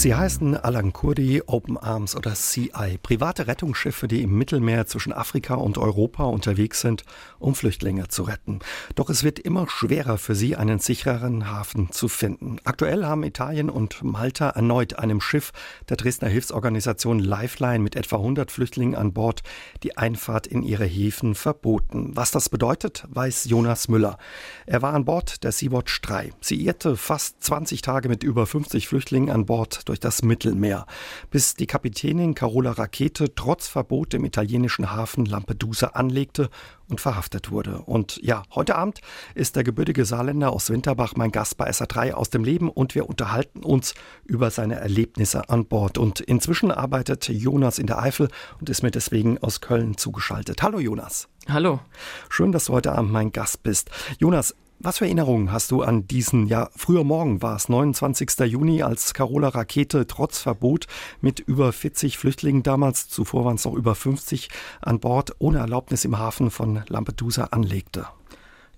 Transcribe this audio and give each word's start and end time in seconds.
Sie 0.00 0.14
heißen 0.14 0.56
Alan 0.56 0.94
Kurdi, 0.94 1.42
Open 1.44 1.76
Arms 1.76 2.16
oder 2.16 2.32
CI, 2.32 2.98
private 3.02 3.46
Rettungsschiffe, 3.46 4.08
die 4.08 4.22
im 4.22 4.32
Mittelmeer 4.32 4.86
zwischen 4.86 5.12
Afrika 5.12 5.56
und 5.56 5.76
Europa 5.76 6.24
unterwegs 6.24 6.80
sind, 6.80 7.04
um 7.38 7.54
Flüchtlinge 7.54 8.08
zu 8.08 8.22
retten. 8.22 8.60
Doch 8.94 9.10
es 9.10 9.24
wird 9.24 9.38
immer 9.38 9.68
schwerer 9.68 10.16
für 10.16 10.34
sie, 10.34 10.56
einen 10.56 10.78
sichereren 10.78 11.50
Hafen 11.50 11.92
zu 11.92 12.08
finden. 12.08 12.56
Aktuell 12.64 13.04
haben 13.04 13.24
Italien 13.24 13.68
und 13.68 14.02
Malta 14.02 14.48
erneut 14.48 14.98
einem 14.98 15.20
Schiff 15.20 15.52
der 15.90 15.98
Dresdner 15.98 16.28
Hilfsorganisation 16.28 17.18
Lifeline 17.18 17.80
mit 17.80 17.94
etwa 17.94 18.16
100 18.16 18.50
Flüchtlingen 18.50 18.94
an 18.94 19.12
Bord 19.12 19.42
die 19.82 19.98
Einfahrt 19.98 20.46
in 20.46 20.62
ihre 20.62 20.86
Häfen 20.86 21.34
verboten. 21.34 22.12
Was 22.14 22.30
das 22.30 22.48
bedeutet, 22.48 23.04
weiß 23.10 23.44
Jonas 23.50 23.88
Müller. 23.88 24.16
Er 24.64 24.80
war 24.80 24.94
an 24.94 25.04
Bord 25.04 25.44
der 25.44 25.52
Sea-Watch 25.52 26.00
3. 26.00 26.32
Sie 26.40 26.64
irrte 26.64 26.96
fast 26.96 27.44
20 27.44 27.82
Tage 27.82 28.08
mit 28.08 28.22
über 28.22 28.46
50 28.46 28.88
Flüchtlingen 28.88 29.28
an 29.28 29.44
Bord 29.44 29.89
durch 29.90 29.98
das 29.98 30.22
Mittelmeer, 30.22 30.86
bis 31.30 31.54
die 31.54 31.66
Kapitänin 31.66 32.36
Carola 32.36 32.70
Rakete 32.70 33.34
trotz 33.34 33.66
Verbot 33.66 34.14
im 34.14 34.24
italienischen 34.24 34.92
Hafen 34.92 35.26
Lampedusa 35.26 35.88
anlegte 35.88 36.48
und 36.88 37.00
verhaftet 37.00 37.50
wurde. 37.50 37.80
Und 37.80 38.20
ja, 38.22 38.44
heute 38.54 38.76
Abend 38.76 39.00
ist 39.34 39.56
der 39.56 39.64
gebürtige 39.64 40.04
Saarländer 40.04 40.52
aus 40.52 40.70
Winterbach 40.70 41.14
mein 41.16 41.32
Gast 41.32 41.56
bei 41.56 41.68
SA3 41.68 42.12
aus 42.12 42.30
dem 42.30 42.44
Leben 42.44 42.70
und 42.70 42.94
wir 42.94 43.08
unterhalten 43.08 43.64
uns 43.64 43.94
über 44.24 44.52
seine 44.52 44.76
Erlebnisse 44.76 45.48
an 45.48 45.66
Bord. 45.66 45.98
Und 45.98 46.20
inzwischen 46.20 46.70
arbeitet 46.70 47.28
Jonas 47.28 47.80
in 47.80 47.88
der 47.88 48.00
Eifel 48.00 48.28
und 48.60 48.70
ist 48.70 48.84
mir 48.84 48.92
deswegen 48.92 49.38
aus 49.38 49.60
Köln 49.60 49.96
zugeschaltet. 49.96 50.62
Hallo 50.62 50.78
Jonas. 50.78 51.26
Hallo. 51.48 51.80
Schön, 52.28 52.52
dass 52.52 52.66
du 52.66 52.74
heute 52.74 52.92
Abend 52.92 53.10
mein 53.10 53.32
Gast 53.32 53.64
bist. 53.64 53.90
Jonas, 54.20 54.54
was 54.80 54.98
für 54.98 55.04
Erinnerungen 55.04 55.52
hast 55.52 55.70
du 55.70 55.82
an 55.82 56.06
diesen, 56.06 56.46
ja, 56.46 56.70
früher 56.74 57.04
Morgen 57.04 57.42
war 57.42 57.54
es, 57.56 57.68
29. 57.68 58.46
Juni, 58.46 58.82
als 58.82 59.12
Carola 59.12 59.48
Rakete 59.48 60.06
trotz 60.06 60.38
Verbot 60.38 60.86
mit 61.20 61.38
über 61.38 61.72
40 61.72 62.16
Flüchtlingen 62.16 62.62
damals, 62.62 63.08
zuvor 63.08 63.44
waren 63.44 63.56
es 63.56 63.64
noch 63.66 63.74
über 63.74 63.94
50, 63.94 64.48
an 64.80 64.98
Bord 64.98 65.36
ohne 65.38 65.58
Erlaubnis 65.58 66.06
im 66.06 66.18
Hafen 66.18 66.50
von 66.50 66.82
Lampedusa 66.88 67.44
anlegte? 67.50 68.06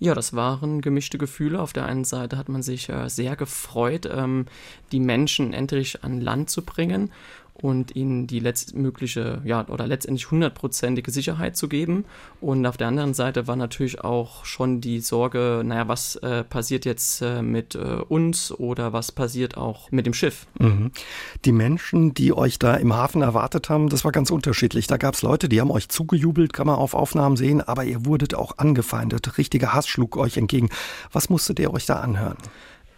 Ja, 0.00 0.14
das 0.14 0.34
waren 0.34 0.80
gemischte 0.80 1.16
Gefühle. 1.16 1.60
Auf 1.60 1.72
der 1.72 1.86
einen 1.86 2.04
Seite 2.04 2.36
hat 2.36 2.48
man 2.48 2.64
sich 2.64 2.88
äh, 2.88 3.08
sehr 3.08 3.36
gefreut, 3.36 4.08
ähm, 4.12 4.46
die 4.90 4.98
Menschen 4.98 5.52
endlich 5.52 6.02
an 6.02 6.20
Land 6.20 6.50
zu 6.50 6.62
bringen 6.62 7.12
und 7.54 7.94
ihnen 7.94 8.26
die 8.26 8.40
letztmögliche, 8.40 9.42
ja, 9.44 9.66
oder 9.68 9.86
letztendlich 9.86 10.30
hundertprozentige 10.30 11.10
Sicherheit 11.10 11.56
zu 11.56 11.68
geben. 11.68 12.04
Und 12.40 12.66
auf 12.66 12.76
der 12.76 12.88
anderen 12.88 13.14
Seite 13.14 13.46
war 13.46 13.56
natürlich 13.56 14.00
auch 14.02 14.44
schon 14.44 14.80
die 14.80 15.00
Sorge, 15.00 15.62
naja, 15.64 15.86
was 15.86 16.16
äh, 16.16 16.44
passiert 16.44 16.84
jetzt 16.84 17.22
äh, 17.22 17.42
mit 17.42 17.74
äh, 17.74 17.78
uns 18.08 18.52
oder 18.52 18.92
was 18.92 19.12
passiert 19.12 19.56
auch 19.56 19.90
mit 19.90 20.06
dem 20.06 20.14
Schiff? 20.14 20.46
Mhm. 20.58 20.92
Die 21.44 21.52
Menschen, 21.52 22.14
die 22.14 22.32
euch 22.32 22.58
da 22.58 22.74
im 22.74 22.94
Hafen 22.94 23.22
erwartet 23.22 23.68
haben, 23.68 23.88
das 23.88 24.04
war 24.04 24.12
ganz 24.12 24.30
unterschiedlich. 24.30 24.86
Da 24.86 24.96
gab 24.96 25.14
es 25.14 25.22
Leute, 25.22 25.48
die 25.48 25.60
haben 25.60 25.70
euch 25.70 25.88
zugejubelt, 25.88 26.52
kann 26.52 26.66
man 26.66 26.76
auf 26.76 26.94
Aufnahmen 26.94 27.36
sehen, 27.36 27.60
aber 27.60 27.84
ihr 27.84 28.06
wurdet 28.06 28.34
auch 28.34 28.58
angefeindet. 28.58 29.38
Richtiger 29.38 29.72
Hass 29.74 29.86
schlug 29.86 30.16
euch 30.16 30.36
entgegen. 30.36 30.70
Was 31.12 31.28
musstet 31.28 31.58
ihr 31.60 31.72
euch 31.72 31.86
da 31.86 31.96
anhören? 31.96 32.38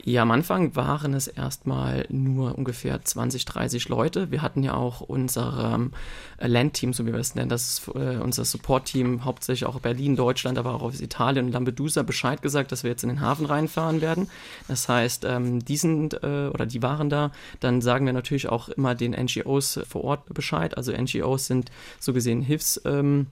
Ja, 0.07 0.21
am 0.21 0.33
Anfang 0.33 0.77
waren 0.77 1.15
es 1.15 1.29
erstmal 1.29 2.05
nur 2.11 2.59
ungefähr 2.59 3.03
20, 3.03 3.47
30 3.47 3.89
Leute. 3.89 4.31
Wir 4.31 4.43
hatten 4.43 4.63
ja 4.63 4.75
auch 4.75 5.01
unser 5.01 5.73
ähm, 5.75 5.93
Landteam, 6.39 6.93
so 6.93 7.07
wie 7.07 7.13
wir 7.13 7.21
es 7.21 7.35
nennen, 7.35 7.49
das 7.49 7.89
äh, 7.95 8.19
unser 8.19 8.45
Support-Team, 8.45 9.25
hauptsächlich 9.25 9.67
auch 9.67 9.81
Berlin, 9.81 10.15
Deutschland, 10.15 10.59
aber 10.59 10.75
auch 10.75 10.83
aus 10.83 11.01
Italien 11.01 11.47
und 11.47 11.53
Lampedusa 11.53 12.03
Bescheid 12.03 12.43
gesagt, 12.43 12.71
dass 12.71 12.83
wir 12.83 12.91
jetzt 12.91 13.03
in 13.03 13.09
den 13.09 13.23
Hafen 13.23 13.47
reinfahren 13.47 14.03
werden. 14.03 14.29
Das 14.69 14.91
heißt, 14.91 15.25
ähm, 15.25 15.65
die 15.65 15.79
sind 15.79 16.23
äh, 16.23 16.51
oder 16.53 16.67
die 16.67 16.83
waren 16.83 17.09
da. 17.09 17.33
Dann 17.61 17.81
sagen 17.81 18.05
wir 18.05 18.13
natürlich 18.13 18.51
auch 18.51 18.69
immer 18.69 18.95
den 18.95 19.13
NGOs 19.13 19.81
vor 19.89 20.05
Ort 20.05 20.35
Bescheid. 20.35 20.77
Also 20.77 20.93
NGOs 20.93 21.47
sind 21.47 21.71
so 21.99 22.13
gesehen 22.13 22.43
Hilfs- 22.43 22.83
ähm, 22.85 23.29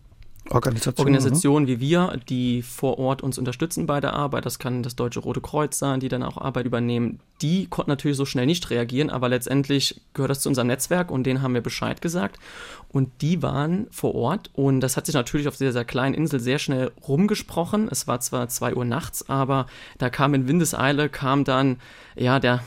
Organisationen, 0.51 1.15
Organisationen 1.15 1.67
wie 1.69 1.81
wir, 1.81 2.19
die 2.29 2.63
vor 2.63 2.99
Ort 2.99 3.23
uns 3.23 3.39
unterstützen 3.39 3.87
bei 3.87 4.01
der 4.01 4.13
Arbeit. 4.13 4.45
Das 4.45 4.59
kann 4.59 4.83
das 4.83 4.97
Deutsche 4.97 5.21
Rote 5.21 5.41
Kreuz 5.41 5.79
sein, 5.79 6.01
die 6.01 6.09
dann 6.09 6.23
auch 6.23 6.37
Arbeit 6.37 6.67
übernehmen. 6.67 7.21
Die 7.41 7.67
konnten 7.67 7.91
natürlich 7.91 8.17
so 8.17 8.25
schnell 8.25 8.47
nicht 8.47 8.69
reagieren, 8.71 9.09
aber 9.09 9.29
letztendlich 9.29 10.01
gehört 10.15 10.31
das 10.31 10.41
zu 10.41 10.49
unserem 10.49 10.67
Netzwerk 10.67 11.11
und 11.11 11.25
denen 11.25 11.43
haben 11.43 11.55
wir 11.55 11.61
Bescheid 11.61 12.03
gesagt. 12.03 12.39
Und 12.89 13.09
die 13.21 13.43
waren 13.43 13.87
vor 13.91 14.15
Ort 14.15 14.51
und 14.53 14.81
das 14.81 14.97
hat 14.97 15.07
sich 15.07 15.15
natürlich 15.15 15.49
auf 15.49 15.57
dieser 15.57 15.73
sehr 15.73 15.85
kleinen 15.85 16.15
Insel 16.15 16.41
sehr 16.41 16.59
schnell 16.59 16.91
rumgesprochen. 17.07 17.89
Es 17.91 18.07
war 18.07 18.21
zwar 18.21 18.49
zwei 18.49 18.75
Uhr 18.75 18.85
nachts, 18.85 19.29
aber 19.29 19.67
da 19.99 20.11
kam 20.11 20.35
in 20.35 20.49
Windeseile, 20.49 21.09
kam 21.09 21.45
dann, 21.45 21.77
ja, 22.17 22.41
der 22.41 22.63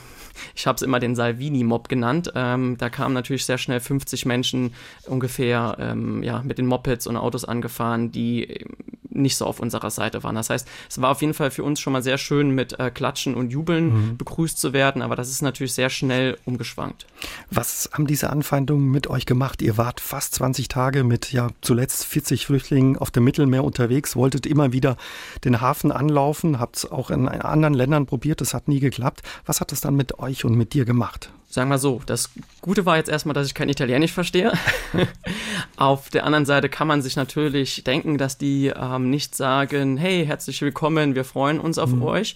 ich 0.56 0.68
habe 0.68 0.76
es 0.76 0.82
immer 0.82 1.00
den 1.00 1.16
Salvini-Mob 1.16 1.90
genannt. 1.90 2.32
Ähm, 2.36 2.78
da 2.78 2.90
kamen 2.90 3.14
natürlich 3.14 3.46
sehr 3.46 3.58
schnell 3.58 3.80
50 3.80 4.26
Menschen 4.26 4.74
ungefähr 5.08 5.78
ähm, 5.80 6.24
ja, 6.24 6.42
mit 6.44 6.58
den 6.58 6.66
Mopeds 6.66 7.08
und 7.08 7.18
Autos 7.18 7.46
angefahren, 7.46 8.12
die 8.12 8.66
nicht 9.16 9.38
so 9.38 9.46
auf 9.46 9.60
unserer 9.60 9.90
Seite 9.90 10.24
waren. 10.24 10.36
Das 10.36 10.50
heißt, 10.50 10.68
es 10.90 11.02
war 11.02 11.12
auf 11.12 11.22
jeden 11.22 11.34
Fall 11.34 11.52
für 11.52 11.64
uns 11.64 11.80
schon 11.80 11.94
mal 11.94 12.02
sehr 12.02 12.18
schön, 12.18 12.52
mit 12.52 12.80
äh, 12.80 12.92
Klatschen 12.92 13.36
und 13.36 13.52
Jubeln 13.52 14.12
mhm. 14.12 14.18
begrüßt 14.18 14.58
zu 14.58 14.74
werden, 14.74 15.02
aber 15.02 15.16
das 15.16 15.30
ist 15.30 15.42
natürlich 15.42 15.74
sehr 15.74 15.90
schnell 15.90 16.38
umgeschwankt. 16.46 17.06
Was 17.50 17.90
haben 17.94 18.08
diese 18.08 18.30
Anfeindungen 18.30 18.90
mit 18.90 19.08
euch 19.08 19.26
gemacht? 19.26 19.62
Ihr 19.62 19.78
wart 19.78 20.02
fast 20.02 20.36
20 20.36 20.68
Tage 20.68 21.04
mit 21.04 21.32
ja 21.32 21.50
zuletzt 21.62 22.06
40 22.06 22.46
Flüchtlingen 22.46 22.98
auf 22.98 23.12
dem 23.12 23.24
Mittelmeer 23.24 23.64
unterwegs, 23.64 24.16
wolltet 24.16 24.46
immer 24.46 24.74
wieder 24.74 24.98
den 25.44 25.62
Hafen 25.62 25.92
anlaufen, 25.92 26.60
habt 26.60 26.78
es 26.78 26.92
auch 26.92 27.10
in 27.10 27.28
anderen 27.28 27.74
Ländern 27.74 28.06
probiert, 28.06 28.42
das 28.42 28.54
hat 28.54 28.68
nie 28.68 28.80
geklappt. 28.80 29.22
Was 29.46 29.62
hat 29.62 29.72
das 29.72 29.82
dann 29.82 29.96
mit 29.96 30.20
euch 30.20 30.46
und 30.46 30.56
mit 30.56 30.74
dir 30.74 30.86
gemacht? 30.86 31.32
Sagen 31.56 31.70
wir 31.70 31.78
so, 31.78 32.02
das 32.06 32.32
Gute 32.60 32.86
war 32.86 32.98
jetzt 32.98 33.08
erstmal, 33.10 33.34
dass 33.34 33.48
ich 33.48 33.54
kein 33.54 33.70
Italienisch 33.70 34.12
verstehe. 34.12 34.52
Auf 35.78 36.10
der 36.10 36.26
anderen 36.26 36.46
Seite 36.46 36.68
kann 36.68 36.86
man 36.86 37.02
sich 37.02 37.16
natürlich 37.16 37.82
denken, 37.86 38.18
dass 38.18 38.38
die 38.38 38.74
ähm, 38.76 39.10
nicht 39.10 39.36
sagen, 39.36 39.96
hey, 39.96 40.26
herzlich 40.26 40.62
willkommen, 40.62 41.16
wir 41.16 41.24
freuen 41.24 41.62
uns 41.62 41.78
auf 41.78 41.94
mhm. 41.94 42.02
euch. 42.02 42.36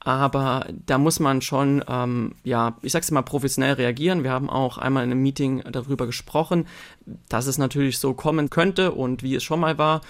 Aber 0.00 0.66
da 0.84 0.98
muss 0.98 1.18
man 1.18 1.40
schon, 1.40 1.82
ähm, 1.88 2.34
ja, 2.44 2.76
ich 2.82 2.92
sag's 2.92 3.10
mal, 3.10 3.22
professionell 3.22 3.72
reagieren. 3.72 4.22
Wir 4.22 4.32
haben 4.32 4.50
auch 4.50 4.76
einmal 4.76 5.02
in 5.02 5.12
einem 5.12 5.22
Meeting 5.22 5.62
darüber 5.72 6.04
gesprochen, 6.04 6.66
dass 7.30 7.46
es 7.46 7.56
natürlich 7.56 7.98
so 7.98 8.12
kommen 8.12 8.50
könnte 8.50 8.92
und 8.92 9.22
wie 9.22 9.34
es 9.34 9.44
schon 9.44 9.60
mal 9.60 9.78
war 9.78 10.02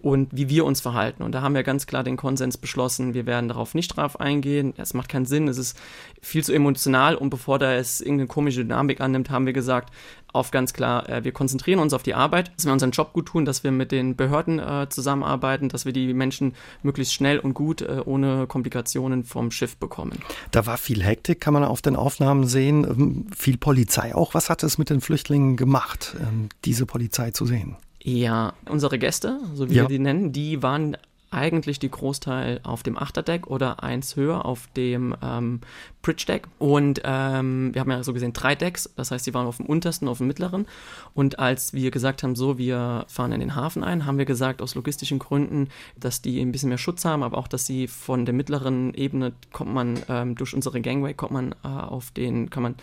und 0.00 0.28
wie 0.32 0.48
wir 0.48 0.64
uns 0.64 0.80
verhalten. 0.80 1.22
Und 1.22 1.32
da 1.32 1.42
haben 1.42 1.54
wir 1.54 1.62
ganz 1.64 1.86
klar 1.86 2.04
den 2.04 2.16
Konsens 2.16 2.56
beschlossen, 2.56 3.14
wir 3.14 3.26
werden 3.26 3.48
darauf 3.48 3.74
nicht 3.74 3.96
drauf 3.96 4.20
eingehen. 4.20 4.72
Es 4.76 4.94
macht 4.94 5.08
keinen 5.08 5.26
Sinn, 5.26 5.48
es 5.48 5.58
ist 5.58 5.78
viel 6.22 6.44
zu 6.44 6.52
emotional 6.52 7.16
und 7.16 7.30
bevor 7.30 7.58
da 7.58 7.74
es 7.74 8.00
irgendeine 8.00 8.28
komische 8.28 8.62
Dynamik 8.62 9.00
annimmt, 9.00 9.30
haben 9.30 9.46
wir 9.46 9.52
gesagt, 9.52 9.92
auf 10.32 10.50
ganz 10.50 10.72
klar, 10.72 11.08
äh, 11.08 11.24
wir 11.24 11.32
konzentrieren 11.32 11.80
uns 11.80 11.94
auf 11.94 12.02
die 12.02 12.14
Arbeit, 12.14 12.52
dass 12.56 12.66
wir 12.66 12.72
unseren 12.72 12.90
Job 12.90 13.12
gut 13.12 13.26
tun, 13.26 13.44
dass 13.44 13.64
wir 13.64 13.72
mit 13.72 13.92
den 13.92 14.14
Behörden 14.14 14.58
äh, 14.58 14.86
zusammenarbeiten, 14.88 15.68
dass 15.68 15.84
wir 15.84 15.92
die 15.92 16.12
Menschen 16.12 16.54
möglichst 16.82 17.14
schnell 17.14 17.38
und 17.38 17.54
gut 17.54 17.82
äh, 17.82 18.02
ohne 18.04 18.46
Komplikationen 18.46 19.24
vom 19.24 19.50
Schiff 19.50 19.76
bekommen. 19.76 20.18
Da 20.50 20.66
war 20.66 20.76
viel 20.76 21.02
Hektik, 21.02 21.40
kann 21.40 21.54
man 21.54 21.64
auf 21.64 21.82
den 21.82 21.96
Aufnahmen 21.96 22.46
sehen, 22.46 22.84
ähm, 22.84 23.26
viel 23.34 23.56
Polizei 23.56 24.14
auch. 24.14 24.34
Was 24.34 24.50
hat 24.50 24.62
es 24.62 24.78
mit 24.78 24.90
den 24.90 25.00
Flüchtlingen 25.00 25.56
gemacht, 25.56 26.14
ähm, 26.20 26.50
diese 26.64 26.86
Polizei 26.86 27.30
zu 27.30 27.46
sehen? 27.46 27.76
Ja, 28.08 28.54
unsere 28.66 28.98
Gäste, 28.98 29.38
so 29.54 29.68
wie 29.68 29.74
ja. 29.74 29.82
wir 29.82 29.88
die 29.88 29.98
nennen, 29.98 30.32
die 30.32 30.62
waren 30.62 30.96
eigentlich 31.30 31.78
die 31.78 31.90
Großteil 31.90 32.60
auf 32.62 32.82
dem 32.82 32.96
Achterdeck 32.96 33.48
oder 33.48 33.82
eins 33.82 34.16
höher 34.16 34.46
auf 34.46 34.66
dem 34.76 35.14
ähm, 35.22 35.60
Bridge 36.00 36.24
Deck. 36.26 36.46
Und 36.58 37.02
ähm, 37.04 37.74
wir 37.74 37.80
haben 37.80 37.90
ja 37.90 38.02
so 38.02 38.14
gesehen 38.14 38.32
drei 38.32 38.54
Decks, 38.54 38.90
das 38.96 39.10
heißt, 39.10 39.26
sie 39.26 39.34
waren 39.34 39.46
auf 39.46 39.58
dem 39.58 39.66
untersten, 39.66 40.08
auf 40.08 40.18
dem 40.18 40.26
mittleren. 40.26 40.66
Und 41.12 41.38
als 41.38 41.74
wir 41.74 41.90
gesagt 41.90 42.22
haben, 42.22 42.34
so, 42.34 42.56
wir 42.56 43.04
fahren 43.08 43.32
in 43.32 43.40
den 43.40 43.54
Hafen 43.54 43.84
ein, 43.84 44.06
haben 44.06 44.16
wir 44.16 44.24
gesagt, 44.24 44.62
aus 44.62 44.74
logistischen 44.74 45.18
Gründen, 45.18 45.68
dass 46.00 46.22
die 46.22 46.40
ein 46.40 46.50
bisschen 46.50 46.70
mehr 46.70 46.78
Schutz 46.78 47.04
haben, 47.04 47.22
aber 47.22 47.36
auch, 47.36 47.48
dass 47.48 47.66
sie 47.66 47.88
von 47.88 48.24
der 48.24 48.34
mittleren 48.34 48.94
Ebene 48.94 49.32
kommt 49.52 49.74
man 49.74 49.98
ähm, 50.08 50.34
durch 50.34 50.54
unsere 50.54 50.80
Gangway, 50.80 51.12
kommt 51.12 51.32
man 51.32 51.52
äh, 51.62 51.68
auf 51.68 52.10
den, 52.10 52.48
kann 52.48 52.62
man 52.62 52.74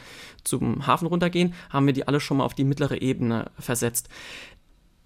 zum 0.44 0.86
Hafen 0.86 1.08
runtergehen, 1.08 1.56
haben 1.72 1.88
wir 1.88 1.94
die 1.94 2.08
alle 2.08 2.20
schon 2.20 2.38
mal 2.38 2.46
auf 2.46 2.54
die 2.54 2.64
mittlere 2.64 3.02
Ebene 3.02 3.50
versetzt 3.58 4.08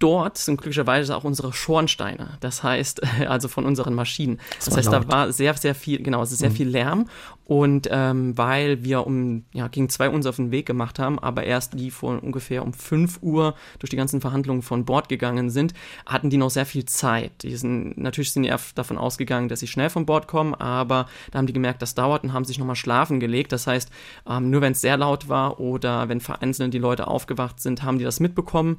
dort 0.00 0.38
sind 0.38 0.56
glücklicherweise 0.56 1.16
auch 1.16 1.24
unsere 1.24 1.52
Schornsteine, 1.52 2.38
das 2.40 2.62
heißt, 2.62 3.02
also 3.28 3.46
von 3.46 3.64
unseren 3.64 3.94
Maschinen. 3.94 4.38
Das, 4.56 4.64
das 4.64 4.76
heißt, 4.78 4.92
laut. 4.92 5.04
da 5.04 5.12
war 5.12 5.32
sehr, 5.32 5.54
sehr 5.54 5.74
viel, 5.74 6.02
genau, 6.02 6.22
es 6.22 6.32
ist 6.32 6.38
sehr 6.38 6.50
mhm. 6.50 6.54
viel 6.54 6.68
Lärm 6.68 7.08
und 7.44 7.88
ähm, 7.90 8.36
weil 8.38 8.82
wir 8.82 9.06
um, 9.06 9.44
ja, 9.52 9.68
gegen 9.68 9.88
zwei 9.88 10.08
Uhr 10.08 10.14
uns 10.14 10.26
auf 10.26 10.36
den 10.36 10.50
Weg 10.50 10.66
gemacht 10.66 10.98
haben, 10.98 11.18
aber 11.18 11.44
erst 11.44 11.78
die 11.78 11.90
von 11.90 12.18
ungefähr 12.18 12.62
um 12.62 12.72
5 12.72 13.18
Uhr 13.22 13.54
durch 13.78 13.90
die 13.90 13.96
ganzen 13.96 14.20
Verhandlungen 14.20 14.62
von 14.62 14.84
Bord 14.84 15.08
gegangen 15.08 15.50
sind, 15.50 15.74
hatten 16.06 16.30
die 16.30 16.36
noch 16.36 16.50
sehr 16.50 16.66
viel 16.66 16.86
Zeit. 16.86 17.42
Die 17.42 17.54
sind, 17.56 17.98
natürlich 17.98 18.32
sind 18.32 18.44
die 18.44 18.54
davon 18.74 18.98
ausgegangen, 18.98 19.48
dass 19.48 19.60
sie 19.60 19.66
schnell 19.66 19.90
von 19.90 20.06
Bord 20.06 20.28
kommen, 20.28 20.54
aber 20.54 21.06
da 21.30 21.38
haben 21.38 21.46
die 21.46 21.52
gemerkt, 21.52 21.82
das 21.82 21.94
dauert 21.94 22.24
und 22.24 22.32
haben 22.32 22.44
sich 22.44 22.58
nochmal 22.58 22.76
schlafen 22.76 23.20
gelegt. 23.20 23.52
Das 23.52 23.66
heißt, 23.66 23.90
ähm, 24.28 24.50
nur 24.50 24.60
wenn 24.60 24.72
es 24.72 24.80
sehr 24.80 24.96
laut 24.96 25.28
war 25.28 25.60
oder 25.60 26.08
wenn 26.08 26.20
vereinzelt 26.20 26.72
die 26.72 26.78
Leute 26.78 27.06
aufgewacht 27.06 27.60
sind, 27.60 27.82
haben 27.82 27.98
die 27.98 28.04
das 28.04 28.20
mitbekommen 28.20 28.78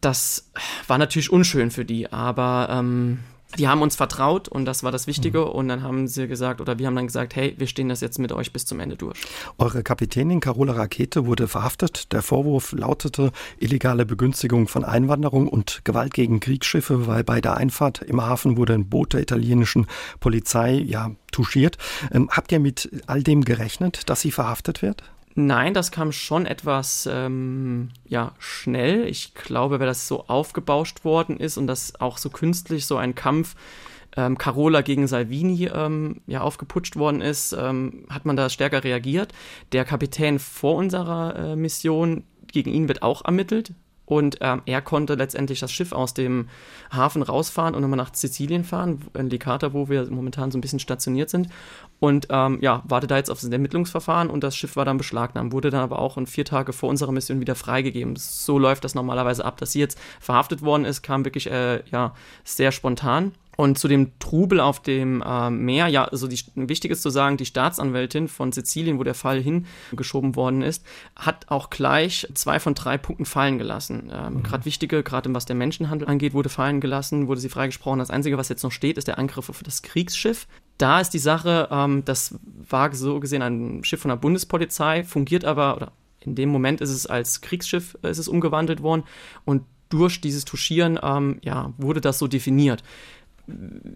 das 0.00 0.50
war 0.86 0.98
natürlich 0.98 1.30
unschön 1.30 1.70
für 1.70 1.84
die, 1.84 2.12
aber 2.12 2.68
ähm, 2.70 3.18
die 3.58 3.68
haben 3.68 3.80
uns 3.80 3.96
vertraut 3.96 4.48
und 4.48 4.64
das 4.64 4.82
war 4.82 4.92
das 4.92 5.06
Wichtige. 5.06 5.40
Mhm. 5.40 5.46
Und 5.46 5.68
dann 5.68 5.82
haben 5.82 6.08
sie 6.08 6.28
gesagt, 6.28 6.60
oder 6.60 6.78
wir 6.78 6.86
haben 6.86 6.96
dann 6.96 7.06
gesagt, 7.06 7.36
hey, 7.36 7.54
wir 7.58 7.66
stehen 7.66 7.88
das 7.88 8.00
jetzt 8.00 8.18
mit 8.18 8.32
euch 8.32 8.52
bis 8.52 8.66
zum 8.66 8.80
Ende 8.80 8.96
durch. 8.96 9.18
Eure 9.58 9.82
Kapitänin 9.82 10.40
Carola 10.40 10.74
Rakete 10.74 11.26
wurde 11.26 11.48
verhaftet. 11.48 12.12
Der 12.12 12.22
Vorwurf 12.22 12.72
lautete 12.72 13.32
illegale 13.58 14.04
Begünstigung 14.04 14.68
von 14.68 14.84
Einwanderung 14.84 15.48
und 15.48 15.82
Gewalt 15.84 16.12
gegen 16.12 16.40
Kriegsschiffe, 16.40 17.06
weil 17.06 17.24
bei 17.24 17.40
der 17.40 17.56
Einfahrt 17.56 18.02
im 18.02 18.20
Hafen 18.20 18.56
wurde 18.56 18.74
ein 18.74 18.88
Boot 18.88 19.14
der 19.14 19.22
italienischen 19.22 19.86
Polizei 20.20 20.74
ja 20.74 21.12
touchiert. 21.30 21.78
Ähm, 22.12 22.28
habt 22.30 22.52
ihr 22.52 22.60
mit 22.60 22.90
all 23.06 23.22
dem 23.22 23.44
gerechnet, 23.44 24.10
dass 24.10 24.20
sie 24.20 24.32
verhaftet 24.32 24.82
wird? 24.82 25.02
Nein, 25.38 25.74
das 25.74 25.90
kam 25.90 26.12
schon 26.12 26.46
etwas 26.46 27.06
ähm, 27.12 27.90
ja, 28.06 28.32
schnell. 28.38 29.06
Ich 29.06 29.34
glaube, 29.34 29.78
weil 29.78 29.86
das 29.86 30.08
so 30.08 30.26
aufgebauscht 30.28 31.04
worden 31.04 31.38
ist 31.38 31.58
und 31.58 31.66
das 31.66 32.00
auch 32.00 32.16
so 32.16 32.30
künstlich 32.30 32.86
so 32.86 32.96
ein 32.96 33.14
Kampf 33.14 33.54
ähm, 34.16 34.38
Carola 34.38 34.80
gegen 34.80 35.06
Salvini 35.06 35.66
ähm, 35.66 36.22
ja, 36.26 36.40
aufgeputscht 36.40 36.96
worden 36.96 37.20
ist, 37.20 37.52
ähm, 37.52 38.06
hat 38.08 38.24
man 38.24 38.36
da 38.36 38.48
stärker 38.48 38.82
reagiert. 38.82 39.34
Der 39.72 39.84
Kapitän 39.84 40.38
vor 40.38 40.76
unserer 40.76 41.36
äh, 41.36 41.56
Mission, 41.56 42.24
gegen 42.46 42.70
ihn 42.70 42.88
wird 42.88 43.02
auch 43.02 43.22
ermittelt. 43.22 43.74
Und 44.06 44.38
ähm, 44.40 44.62
er 44.66 44.80
konnte 44.80 45.14
letztendlich 45.14 45.60
das 45.60 45.72
Schiff 45.72 45.92
aus 45.92 46.14
dem 46.14 46.48
Hafen 46.92 47.22
rausfahren 47.22 47.74
und 47.74 47.82
nochmal 47.82 47.96
nach 47.96 48.14
Sizilien 48.14 48.64
fahren, 48.64 49.02
in 49.14 49.28
Licata, 49.28 49.72
wo 49.72 49.88
wir 49.88 50.08
momentan 50.10 50.50
so 50.50 50.58
ein 50.58 50.60
bisschen 50.60 50.78
stationiert 50.78 51.28
sind. 51.28 51.48
Und 51.98 52.28
ähm, 52.30 52.58
ja, 52.60 52.82
wartet 52.86 53.10
da 53.10 53.16
jetzt 53.16 53.30
auf 53.30 53.40
das 53.40 53.50
Ermittlungsverfahren 53.50 54.30
und 54.30 54.44
das 54.44 54.56
Schiff 54.56 54.76
war 54.76 54.84
dann 54.84 54.98
beschlagnahmt, 54.98 55.52
wurde 55.52 55.70
dann 55.70 55.80
aber 55.80 55.98
auch 55.98 56.16
in 56.16 56.26
vier 56.26 56.44
Tage 56.44 56.72
vor 56.72 56.88
unserer 56.88 57.12
Mission 57.12 57.40
wieder 57.40 57.54
freigegeben. 57.54 58.16
So 58.16 58.58
läuft 58.58 58.84
das 58.84 58.94
normalerweise 58.94 59.44
ab. 59.44 59.56
Dass 59.58 59.72
sie 59.72 59.80
jetzt 59.80 59.98
verhaftet 60.20 60.62
worden 60.62 60.84
ist, 60.84 61.02
kam 61.02 61.24
wirklich 61.24 61.50
äh, 61.50 61.82
ja, 61.90 62.14
sehr 62.44 62.70
spontan. 62.70 63.32
Und 63.56 63.78
zu 63.78 63.88
dem 63.88 64.18
Trubel 64.18 64.60
auf 64.60 64.80
dem 64.80 65.22
äh, 65.22 65.50
Meer, 65.50 65.88
ja, 65.88 66.04
also 66.04 66.28
die, 66.28 66.38
wichtig 66.54 66.90
ist 66.90 67.02
zu 67.02 67.10
sagen, 67.10 67.38
die 67.38 67.46
Staatsanwältin 67.46 68.28
von 68.28 68.52
Sizilien, 68.52 68.98
wo 68.98 69.02
der 69.02 69.14
Fall 69.14 69.42
hingeschoben 69.42 70.36
worden 70.36 70.62
ist, 70.62 70.84
hat 71.16 71.46
auch 71.48 71.70
gleich 71.70 72.28
zwei 72.34 72.60
von 72.60 72.74
drei 72.74 72.98
Punkten 72.98 73.24
fallen 73.24 73.58
gelassen. 73.58 74.12
Ähm, 74.12 74.34
mhm. 74.34 74.42
Gerade 74.42 74.66
wichtige, 74.66 75.02
gerade 75.02 75.32
was 75.34 75.46
der 75.46 75.56
Menschenhandel 75.56 76.06
angeht, 76.06 76.34
wurde 76.34 76.50
fallen 76.50 76.80
gelassen, 76.80 77.28
wurde 77.28 77.40
sie 77.40 77.48
freigesprochen. 77.48 77.98
Das 77.98 78.10
Einzige, 78.10 78.36
was 78.36 78.48
jetzt 78.50 78.62
noch 78.62 78.72
steht, 78.72 78.98
ist 78.98 79.08
der 79.08 79.18
Angriff 79.18 79.48
auf 79.48 79.62
das 79.62 79.82
Kriegsschiff. 79.82 80.46
Da 80.78 81.00
ist 81.00 81.10
die 81.10 81.18
Sache, 81.18 81.68
ähm, 81.70 82.04
das 82.04 82.38
war 82.68 82.94
so 82.94 83.20
gesehen 83.20 83.40
ein 83.40 83.82
Schiff 83.84 84.00
von 84.02 84.10
der 84.10 84.16
Bundespolizei, 84.16 85.02
fungiert 85.04 85.46
aber, 85.46 85.76
oder 85.76 85.92
in 86.20 86.34
dem 86.34 86.50
Moment 86.50 86.80
ist 86.80 86.90
es 86.90 87.06
als 87.06 87.40
Kriegsschiff 87.40 87.96
äh, 88.02 88.10
ist 88.10 88.18
es 88.18 88.28
umgewandelt 88.28 88.82
worden 88.82 89.04
und 89.44 89.62
durch 89.88 90.20
dieses 90.20 90.44
Touchieren 90.44 90.98
ähm, 91.02 91.38
ja, 91.42 91.72
wurde 91.78 92.00
das 92.00 92.18
so 92.18 92.26
definiert 92.26 92.82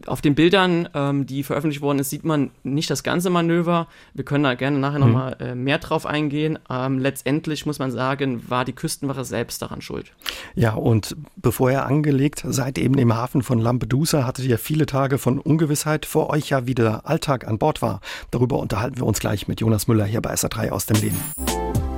auf 0.07 0.21
den 0.21 0.35
Bildern, 0.35 0.89
ähm, 0.95 1.27
die 1.27 1.43
veröffentlicht 1.43 1.83
worden 1.83 1.99
ist, 1.99 2.11
sieht 2.11 2.25
man 2.25 2.51
nicht 2.63 2.89
das 2.91 3.03
ganze 3.03 3.31
Manöver. 3.31 3.89
Wir 4.15 4.25
können 4.25 4.45
da 4.45 4.55
gerne 4.55 4.79
nachher 4.79 4.99
mhm. 4.99 5.07
nochmal 5.07 5.37
äh, 5.41 5.55
mehr 5.55 5.79
drauf 5.79 6.07
eingehen. 6.07 6.59
Ähm, 6.69 6.99
letztendlich 6.99 7.67
muss 7.67 7.79
man 7.79 7.91
sagen, 7.91 8.49
war 8.49 8.65
die 8.65 8.73
Küstenwache 8.73 9.25
selbst 9.25 9.61
daran 9.63 9.81
schuld. 9.81 10.13
Ja, 10.55 10.75
und 10.75 11.17
bevor 11.37 11.71
ihr 11.71 11.85
angelegt 11.85 12.45
seid, 12.47 12.79
eben 12.79 12.99
im 12.99 13.15
Hafen 13.15 13.43
von 13.43 13.59
Lampedusa, 13.59 14.25
hattet 14.25 14.45
ihr 14.45 14.59
viele 14.59 14.87
Tage 14.87 15.19
von 15.19 15.39
Ungewissheit, 15.39 16.07
vor 16.07 16.31
euch 16.31 16.51
ja 16.51 16.67
wieder 16.67 17.07
Alltag 17.07 17.47
an 17.47 17.59
Bord 17.59 17.83
war. 17.83 18.01
Darüber 18.31 18.59
unterhalten 18.59 18.99
wir 18.99 19.07
uns 19.07 19.21
gleich 19.21 19.49
mit 19.49 19.61
Jonas 19.61 19.89
Müller 19.89 20.05
hier 20.05 20.21
bei 20.21 20.33
SA3 20.33 20.71
aus 20.71 20.87
dem 20.87 21.01
Leben. 21.01 21.90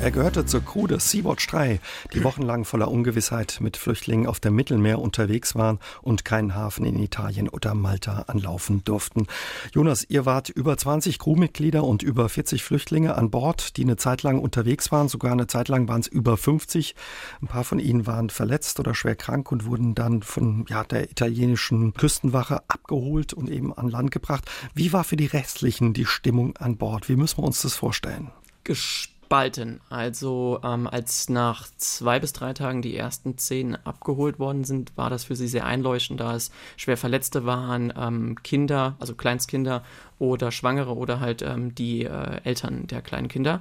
Er 0.00 0.12
gehörte 0.12 0.46
zur 0.46 0.64
Crew 0.64 0.86
des 0.86 1.10
Sea-Watch 1.10 1.48
3, 1.48 1.80
die 2.14 2.22
wochenlang 2.22 2.64
voller 2.64 2.88
Ungewissheit 2.88 3.58
mit 3.60 3.76
Flüchtlingen 3.76 4.28
auf 4.28 4.38
dem 4.38 4.54
Mittelmeer 4.54 5.00
unterwegs 5.00 5.56
waren 5.56 5.80
und 6.02 6.24
keinen 6.24 6.54
Hafen 6.54 6.86
in 6.86 7.02
Italien 7.02 7.48
oder 7.48 7.74
Malta 7.74 8.22
anlaufen 8.28 8.84
durften. 8.84 9.26
Jonas, 9.72 10.06
ihr 10.08 10.24
wart 10.24 10.50
über 10.50 10.76
20 10.76 11.18
Crewmitglieder 11.18 11.82
und 11.82 12.04
über 12.04 12.28
40 12.28 12.62
Flüchtlinge 12.62 13.16
an 13.16 13.30
Bord, 13.30 13.76
die 13.76 13.82
eine 13.82 13.96
Zeit 13.96 14.22
lang 14.22 14.38
unterwegs 14.38 14.92
waren. 14.92 15.08
Sogar 15.08 15.32
eine 15.32 15.48
Zeit 15.48 15.66
lang 15.66 15.88
waren 15.88 16.00
es 16.00 16.06
über 16.06 16.36
50. 16.36 16.94
Ein 17.42 17.48
paar 17.48 17.64
von 17.64 17.80
ihnen 17.80 18.06
waren 18.06 18.30
verletzt 18.30 18.78
oder 18.78 18.94
schwer 18.94 19.16
krank 19.16 19.50
und 19.50 19.66
wurden 19.66 19.96
dann 19.96 20.22
von 20.22 20.64
ja, 20.68 20.84
der 20.84 21.10
italienischen 21.10 21.92
Küstenwache 21.92 22.62
abgeholt 22.68 23.32
und 23.32 23.50
eben 23.50 23.74
an 23.74 23.88
Land 23.88 24.12
gebracht. 24.12 24.48
Wie 24.74 24.92
war 24.92 25.02
für 25.02 25.16
die 25.16 25.26
restlichen 25.26 25.92
die 25.92 26.06
Stimmung 26.06 26.56
an 26.56 26.76
Bord? 26.76 27.08
Wie 27.08 27.16
müssen 27.16 27.38
wir 27.38 27.44
uns 27.44 27.62
das 27.62 27.74
vorstellen? 27.74 28.30
Gesp 28.62 29.17
gespalten. 29.28 29.80
Also 29.90 30.58
ähm, 30.64 30.86
als 30.86 31.28
nach 31.28 31.66
zwei 31.76 32.18
bis 32.18 32.32
drei 32.32 32.54
Tagen 32.54 32.80
die 32.80 32.96
ersten 32.96 33.36
zehn 33.36 33.76
abgeholt 33.84 34.38
worden 34.38 34.64
sind, 34.64 34.96
war 34.96 35.10
das 35.10 35.24
für 35.24 35.36
sie 35.36 35.48
sehr 35.48 35.66
einleuchtend, 35.66 36.20
da 36.20 36.34
es 36.34 36.50
schwer 36.78 36.96
Verletzte 36.96 37.44
waren, 37.44 37.92
ähm, 37.94 38.42
Kinder, 38.42 38.96
also 38.98 39.14
Kleinstkinder 39.14 39.84
oder 40.18 40.50
Schwangere 40.50 40.96
oder 40.96 41.20
halt 41.20 41.42
ähm, 41.42 41.74
die 41.74 42.04
äh, 42.04 42.40
Eltern 42.44 42.86
der 42.86 43.02
kleinen 43.02 43.28
Kinder. 43.28 43.60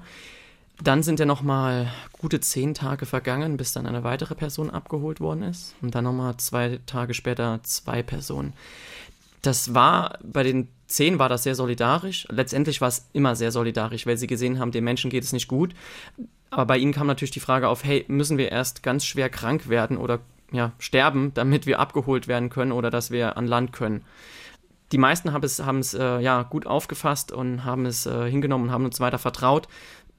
Dann 0.81 1.03
sind 1.03 1.19
ja 1.19 1.25
nochmal 1.25 1.91
gute 2.13 2.39
zehn 2.39 2.73
Tage 2.73 3.05
vergangen, 3.05 3.57
bis 3.57 3.73
dann 3.73 3.87
eine 3.87 4.05
weitere 4.05 4.35
Person 4.35 4.69
abgeholt 4.69 5.19
worden 5.19 5.43
ist. 5.43 5.75
Und 5.81 5.95
dann 5.95 6.05
nochmal 6.05 6.37
zwei 6.37 6.79
Tage 6.85 7.13
später 7.13 7.59
zwei 7.63 8.03
Personen. 8.03 8.53
Das 9.41 9.73
war 9.73 10.19
bei 10.23 10.43
den 10.43 10.67
zehn 10.87 11.19
war 11.19 11.29
das 11.29 11.43
sehr 11.43 11.55
solidarisch. 11.55 12.27
Letztendlich 12.29 12.81
war 12.81 12.87
es 12.87 13.07
immer 13.13 13.35
sehr 13.35 13.51
solidarisch, 13.51 14.05
weil 14.05 14.17
sie 14.17 14.27
gesehen 14.27 14.59
haben, 14.59 14.71
den 14.71 14.83
Menschen 14.83 15.09
geht 15.09 15.23
es 15.23 15.33
nicht 15.33 15.47
gut. 15.47 15.73
Aber 16.49 16.65
bei 16.65 16.77
ihnen 16.77 16.93
kam 16.93 17.07
natürlich 17.07 17.31
die 17.31 17.39
Frage 17.39 17.67
auf, 17.67 17.83
hey, 17.83 18.05
müssen 18.07 18.37
wir 18.37 18.51
erst 18.51 18.83
ganz 18.83 19.05
schwer 19.05 19.29
krank 19.29 19.67
werden 19.67 19.97
oder 19.97 20.19
ja, 20.51 20.71
sterben, 20.79 21.33
damit 21.33 21.65
wir 21.65 21.79
abgeholt 21.79 22.27
werden 22.27 22.49
können 22.49 22.71
oder 22.71 22.89
dass 22.89 23.11
wir 23.11 23.37
an 23.37 23.47
Land 23.47 23.73
können. 23.73 24.05
Die 24.93 24.97
meisten 24.97 25.33
haben 25.33 25.43
es, 25.43 25.59
haben 25.63 25.79
es 25.79 25.93
äh, 25.93 26.19
ja, 26.19 26.43
gut 26.43 26.65
aufgefasst 26.65 27.33
und 27.33 27.65
haben 27.65 27.85
es 27.85 28.05
äh, 28.05 28.29
hingenommen 28.29 28.65
und 28.65 28.71
haben 28.71 28.85
uns 28.85 29.01
weiter 29.01 29.19
vertraut 29.19 29.67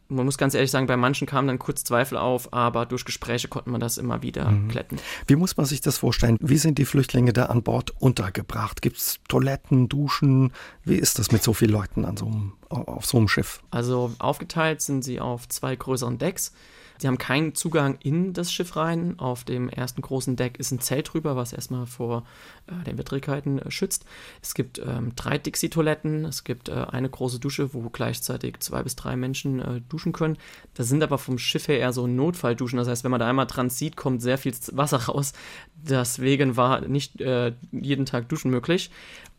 man 0.08 0.24
muss 0.24 0.38
ganz 0.38 0.54
ehrlich 0.54 0.70
sagen, 0.70 0.86
bei 0.86 0.96
manchen 0.96 1.26
kamen 1.26 1.48
dann 1.48 1.58
kurz 1.58 1.84
Zweifel 1.84 2.16
auf, 2.16 2.52
aber 2.52 2.86
durch 2.86 3.04
Gespräche 3.04 3.48
konnte 3.48 3.70
man 3.70 3.80
das 3.80 3.98
immer 3.98 4.22
wieder 4.22 4.50
mhm. 4.50 4.68
kletten. 4.68 4.98
Wie 5.26 5.36
muss 5.36 5.56
man 5.56 5.66
sich 5.66 5.80
das 5.80 5.98
vorstellen? 5.98 6.38
Wie 6.40 6.56
sind 6.56 6.78
die 6.78 6.86
Flüchtlinge 6.86 7.32
da 7.32 7.46
an 7.46 7.62
Bord 7.62 7.92
untergebracht? 8.00 8.80
Gibt 8.80 8.96
es 8.96 9.20
Toiletten, 9.28 9.88
Duschen? 9.88 10.52
Wie 10.84 10.96
ist 10.96 11.18
das 11.18 11.30
mit 11.30 11.42
so 11.42 11.52
vielen 11.52 11.72
Leuten 11.72 12.04
an 12.04 12.16
so 12.16 12.26
einem, 12.26 12.52
auf 12.68 13.04
so 13.04 13.18
einem 13.18 13.28
Schiff? 13.28 13.62
Also 13.70 14.12
aufgeteilt 14.18 14.80
sind 14.80 15.02
sie 15.02 15.20
auf 15.20 15.48
zwei 15.48 15.76
größeren 15.76 16.18
Decks. 16.18 16.52
Sie 16.98 17.06
haben 17.06 17.18
keinen 17.18 17.54
Zugang 17.54 17.98
in 18.02 18.32
das 18.32 18.52
Schiff 18.52 18.76
rein. 18.76 19.18
Auf 19.18 19.44
dem 19.44 19.68
ersten 19.68 20.02
großen 20.02 20.36
Deck 20.36 20.58
ist 20.58 20.72
ein 20.72 20.80
Zelt 20.80 21.12
drüber, 21.12 21.36
was 21.36 21.52
erstmal 21.52 21.86
vor 21.86 22.24
äh, 22.66 22.84
den 22.84 22.98
Widrigkeiten 22.98 23.58
äh, 23.58 23.70
schützt. 23.70 24.04
Es 24.42 24.54
gibt 24.54 24.78
ähm, 24.78 25.12
drei 25.14 25.38
Dixie-Toiletten, 25.38 26.24
es 26.24 26.44
gibt 26.44 26.68
äh, 26.68 26.72
eine 26.72 27.08
große 27.08 27.38
Dusche, 27.38 27.72
wo 27.72 27.88
gleichzeitig 27.88 28.58
zwei 28.60 28.82
bis 28.82 28.96
drei 28.96 29.16
Menschen 29.16 29.60
äh, 29.60 29.80
duschen 29.88 30.12
können. 30.12 30.36
Das 30.74 30.88
sind 30.88 31.02
aber 31.02 31.18
vom 31.18 31.38
Schiff 31.38 31.68
her 31.68 31.78
eher 31.78 31.92
so 31.92 32.06
Notfallduschen. 32.06 32.78
Das 32.78 32.88
heißt, 32.88 33.04
wenn 33.04 33.10
man 33.10 33.20
da 33.20 33.28
einmal 33.28 33.46
dran 33.46 33.70
sieht, 33.70 33.96
kommt 33.96 34.20
sehr 34.20 34.38
viel 34.38 34.52
Wasser 34.72 35.04
raus. 35.04 35.32
Deswegen 35.76 36.56
war 36.56 36.80
nicht 36.80 37.20
äh, 37.20 37.52
jeden 37.70 38.06
Tag 38.06 38.28
Duschen 38.28 38.50
möglich 38.50 38.90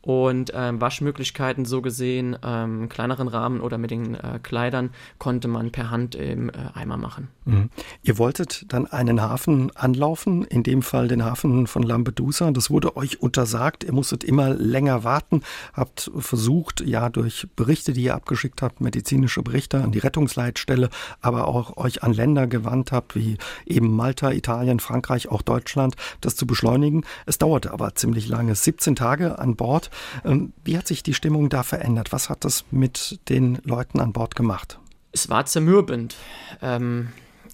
und 0.01 0.51
ähm, 0.56 0.79
Waschmöglichkeiten 0.79 1.65
so 1.65 1.82
gesehen, 1.82 2.38
ähm, 2.44 2.88
kleineren 2.89 3.27
Rahmen 3.27 3.60
oder 3.60 3.77
mit 3.77 3.91
den 3.91 4.15
äh, 4.15 4.39
Kleidern 4.41 4.91
konnte 5.18 5.48
man 5.48 5.72
per 5.72 5.91
Hand 5.91 6.15
im 6.15 6.50
äh, 6.50 6.53
Eimer 6.74 6.98
machen. 6.98 7.27
Mhm. 7.46 7.70
Ihr 8.01 8.18
wolltet 8.18 8.65
dann 8.70 8.86
einen 8.88 9.22
Hafen 9.22 9.75
anlaufen, 9.75 10.44
in 10.44 10.63
dem 10.63 10.82
Fall 10.82 11.08
den 11.08 11.24
Hafen 11.24 11.68
von 11.68 11.84
Lampedusa. 11.84 12.51
Das 12.51 12.70
wurde 12.70 12.96
euch 12.96 13.22
untersagt. 13.22 13.84
Ihr 13.84 13.94
musstet 13.94 14.24
immer 14.24 14.50
länger 14.53 15.03
warten, 15.03 15.41
habt 15.74 16.12
versucht, 16.18 16.82
ja, 16.82 17.10
durch 17.10 17.48
Berichte, 17.56 17.94
die 17.94 18.03
ihr 18.03 18.15
abgeschickt 18.15 18.62
habt, 18.62 18.82
medizinische 18.82 19.41
Berichte 19.41 19.84
an 19.84 19.91
die 19.91 20.00
Rettungsleitstelle, 20.00 20.89
aber 21.22 21.48
auch 21.48 21.77
euch 21.77 22.03
an 22.03 22.13
Länder 22.13 22.48
gewandt 22.48 22.91
habt, 22.91 23.15
wie 23.15 23.38
eben 23.65 23.96
Malta, 23.96 24.32
Italien, 24.32 24.79
Frankreich, 24.79 25.27
auch 25.29 25.41
Deutschland, 25.41 25.96
das 26.22 26.36
zu 26.36 26.48
beschleunigen. 26.48 27.03
Es 27.25 27.38
dauerte 27.38 27.72
aber 27.72 27.96
ziemlich 27.96 28.27
lange, 28.27 28.56
17 28.56 28.96
Tage 28.96 29.39
an 29.39 29.56
Bord. 29.56 29.88
Ähm, 30.25 30.53
wie 30.63 30.77
hat 30.77 30.88
sich 30.88 31.03
die 31.03 31.13
Stimmung 31.13 31.50
da 31.50 31.63
verändert? 31.63 32.12
Was 32.12 32.29
hat 32.29 32.46
das 32.46 32.65
mit 32.72 33.19
den 33.29 33.60
Leuten 33.63 34.00
an 34.00 34.13
Bord 34.13 34.36
gemacht? 34.36 34.79
Es 35.12 35.29
war 35.29 35.46
zermürbend. 35.46 36.15
Ähm, 36.62 37.10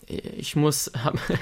ich 0.08 0.56
muss 0.56 0.92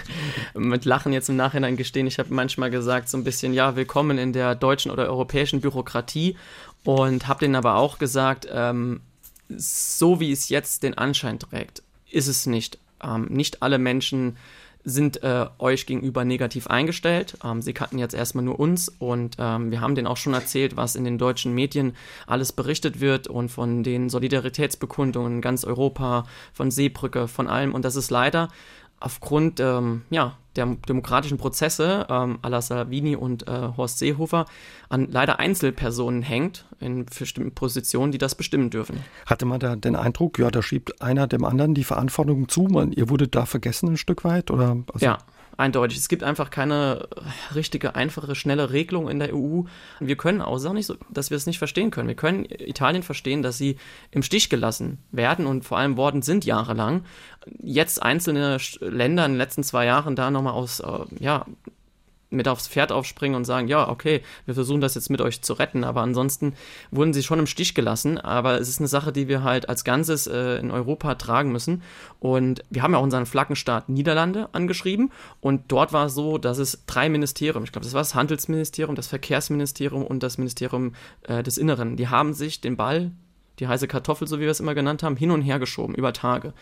mit 0.53 0.85
Lachen 0.85 1.13
jetzt 1.13 1.29
im 1.29 1.35
Nachhinein 1.35 1.75
gestehen, 1.75 2.07
ich 2.07 2.19
habe 2.19 2.33
manchmal 2.33 2.69
gesagt, 2.69 3.09
so 3.09 3.17
ein 3.17 3.23
bisschen, 3.23 3.53
ja, 3.53 3.75
willkommen 3.75 4.17
in 4.17 4.33
der 4.33 4.55
deutschen 4.55 4.91
oder 4.91 5.07
europäischen 5.07 5.62
Bürokratie 5.62 6.38
und 6.83 7.27
habe 7.27 7.41
denen 7.41 7.55
aber 7.55 7.75
auch 7.75 7.97
gesagt, 7.97 8.47
ähm, 8.51 9.01
so 9.50 10.19
wie 10.19 10.31
es 10.31 10.50
jetzt 10.50 10.83
den 10.83 10.97
Anschein 10.97 11.39
trägt, 11.39 11.83
ist 12.09 12.27
es 12.27 12.45
nicht. 12.45 12.79
Ähm, 13.03 13.25
nicht 13.29 13.62
alle 13.62 13.77
Menschen 13.77 14.38
sind 14.83 15.23
äh, 15.23 15.45
euch 15.59 15.85
gegenüber 15.85 16.25
negativ 16.25 16.67
eingestellt. 16.67 17.37
Ähm, 17.43 17.61
sie 17.61 17.73
kannten 17.73 17.99
jetzt 17.99 18.13
erstmal 18.13 18.43
nur 18.43 18.59
uns 18.59 18.89
und 18.89 19.37
ähm, 19.39 19.71
wir 19.71 19.81
haben 19.81 19.95
denen 19.95 20.07
auch 20.07 20.17
schon 20.17 20.33
erzählt, 20.33 20.75
was 20.75 20.95
in 20.95 21.03
den 21.03 21.17
deutschen 21.17 21.53
Medien 21.53 21.95
alles 22.27 22.51
berichtet 22.51 22.99
wird 22.99 23.27
und 23.27 23.49
von 23.49 23.83
den 23.83 24.09
Solidaritätsbekundungen 24.09 25.35
in 25.35 25.41
ganz 25.41 25.63
Europa, 25.63 26.25
von 26.53 26.71
Seebrücke, 26.71 27.27
von 27.27 27.47
allem. 27.47 27.73
Und 27.73 27.85
das 27.85 27.95
ist 27.95 28.11
leider 28.11 28.49
aufgrund 29.03 29.60
ähm, 29.60 30.03
ja, 30.10 30.38
der 30.55 30.65
demokratischen 30.88 31.38
Prozesse 31.38 32.07
ähm, 32.10 32.39
à 32.41 32.50
la 32.50 32.62
Salvini 32.62 33.15
und 33.15 33.48
äh, 33.48 33.69
Horst 33.75 34.00
Seehofer 34.00 34.45
an 34.88 35.10
leider 35.12 35.39
Einzelpersonen 35.39 36.22
hängt 36.22 36.65
in 36.79 37.05
bestimmten 37.05 37.53
Positionen, 37.53 38.12
die 38.12 38.17
das 38.17 38.36
bestimmen 38.36 38.69
dürfen. 38.69 39.03
Hatte 39.25 39.45
man 39.45 39.60
da 39.60 39.75
den 39.75 39.95
Eindruck, 39.95 40.39
ja, 40.39 40.51
da 40.51 40.62
schiebt 40.62 41.01
einer 41.01 41.27
dem 41.27 41.43
anderen 41.43 41.74
die 41.74 41.83
Verantwortung 41.83 42.48
zu, 42.48 42.63
man, 42.63 42.93
ihr 42.93 43.10
wurdet 43.10 43.36
da 43.36 43.45
vergessen 43.45 43.89
ein 43.89 43.98
Stück 43.98 44.24
weit? 44.24 44.51
Oder, 44.51 44.77
also 44.93 45.05
ja, 45.05 45.17
eindeutig. 45.57 45.98
Es 45.98 46.07
gibt 46.07 46.24
einfach 46.24 46.50
keine 46.50 47.07
richtige, 47.53 47.95
einfache, 47.95 48.36
schnelle 48.36 48.72
Regelung 48.72 49.10
in 49.10 49.19
der 49.19 49.33
EU. 49.36 49.63
Wir 50.00 50.15
können 50.15 50.41
auch 50.41 50.60
nicht 50.74 50.86
so, 50.86 50.95
dass 51.10 51.29
wir 51.29 51.38
es 51.38 51.45
nicht 51.45 51.57
verstehen 51.57 51.91
können. 51.91 52.07
Wir 52.07 52.15
können 52.15 52.45
Italien 52.45 53.03
verstehen, 53.03 53.41
dass 53.41 53.57
sie 53.57 53.77
im 54.12 54.24
Stich 54.24 54.50
gelassen 54.50 55.00
werden 55.12 55.45
und 55.45 55.65
vor 55.65 55.77
allem 55.77 55.98
worden 55.98 56.22
sind 56.22 56.45
jahrelang. 56.45 57.03
Jetzt 57.62 58.01
einzelne 58.01 58.57
Länder 58.79 59.25
in 59.25 59.33
den 59.33 59.38
letzten 59.38 59.63
zwei 59.63 59.86
Jahren 59.86 60.15
da 60.15 60.31
nochmal 60.31 60.53
aus, 60.53 60.79
äh, 60.79 61.00
ja, 61.19 61.45
mit 62.33 62.47
aufs 62.47 62.67
Pferd 62.67 62.91
aufspringen 62.91 63.35
und 63.35 63.45
sagen, 63.45 63.67
ja, 63.67 63.87
okay, 63.87 64.21
wir 64.45 64.53
versuchen 64.53 64.81
das 64.81 64.95
jetzt 64.95 65.09
mit 65.09 65.21
euch 65.21 65.41
zu 65.41 65.53
retten, 65.53 65.83
aber 65.83 66.01
ansonsten 66.01 66.53
wurden 66.91 67.13
sie 67.13 67.23
schon 67.23 67.39
im 67.39 67.47
Stich 67.47 67.75
gelassen. 67.75 68.17
Aber 68.17 68.59
es 68.59 68.69
ist 68.69 68.79
eine 68.79 68.87
Sache, 68.87 69.11
die 69.11 69.27
wir 69.27 69.43
halt 69.43 69.69
als 69.69 69.83
Ganzes 69.83 70.27
äh, 70.27 70.57
in 70.57 70.71
Europa 70.71 71.15
tragen 71.15 71.51
müssen. 71.51 71.81
Und 72.19 72.63
wir 72.69 72.83
haben 72.83 72.93
ja 72.93 72.99
auch 72.99 73.03
unseren 73.03 73.25
Flaggenstaat 73.25 73.89
Niederlande 73.89 74.49
angeschrieben 74.53 75.11
und 75.41 75.71
dort 75.71 75.93
war 75.93 76.07
es 76.07 76.15
so, 76.15 76.37
dass 76.37 76.57
es 76.57 76.83
drei 76.85 77.09
Ministerien, 77.09 77.63
ich 77.63 77.71
glaube, 77.71 77.85
das 77.85 77.93
war 77.93 78.01
das 78.01 78.15
Handelsministerium, 78.15 78.95
das 78.95 79.07
Verkehrsministerium 79.07 80.05
und 80.05 80.23
das 80.23 80.37
Ministerium 80.37 80.93
äh, 81.23 81.43
des 81.43 81.57
Inneren, 81.57 81.97
die 81.97 82.07
haben 82.07 82.33
sich 82.33 82.61
den 82.61 82.77
Ball, 82.77 83.11
die 83.59 83.67
heiße 83.67 83.87
Kartoffel, 83.87 84.27
so 84.27 84.37
wie 84.37 84.43
wir 84.43 84.51
es 84.51 84.59
immer 84.59 84.75
genannt 84.75 85.03
haben, 85.03 85.15
hin 85.15 85.31
und 85.31 85.41
her 85.41 85.59
geschoben 85.59 85.95
über 85.95 86.13
Tage. 86.13 86.53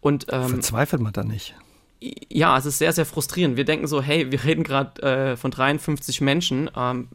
Und, 0.00 0.26
ähm, 0.30 0.48
Verzweifelt 0.48 1.02
man 1.02 1.12
da 1.12 1.24
nicht? 1.24 1.54
Ja, 2.00 2.56
es 2.58 2.66
ist 2.66 2.78
sehr, 2.78 2.92
sehr 2.92 3.06
frustrierend. 3.06 3.56
Wir 3.56 3.64
denken 3.64 3.86
so, 3.86 4.02
hey, 4.02 4.30
wir 4.30 4.44
reden 4.44 4.64
gerade 4.64 5.02
äh, 5.02 5.36
von 5.36 5.50
53 5.50 6.20
Menschen 6.20 6.70
ähm, 6.76 7.08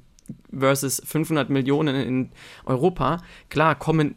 versus 0.58 1.02
500 1.06 1.50
Millionen 1.50 1.96
in 1.96 2.32
Europa. 2.66 3.22
Klar 3.50 3.76
kommen 3.76 4.16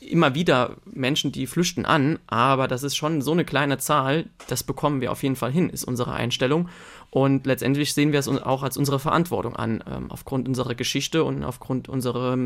immer 0.00 0.34
wieder 0.34 0.76
Menschen, 0.84 1.32
die 1.32 1.46
flüchten 1.46 1.86
an, 1.86 2.18
aber 2.26 2.68
das 2.68 2.82
ist 2.82 2.96
schon 2.96 3.22
so 3.22 3.32
eine 3.32 3.44
kleine 3.44 3.78
Zahl, 3.78 4.26
das 4.48 4.62
bekommen 4.62 5.00
wir 5.00 5.10
auf 5.10 5.22
jeden 5.22 5.36
Fall 5.36 5.50
hin, 5.50 5.70
ist 5.70 5.84
unsere 5.84 6.12
Einstellung. 6.12 6.68
Und 7.10 7.46
letztendlich 7.46 7.92
sehen 7.92 8.12
wir 8.12 8.20
es 8.20 8.28
auch 8.28 8.62
als 8.62 8.76
unsere 8.76 8.98
Verantwortung 8.98 9.54
an, 9.54 9.84
ähm, 9.90 10.10
aufgrund 10.10 10.48
unserer 10.48 10.74
Geschichte 10.74 11.24
und 11.24 11.44
aufgrund 11.44 11.88
unserer 11.88 12.36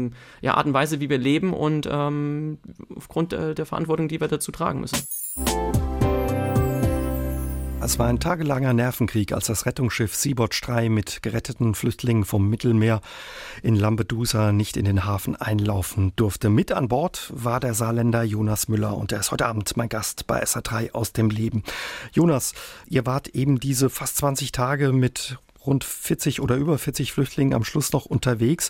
ja, 0.40 0.54
Art 0.54 0.66
und 0.66 0.74
Weise, 0.74 1.00
wie 1.00 1.08
wir 1.08 1.18
leben 1.18 1.52
und 1.52 1.88
ähm, 1.90 2.58
aufgrund 2.94 3.32
äh, 3.32 3.54
der 3.54 3.66
Verantwortung, 3.66 4.08
die 4.08 4.20
wir 4.20 4.28
dazu 4.28 4.50
tragen 4.50 4.80
müssen. 4.80 4.98
Es 7.86 8.00
war 8.00 8.08
ein 8.08 8.18
tagelanger 8.18 8.72
Nervenkrieg, 8.72 9.30
als 9.30 9.46
das 9.46 9.64
Rettungsschiff 9.64 10.12
Seabot 10.12 10.52
3 10.60 10.88
mit 10.88 11.22
geretteten 11.22 11.76
Flüchtlingen 11.76 12.24
vom 12.24 12.50
Mittelmeer 12.50 13.00
in 13.62 13.76
Lampedusa 13.76 14.50
nicht 14.50 14.76
in 14.76 14.86
den 14.86 15.04
Hafen 15.04 15.36
einlaufen 15.36 16.12
durfte. 16.16 16.50
Mit 16.50 16.72
an 16.72 16.88
Bord 16.88 17.30
war 17.32 17.60
der 17.60 17.74
Saarländer 17.74 18.24
Jonas 18.24 18.66
Müller 18.66 18.96
und 18.96 19.12
er 19.12 19.20
ist 19.20 19.30
heute 19.30 19.46
Abend 19.46 19.76
mein 19.76 19.88
Gast 19.88 20.26
bei 20.26 20.42
SA3 20.42 20.94
aus 20.94 21.12
dem 21.12 21.30
Leben. 21.30 21.62
Jonas, 22.10 22.54
ihr 22.88 23.06
wart 23.06 23.28
eben 23.28 23.60
diese 23.60 23.88
fast 23.88 24.16
20 24.16 24.50
Tage 24.50 24.92
mit 24.92 25.38
rund 25.64 25.84
40 25.84 26.40
oder 26.40 26.56
über 26.56 26.78
40 26.78 27.12
Flüchtlingen 27.12 27.54
am 27.54 27.62
Schluss 27.62 27.92
noch 27.92 28.04
unterwegs. 28.04 28.68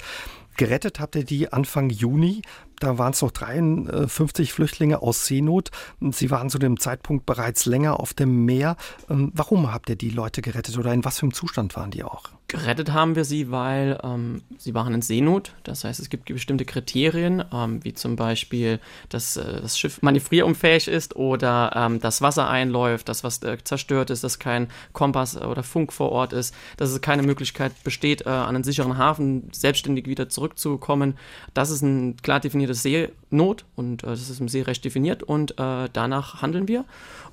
Gerettet 0.58 1.00
habt 1.00 1.16
ihr 1.16 1.24
die 1.24 1.52
Anfang 1.54 1.88
Juni. 1.88 2.42
Da 2.78 2.98
waren 2.98 3.12
es 3.12 3.22
noch 3.22 3.30
53 3.30 4.52
Flüchtlinge 4.52 5.00
aus 5.02 5.26
Seenot. 5.26 5.70
Sie 6.10 6.30
waren 6.30 6.50
zu 6.50 6.58
dem 6.58 6.78
Zeitpunkt 6.78 7.24
bereits 7.24 7.66
länger 7.66 8.00
auf 8.00 8.12
dem 8.12 8.44
Meer. 8.44 8.76
Ähm, 9.08 9.32
warum 9.34 9.72
habt 9.72 9.88
ihr 9.88 9.96
die 9.96 10.10
Leute 10.10 10.42
gerettet 10.42 10.76
oder 10.78 10.92
in 10.92 11.04
was 11.04 11.18
für 11.18 11.22
einem 11.22 11.34
Zustand 11.34 11.76
waren 11.76 11.90
die 11.90 12.04
auch? 12.04 12.30
Gerettet 12.48 12.92
haben 12.92 13.16
wir 13.16 13.24
sie, 13.24 13.50
weil 13.50 13.98
ähm, 14.04 14.42
sie 14.56 14.72
waren 14.72 14.94
in 14.94 15.02
Seenot. 15.02 15.52
Das 15.64 15.82
heißt, 15.82 15.98
es 15.98 16.08
gibt 16.08 16.26
bestimmte 16.26 16.64
Kriterien, 16.64 17.42
ähm, 17.52 17.82
wie 17.82 17.92
zum 17.92 18.14
Beispiel, 18.14 18.78
dass 19.08 19.36
äh, 19.36 19.60
das 19.62 19.76
Schiff 19.76 20.00
manövrierunfähig 20.00 20.86
ist 20.86 21.16
oder 21.16 21.72
ähm, 21.74 21.98
das 21.98 22.22
Wasser 22.22 22.48
einläuft, 22.48 23.08
dass 23.08 23.24
was 23.24 23.42
äh, 23.42 23.58
zerstört 23.64 24.10
ist, 24.10 24.22
dass 24.22 24.38
kein 24.38 24.68
Kompass 24.92 25.36
oder 25.36 25.64
Funk 25.64 25.92
vor 25.92 26.12
Ort 26.12 26.32
ist, 26.32 26.54
dass 26.76 26.90
es 26.90 27.00
keine 27.00 27.24
Möglichkeit 27.24 27.72
besteht, 27.82 28.26
äh, 28.26 28.28
an 28.28 28.54
einen 28.54 28.64
sicheren 28.64 28.96
Hafen 28.96 29.48
selbstständig 29.52 30.06
wieder 30.06 30.28
zurückzukommen. 30.28 31.18
Das 31.52 31.70
ist 31.70 31.82
ein 31.82 32.16
klar 32.18 32.38
definiertes 32.38 32.65
Seenot 32.74 33.64
und 33.74 34.04
äh, 34.04 34.08
das 34.08 34.30
ist 34.30 34.40
im 34.40 34.48
Seerecht 34.48 34.84
definiert 34.84 35.22
und 35.22 35.58
äh, 35.58 35.88
danach 35.92 36.42
handeln 36.42 36.68
wir. 36.68 36.84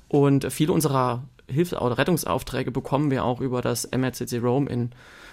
Und 0.08 0.52
viele 0.52 0.72
unserer 0.72 1.24
Hilfs- 1.48 1.74
oder 1.74 1.98
Rettungsaufträge 1.98 2.70
bekommen 2.70 3.10
wir 3.10 3.24
auch 3.24 3.40
über 3.40 3.62
das 3.62 3.88
MRCC 3.90 4.38
Rome 4.42 4.68
in 4.70 4.90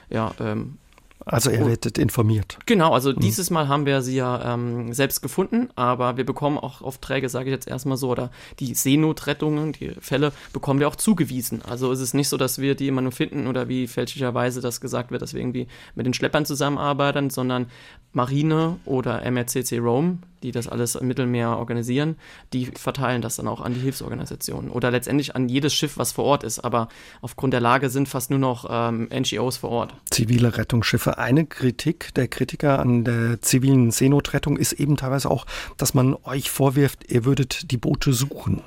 ja, 0.10 0.34
ähm, 0.40 0.78
also 1.26 1.50
er 1.50 1.66
wird 1.66 1.98
informiert. 1.98 2.58
Genau, 2.66 2.94
also 2.94 3.12
mhm. 3.12 3.20
dieses 3.20 3.50
Mal 3.50 3.68
haben 3.68 3.86
wir 3.86 4.02
sie 4.02 4.16
ja 4.16 4.54
ähm, 4.54 4.94
selbst 4.94 5.22
gefunden, 5.22 5.70
aber 5.76 6.18
wir 6.18 6.26
bekommen 6.26 6.58
auch 6.58 6.82
Aufträge, 6.82 7.30
sage 7.30 7.50
ich 7.50 7.54
jetzt 7.54 7.68
erstmal 7.68 7.98
so, 7.98 8.10
oder 8.10 8.32
die 8.60 8.74
Seenotrettungen, 8.74 9.74
die 9.74 9.94
Fälle 10.00 10.32
bekommen 10.54 10.80
wir 10.80 10.88
auch 10.88 10.96
zugewiesen. 10.96 11.62
Also 11.62 11.92
es 11.92 12.00
ist 12.00 12.14
nicht 12.14 12.30
so, 12.30 12.38
dass 12.38 12.60
wir 12.60 12.76
die 12.76 12.88
immer 12.88 13.02
nur 13.02 13.12
finden 13.12 13.48
oder 13.48 13.68
wie 13.68 13.88
fälschlicherweise 13.88 14.62
das 14.62 14.82
gesagt 14.82 15.12
wird, 15.12 15.22
dass 15.22 15.34
wir 15.34 15.42
irgendwie 15.42 15.68
mit 15.96 16.06
den 16.06 16.14
Schleppern 16.14 16.46
zusammenarbeiten, 16.46 17.30
sondern 17.30 17.68
Marine 18.14 18.78
oder 18.86 19.22
MRCC 19.30 19.80
Rome, 19.80 20.20
die 20.44 20.52
das 20.52 20.68
alles 20.68 20.96
im 20.96 21.08
Mittelmeer 21.08 21.58
organisieren, 21.58 22.18
die 22.54 22.66
verteilen 22.66 23.22
das 23.22 23.36
dann 23.36 23.48
auch 23.48 23.62
an 23.62 23.74
die 23.74 23.80
Hilfsorganisationen 23.80 24.70
oder 24.70 24.92
letztendlich 24.92 25.36
an 25.36 25.50
jedes 25.50 25.74
Schiff, 25.74 25.98
was 25.98 26.12
vor 26.12 26.26
Ort 26.26 26.44
ist. 26.44 26.60
Aber 26.60 26.88
aufgrund 27.22 27.54
der 27.54 27.62
Lage 27.62 27.90
sind 27.90 28.10
fast 28.10 28.30
nur 28.30 28.40
noch 28.40 28.66
ähm, 28.70 29.10
NGOs 29.14 29.58
vor 29.58 29.70
Ort. 29.70 29.96
Zivile 30.10 30.58
Rettungsschiffe. 30.58 31.18
Eine 31.18 31.46
Kritik 31.46 32.14
der 32.16 32.28
Kritiker 32.28 32.80
an 32.80 33.04
der 33.04 33.42
zivilen 33.42 33.92
Seenotrettung 33.92 34.58
ist 34.58 34.74
eben 34.74 34.98
teilweise 34.98 35.30
auch, 35.30 35.46
dass 35.78 35.94
man 35.94 36.16
euch 36.24 36.50
vorwirft, 36.50 37.12
ihr 37.12 37.26
würdet 37.26 37.72
die 37.72 37.78
Boote 37.78 38.14
suchen. 38.14 38.62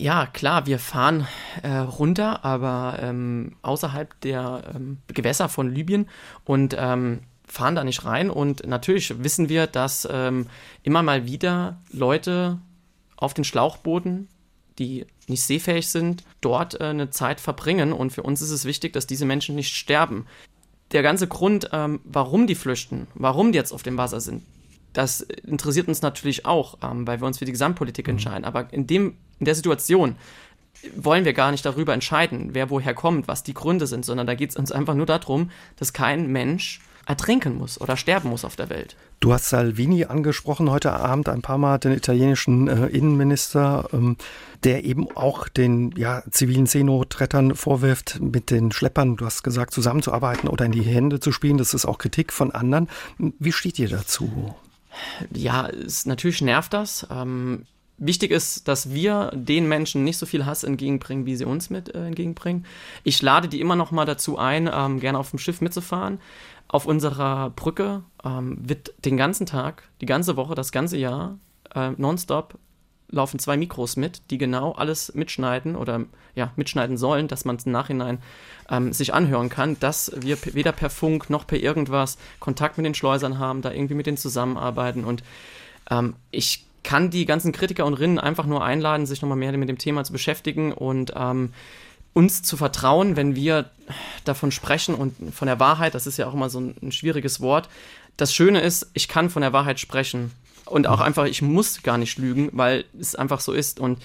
Ja, 0.00 0.26
klar, 0.26 0.66
wir 0.66 0.78
fahren 0.78 1.26
äh, 1.64 1.78
runter, 1.78 2.44
aber 2.44 2.98
ähm, 3.00 3.56
außerhalb 3.62 4.20
der 4.20 4.62
ähm, 4.72 4.98
Gewässer 5.08 5.48
von 5.48 5.68
Libyen 5.68 6.08
und 6.44 6.76
ähm, 6.78 7.20
fahren 7.48 7.74
da 7.74 7.84
nicht 7.84 8.04
rein. 8.04 8.30
Und 8.30 8.66
natürlich 8.66 9.22
wissen 9.22 9.48
wir, 9.48 9.66
dass 9.66 10.06
ähm, 10.10 10.46
immer 10.82 11.02
mal 11.02 11.26
wieder 11.26 11.80
Leute 11.90 12.58
auf 13.16 13.34
den 13.34 13.44
Schlauchbooten, 13.44 14.28
die 14.78 15.06
nicht 15.26 15.42
seefähig 15.42 15.88
sind, 15.88 16.24
dort 16.40 16.80
äh, 16.80 16.84
eine 16.84 17.10
Zeit 17.10 17.40
verbringen. 17.40 17.92
Und 17.92 18.12
für 18.12 18.22
uns 18.22 18.40
ist 18.40 18.50
es 18.50 18.64
wichtig, 18.64 18.92
dass 18.92 19.06
diese 19.06 19.26
Menschen 19.26 19.54
nicht 19.54 19.74
sterben. 19.74 20.26
Der 20.92 21.02
ganze 21.02 21.26
Grund, 21.26 21.70
ähm, 21.72 22.00
warum 22.04 22.46
die 22.46 22.54
flüchten, 22.54 23.08
warum 23.14 23.52
die 23.52 23.58
jetzt 23.58 23.72
auf 23.72 23.82
dem 23.82 23.98
Wasser 23.98 24.20
sind, 24.20 24.42
das 24.92 25.20
interessiert 25.20 25.88
uns 25.88 26.02
natürlich 26.02 26.46
auch, 26.46 26.78
ähm, 26.82 27.06
weil 27.06 27.20
wir 27.20 27.26
uns 27.26 27.38
für 27.38 27.44
die 27.44 27.52
Gesamtpolitik 27.52 28.06
mhm. 28.06 28.12
entscheiden. 28.12 28.44
Aber 28.44 28.72
in, 28.72 28.86
dem, 28.86 29.16
in 29.38 29.44
der 29.44 29.54
Situation 29.54 30.16
wollen 30.94 31.24
wir 31.24 31.32
gar 31.32 31.50
nicht 31.50 31.64
darüber 31.64 31.92
entscheiden, 31.92 32.50
wer 32.52 32.70
woher 32.70 32.94
kommt, 32.94 33.28
was 33.28 33.42
die 33.42 33.54
Gründe 33.54 33.86
sind, 33.86 34.04
sondern 34.04 34.26
da 34.26 34.34
geht 34.34 34.50
es 34.50 34.56
uns 34.56 34.72
einfach 34.72 34.94
nur 34.94 35.06
darum, 35.06 35.50
dass 35.76 35.92
kein 35.92 36.28
Mensch 36.28 36.80
ertrinken 37.08 37.56
muss 37.56 37.80
oder 37.80 37.96
sterben 37.96 38.28
muss 38.28 38.44
auf 38.44 38.54
der 38.54 38.68
Welt. 38.68 38.94
Du 39.20 39.32
hast 39.32 39.48
Salvini 39.48 40.04
angesprochen 40.04 40.70
heute 40.70 40.92
Abend 40.92 41.28
ein 41.28 41.40
paar 41.40 41.56
Mal, 41.56 41.78
den 41.78 41.92
italienischen 41.92 42.68
äh, 42.68 42.86
Innenminister, 42.86 43.88
ähm, 43.92 44.16
der 44.62 44.84
eben 44.84 45.08
auch 45.16 45.48
den 45.48 45.92
ja, 45.96 46.22
zivilen 46.30 46.66
Seenotrettern 46.66 47.54
vorwirft, 47.54 48.20
mit 48.20 48.50
den 48.50 48.70
Schleppern, 48.72 49.16
du 49.16 49.24
hast 49.24 49.42
gesagt, 49.42 49.72
zusammenzuarbeiten 49.72 50.48
oder 50.48 50.66
in 50.66 50.72
die 50.72 50.82
Hände 50.82 51.18
zu 51.18 51.32
spielen. 51.32 51.56
Das 51.56 51.72
ist 51.72 51.86
auch 51.86 51.96
Kritik 51.96 52.32
von 52.32 52.52
anderen. 52.52 52.88
Wie 53.16 53.52
steht 53.52 53.78
ihr 53.78 53.88
dazu? 53.88 54.54
Ja, 55.32 55.68
es, 55.68 56.04
natürlich 56.04 56.42
nervt 56.42 56.74
das. 56.74 57.06
Ähm, 57.10 57.64
Wichtig 58.00 58.30
ist, 58.30 58.68
dass 58.68 58.92
wir 58.92 59.32
den 59.34 59.66
Menschen 59.66 60.04
nicht 60.04 60.18
so 60.18 60.26
viel 60.26 60.46
Hass 60.46 60.62
entgegenbringen, 60.62 61.26
wie 61.26 61.34
sie 61.34 61.44
uns 61.44 61.68
mit 61.68 61.92
äh, 61.92 62.06
entgegenbringen. 62.06 62.64
Ich 63.02 63.20
lade 63.22 63.48
die 63.48 63.60
immer 63.60 63.74
noch 63.74 63.90
mal 63.90 64.04
dazu 64.04 64.38
ein, 64.38 64.70
ähm, 64.72 65.00
gerne 65.00 65.18
auf 65.18 65.30
dem 65.30 65.40
Schiff 65.40 65.60
mitzufahren. 65.60 66.20
Auf 66.68 66.84
unserer 66.86 67.50
Brücke 67.50 68.02
ähm, 68.24 68.58
wird 68.60 68.92
den 69.04 69.16
ganzen 69.16 69.46
Tag, 69.46 69.88
die 70.00 70.06
ganze 70.06 70.36
Woche, 70.36 70.54
das 70.54 70.70
ganze 70.70 70.98
Jahr 70.98 71.38
äh, 71.74 71.90
nonstop 71.96 72.58
laufen 73.10 73.38
zwei 73.38 73.56
Mikros 73.56 73.96
mit, 73.96 74.30
die 74.30 74.38
genau 74.38 74.72
alles 74.72 75.14
mitschneiden 75.14 75.76
oder 75.76 76.04
ja, 76.34 76.52
mitschneiden 76.56 76.96
sollen, 76.98 77.26
dass 77.26 77.44
man 77.44 77.56
es 77.56 77.64
im 77.64 77.72
Nachhinein 77.72 78.18
ähm, 78.68 78.92
sich 78.92 79.14
anhören 79.14 79.48
kann, 79.48 79.78
dass 79.80 80.12
wir 80.14 80.36
weder 80.54 80.72
per 80.72 80.90
Funk 80.90 81.30
noch 81.30 81.46
per 81.46 81.58
irgendwas 81.58 82.18
Kontakt 82.38 82.76
mit 82.76 82.84
den 82.84 82.94
Schleusern 82.94 83.38
haben, 83.38 83.62
da 83.62 83.72
irgendwie 83.72 83.94
mit 83.94 84.06
denen 84.06 84.18
zusammenarbeiten. 84.18 85.04
Und 85.04 85.22
ähm, 85.90 86.16
ich 86.30 86.66
kann 86.84 87.10
die 87.10 87.24
ganzen 87.24 87.52
Kritiker 87.52 87.86
und 87.86 87.94
Rinnen 87.94 88.18
einfach 88.18 88.46
nur 88.46 88.62
einladen, 88.62 89.06
sich 89.06 89.22
nochmal 89.22 89.38
mehr 89.38 89.56
mit 89.56 89.68
dem 89.68 89.78
Thema 89.78 90.04
zu 90.04 90.12
beschäftigen 90.12 90.72
und 90.72 91.12
ähm, 91.16 91.52
uns 92.12 92.42
zu 92.42 92.56
vertrauen, 92.56 93.16
wenn 93.16 93.34
wir 93.34 93.70
davon 94.24 94.50
sprechen 94.50 94.94
und 94.94 95.34
von 95.34 95.46
der 95.46 95.60
Wahrheit, 95.60 95.94
das 95.94 96.06
ist 96.06 96.16
ja 96.16 96.26
auch 96.26 96.34
immer 96.34 96.50
so 96.50 96.60
ein, 96.60 96.74
ein 96.82 96.92
schwieriges 96.92 97.40
Wort. 97.40 97.68
Das 98.16 98.34
Schöne 98.34 98.60
ist, 98.60 98.90
ich 98.94 99.08
kann 99.08 99.30
von 99.30 99.42
der 99.42 99.52
Wahrheit 99.52 99.80
sprechen 99.80 100.32
und 100.66 100.86
auch 100.86 101.00
einfach, 101.00 101.26
ich 101.26 101.42
muss 101.42 101.82
gar 101.82 101.98
nicht 101.98 102.18
lügen, 102.18 102.50
weil 102.52 102.84
es 102.98 103.14
einfach 103.14 103.40
so 103.40 103.52
ist 103.52 103.80
und 103.80 103.98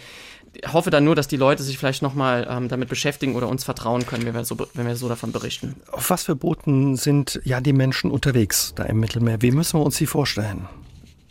hoffe 0.72 0.92
dann 0.92 1.04
nur, 1.04 1.16
dass 1.16 1.28
die 1.28 1.38
Leute 1.38 1.64
sich 1.64 1.78
vielleicht 1.78 2.02
nochmal 2.02 2.48
ähm, 2.50 2.68
damit 2.68 2.90
beschäftigen 2.90 3.36
oder 3.36 3.48
uns 3.48 3.64
vertrauen 3.64 4.06
können, 4.06 4.26
wenn 4.26 4.36
wir, 4.36 4.46
so, 4.46 4.56
wenn 4.74 4.86
wir 4.86 4.96
so 4.96 5.10
davon 5.10 5.32
berichten. 5.32 5.76
Auf 5.92 6.10
was 6.10 6.24
für 6.24 6.36
Booten 6.36 6.96
sind 6.96 7.42
ja 7.44 7.60
die 7.60 7.74
Menschen 7.74 8.12
unterwegs 8.12 8.74
da 8.76 8.84
im 8.84 9.00
Mittelmeer? 9.00 9.42
Wie 9.42 9.52
müssen 9.52 9.80
wir 9.80 9.84
uns 9.84 9.98
sie 9.98 10.06
vorstellen? 10.06 10.68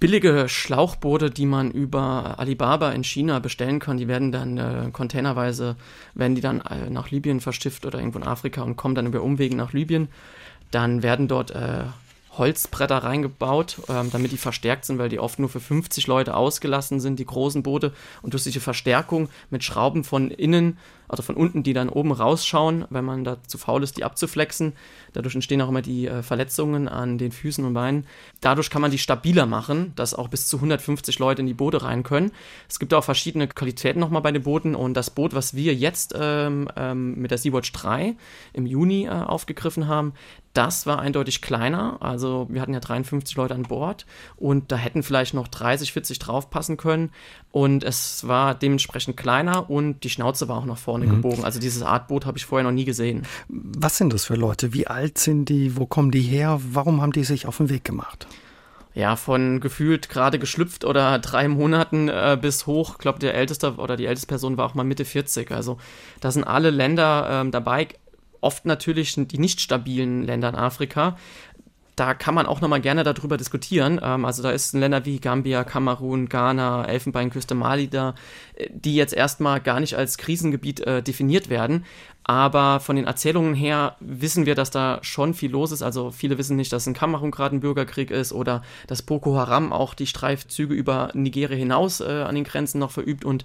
Billige 0.03 0.49
Schlauchboote, 0.49 1.31
die 1.31 1.47
man 1.47 1.71
über 1.71 2.41
Alibaba 2.41 2.91
in 2.91 3.05
China 3.05 3.39
bestellen 3.39 3.79
kann, 3.79 3.99
die 3.99 4.09
werden 4.09 4.33
dann 4.33 4.59
äh, 4.59 4.91
containerweise, 4.93 5.77
werden 6.15 6.35
die 6.35 6.41
dann 6.41 6.61
äh, 6.61 6.91
nach 6.91 7.13
Libyen 7.13 7.39
verschifft 7.39 7.87
oder 7.87 8.01
irgendwo 8.01 8.19
in 8.19 8.27
Afrika 8.27 8.63
und 8.63 8.75
kommen 8.75 8.97
dann 8.97 9.07
über 9.07 9.23
Umwegen 9.23 9.57
nach 9.57 9.73
Libyen. 9.73 10.09
Dann 10.73 11.05
werden 11.05 11.29
dort 11.29 11.53
äh, 11.53 11.85
Holzbretter 12.37 12.99
reingebaut, 12.99 13.77
ähm, 13.89 14.11
damit 14.11 14.33
die 14.33 14.39
verstärkt 14.39 14.87
sind, 14.87 14.99
weil 14.99 15.09
die 15.09 15.21
oft 15.21 15.39
nur 15.39 15.49
für 15.49 15.61
50 15.61 16.09
Leute 16.09 16.35
ausgelassen 16.35 16.99
sind, 16.99 17.21
die 17.21 17.25
großen 17.25 17.63
Boote. 17.63 17.93
Und 18.23 18.35
durch 18.35 18.43
diese 18.43 18.59
Verstärkung 18.59 19.29
mit 19.51 19.63
Schrauben 19.63 20.03
von 20.03 20.33
innen, 20.33 20.79
also 21.13 21.23
von 21.23 21.37
unten, 21.37 21.63
die 21.63 21.75
dann 21.75 21.91
oben 21.91 22.11
rausschauen, 22.11 22.87
wenn 22.89 23.05
man 23.05 23.23
da 23.23 23.37
zu 23.47 23.59
faul 23.59 23.83
ist, 23.83 23.99
die 23.99 24.05
abzuflexen. 24.05 24.73
Dadurch 25.13 25.35
entstehen 25.35 25.61
auch 25.61 25.69
immer 25.69 25.83
die 25.83 26.07
äh, 26.07 26.23
Verletzungen 26.23 26.89
an 26.89 27.19
den 27.19 27.33
Füßen 27.33 27.63
und 27.67 27.75
Beinen. 27.75 28.07
Dadurch 28.41 28.71
kann 28.71 28.81
man 28.81 28.91
die 28.91 28.97
stabiler 28.97 29.45
machen, 29.45 29.93
dass 29.95 30.15
auch 30.15 30.29
bis 30.29 30.49
zu 30.49 30.57
150 30.57 31.19
Leute 31.19 31.43
in 31.43 31.47
die 31.47 31.53
Boote 31.53 31.83
rein 31.83 32.03
können. 32.03 32.33
Es 32.67 32.79
gibt 32.79 32.95
auch 32.95 33.05
verschiedene 33.05 33.47
Qualitäten 33.47 34.01
nochmal 34.01 34.23
bei 34.23 34.33
den 34.33 34.43
Booten. 34.43 34.75
Und 34.75 34.95
das 34.95 35.11
Boot, 35.11 35.35
was 35.35 35.55
wir 35.55 35.75
jetzt 35.75 36.15
ähm, 36.19 36.71
ähm, 36.77 37.21
mit 37.21 37.31
der 37.31 37.37
Sea-Watch 37.37 37.73
3 37.73 38.17
im 38.55 38.65
Juni 38.65 39.05
äh, 39.05 39.11
aufgegriffen 39.11 39.89
haben, 39.89 40.15
das 40.55 40.87
war 40.87 40.99
eindeutig 40.99 41.41
kleiner. 41.41 41.97
Also 42.01 42.47
wir 42.51 42.61
hatten 42.61 42.75
ja 42.75 42.81
53 42.81 43.37
Leute 43.37 43.55
an 43.55 43.63
Bord 43.63 44.07
und 44.37 44.71
da 44.71 44.77
hätten 44.77 45.03
vielleicht 45.03 45.35
noch 45.35 45.49
30, 45.49 45.93
40 45.93 46.19
draufpassen 46.19 46.77
können. 46.77 47.11
Und 47.51 47.85
es 47.85 48.27
war 48.27 48.55
dementsprechend 48.55 49.17
kleiner 49.17 49.71
und 49.71 50.05
die 50.05 50.11
Schnauze 50.11 50.49
war 50.49 50.59
auch 50.59 50.65
nach 50.65 50.79
vorne 50.79 51.02
mhm. 51.07 51.17
gebogen. 51.17 51.45
Also 51.45 51.61
dieses 51.61 51.83
Artboot 51.83 52.27
habe 52.27 52.39
ich 52.39 52.47
vorher 52.47 52.65
noch 52.65 52.75
nie 52.75 52.85
gesehen. 52.85 53.23
Was 53.49 53.97
sind 53.97 54.13
das 54.13 54.25
für 54.25 54.35
Leute? 54.35 54.73
Wie 54.73 54.87
alt 54.87 55.19
sind 55.19 55.49
die? 55.49 55.77
Wo 55.77 55.87
kommen 55.87 56.11
die 56.11 56.23
her? 56.23 56.61
Warum 56.73 57.01
haben 57.01 57.13
die 57.13 57.25
sich 57.25 57.47
auf 57.47 57.59
den 57.59 57.71
Weg 57.71 57.85
gemacht? 57.85 58.27
ja, 58.95 59.17
von 59.17 59.61
gefühlt 59.61 60.09
gerade 60.09 60.39
geschlüpft 60.39 60.85
oder 60.85 61.19
drei 61.19 61.49
Monaten 61.49 62.09
äh, 62.09 62.39
bis 62.41 62.67
hoch. 62.67 62.93
Ich 62.93 62.99
glaube, 62.99 63.19
der 63.19 63.35
älteste 63.35 63.77
oder 63.77 63.97
die 63.97 64.07
älteste 64.07 64.27
Person 64.27 64.57
war 64.57 64.67
auch 64.67 64.75
mal 64.75 64.85
Mitte 64.85 65.05
40. 65.05 65.51
Also 65.51 65.79
da 66.21 66.31
sind 66.31 66.45
alle 66.45 66.71
Länder 66.71 67.27
ähm, 67.31 67.51
dabei 67.51 67.89
oft 68.43 68.67
natürlich 68.67 69.15
die 69.17 69.39
nicht 69.39 69.61
stabilen 69.61 70.25
Länder 70.25 70.51
in 70.51 70.57
Afrika. 70.57 71.17
Da 71.97 72.15
kann 72.15 72.35
man 72.35 72.47
auch 72.47 72.61
nochmal 72.61 72.81
gerne 72.81 73.05
darüber 73.05 73.37
diskutieren. 73.37 74.01
Ähm, 74.03 74.25
also 74.25 74.43
da 74.43 74.51
ist 74.51 74.73
Länder 74.73 75.05
wie 75.05 75.21
Gambia, 75.21 75.65
Kamerun, 75.65 76.29
Ghana, 76.29 76.87
Elfenbeinküste, 76.87 77.55
Mali 77.55 77.89
da, 77.89 78.15
äh, 78.55 78.69
die 78.73 78.95
jetzt 78.95 79.13
erstmal 79.13 79.61
gar 79.61 79.81
nicht 79.81 79.97
als 79.97 80.17
Krisengebiet 80.17 80.81
äh, 80.81 81.03
definiert 81.03 81.51
werden. 81.51 81.85
Aber 82.25 82.81
von 82.81 82.97
den 82.97 83.07
Erzählungen 83.07 83.55
her 83.55 83.97
wissen 84.01 84.47
wir, 84.47 84.55
dass 84.55 84.71
da 84.71 84.99
schon 85.03 85.35
viel 85.35 85.51
los 85.51 85.73
ist. 85.73 85.83
Also 85.83 86.11
viele 86.11 86.39
wissen 86.39 86.57
nicht, 86.57 86.73
dass 86.73 86.87
in 86.87 86.95
Kamerun 86.95 87.31
gerade 87.31 87.57
ein 87.57 87.61
Bürgerkrieg 87.61 88.11
ist 88.11 88.33
oder 88.33 88.63
dass 88.87 89.03
Boko 89.03 89.37
Haram 89.37 89.73
auch 89.73 89.95
die 89.95 90.07
Streifzüge 90.07 90.75
über 90.75 91.11
Nigeria 91.15 91.57
hinaus 91.57 92.01
äh, 92.01 92.05
an 92.05 92.35
den 92.35 92.45
Grenzen 92.45 92.79
noch 92.79 92.93
verübt. 92.93 93.25
Und 93.25 93.45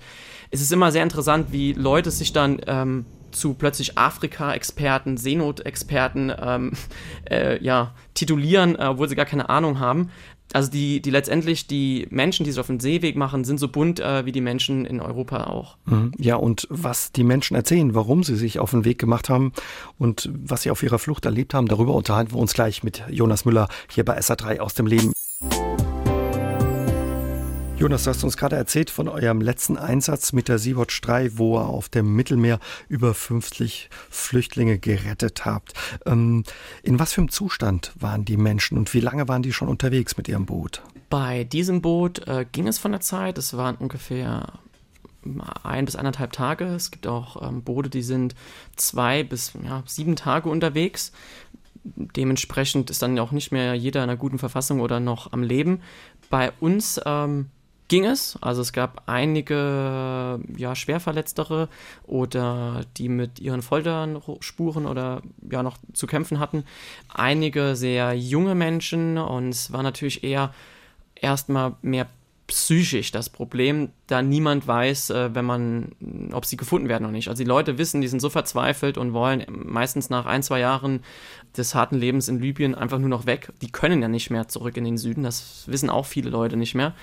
es 0.51 0.61
ist 0.61 0.71
immer 0.71 0.91
sehr 0.91 1.03
interessant, 1.03 1.47
wie 1.51 1.73
Leute 1.73 2.11
sich 2.11 2.33
dann 2.33 2.61
ähm, 2.67 3.05
zu 3.31 3.53
plötzlich 3.55 3.97
Afrika-Experten, 3.97 5.17
Seenotexperten 5.17 6.31
ähm, 6.39 6.71
äh, 7.29 7.63
ja, 7.63 7.93
titulieren, 8.13 8.75
äh, 8.75 8.85
obwohl 8.85 9.09
sie 9.09 9.15
gar 9.15 9.25
keine 9.25 9.49
Ahnung 9.49 9.79
haben. 9.79 10.11
Also 10.53 10.71
die, 10.71 11.01
die 11.01 11.09
letztendlich 11.09 11.67
die 11.67 12.07
Menschen, 12.09 12.43
die 12.43 12.51
sich 12.51 12.59
auf 12.59 12.67
den 12.67 12.79
Seeweg 12.79 13.15
machen, 13.15 13.43
sind 13.43 13.59
so 13.59 13.67
bunt 13.67 13.99
äh, 13.99 14.25
wie 14.25 14.31
die 14.31 14.41
Menschen 14.41 14.85
in 14.85 15.01
Europa 15.01 15.45
auch. 15.45 15.77
Mhm. 15.85 16.11
Ja, 16.17 16.35
und 16.35 16.67
was 16.69 17.11
die 17.11 17.23
Menschen 17.23 17.55
erzählen, 17.55 17.93
warum 17.95 18.23
sie 18.23 18.35
sich 18.35 18.59
auf 18.59 18.71
den 18.71 18.85
Weg 18.85 18.97
gemacht 18.99 19.29
haben 19.29 19.51
und 19.97 20.29
was 20.33 20.63
sie 20.63 20.71
auf 20.71 20.83
ihrer 20.83 20.99
Flucht 20.99 21.25
erlebt 21.25 21.53
haben, 21.53 21.67
darüber 21.67 21.93
unterhalten 21.93 22.31
wir 22.31 22.39
uns 22.39 22.53
gleich 22.53 22.83
mit 22.83 23.03
Jonas 23.09 23.45
Müller 23.45 23.67
hier 23.89 24.05
bei 24.05 24.17
SA3 24.17 24.59
aus 24.59 24.73
dem 24.73 24.87
Leben. 24.87 25.11
Jonas, 27.79 28.05
du 28.05 28.09
hast 28.09 28.23
uns 28.23 28.37
gerade 28.37 28.55
erzählt 28.55 28.89
von 28.89 29.07
eurem 29.07 29.39
letzten 29.39 29.77
Einsatz 29.77 30.33
mit 30.33 30.47
der 30.47 30.57
Sea-Watch 30.57 30.99
3, 31.01 31.37
wo 31.37 31.59
ihr 31.59 31.67
auf 31.67 31.89
dem 31.89 32.15
Mittelmeer 32.15 32.59
über 32.89 33.13
50 33.13 33.91
Flüchtlinge 34.09 34.79
gerettet 34.79 35.45
habt. 35.45 35.73
Ähm, 36.07 36.43
in 36.81 36.97
was 36.97 37.13
für 37.13 37.21
einem 37.21 37.29
Zustand 37.29 37.93
waren 37.99 38.25
die 38.25 38.35
Menschen 38.35 38.79
und 38.79 38.95
wie 38.95 38.99
lange 38.99 39.27
waren 39.27 39.43
die 39.43 39.53
schon 39.53 39.67
unterwegs 39.67 40.17
mit 40.17 40.27
ihrem 40.27 40.47
Boot? 40.47 40.81
Bei 41.11 41.43
diesem 41.43 41.83
Boot 41.83 42.27
äh, 42.27 42.47
ging 42.51 42.67
es 42.67 42.79
von 42.79 42.93
der 42.93 43.01
Zeit. 43.01 43.37
Es 43.37 43.55
waren 43.55 43.75
ungefähr 43.75 44.53
ein 45.61 45.85
bis 45.85 45.95
anderthalb 45.95 46.31
Tage. 46.33 46.65
Es 46.65 46.89
gibt 46.89 47.05
auch 47.05 47.47
ähm, 47.47 47.61
Boote, 47.61 47.91
die 47.91 48.01
sind 48.01 48.33
zwei 48.75 49.21
bis 49.23 49.53
ja, 49.63 49.83
sieben 49.85 50.15
Tage 50.15 50.49
unterwegs. 50.49 51.11
Dementsprechend 51.83 52.89
ist 52.89 53.03
dann 53.03 53.19
auch 53.19 53.31
nicht 53.31 53.51
mehr 53.51 53.75
jeder 53.75 54.03
in 54.03 54.09
einer 54.09 54.17
guten 54.17 54.39
Verfassung 54.39 54.81
oder 54.81 54.99
noch 54.99 55.31
am 55.31 55.43
Leben. 55.43 55.81
Bei 56.31 56.51
uns 56.59 56.99
ähm, 57.05 57.51
ging 57.87 58.05
es. 58.05 58.37
Also 58.41 58.61
es 58.61 58.73
gab 58.73 59.03
einige 59.05 60.39
ja, 60.55 60.75
schwerverletztere 60.75 61.69
oder 62.03 62.81
die 62.97 63.09
mit 63.09 63.39
ihren 63.39 63.61
Folterspuren 63.61 64.85
oder 64.85 65.21
ja 65.49 65.63
noch 65.63 65.77
zu 65.93 66.07
kämpfen 66.07 66.39
hatten. 66.39 66.63
Einige 67.13 67.75
sehr 67.75 68.13
junge 68.13 68.55
Menschen 68.55 69.17
und 69.17 69.49
es 69.49 69.71
war 69.71 69.83
natürlich 69.83 70.23
eher 70.23 70.53
erstmal 71.15 71.75
mehr 71.81 72.07
psychisch 72.47 73.11
das 73.11 73.29
Problem, 73.29 73.89
da 74.07 74.21
niemand 74.21 74.67
weiß, 74.67 75.09
äh, 75.09 75.35
wenn 75.35 75.43
man, 75.43 75.91
ob 76.31 76.45
sie 76.45 76.55
gefunden 76.55 76.87
werden 76.87 77.03
oder 77.03 77.11
nicht. 77.11 77.27
Also 77.27 77.43
die 77.43 77.47
Leute 77.47 77.77
wissen, 77.77 77.99
die 77.99 78.07
sind 78.07 78.21
so 78.21 78.29
verzweifelt 78.29 78.97
und 78.97 79.11
wollen 79.11 79.45
meistens 79.49 80.09
nach 80.09 80.25
ein, 80.25 80.43
zwei 80.43 80.61
Jahren 80.61 81.01
des 81.57 81.75
harten 81.75 81.97
Lebens 81.97 82.29
in 82.29 82.39
Libyen 82.39 82.73
einfach 82.73 82.99
nur 82.99 83.09
noch 83.09 83.25
weg. 83.25 83.51
Die 83.61 83.71
können 83.71 84.01
ja 84.01 84.07
nicht 84.07 84.29
mehr 84.29 84.47
zurück 84.47 84.77
in 84.77 84.85
den 84.85 84.97
Süden, 84.97 85.23
das 85.23 85.65
wissen 85.67 85.89
auch 85.89 86.05
viele 86.05 86.29
Leute 86.29 86.55
nicht 86.55 86.73
mehr 86.73 86.93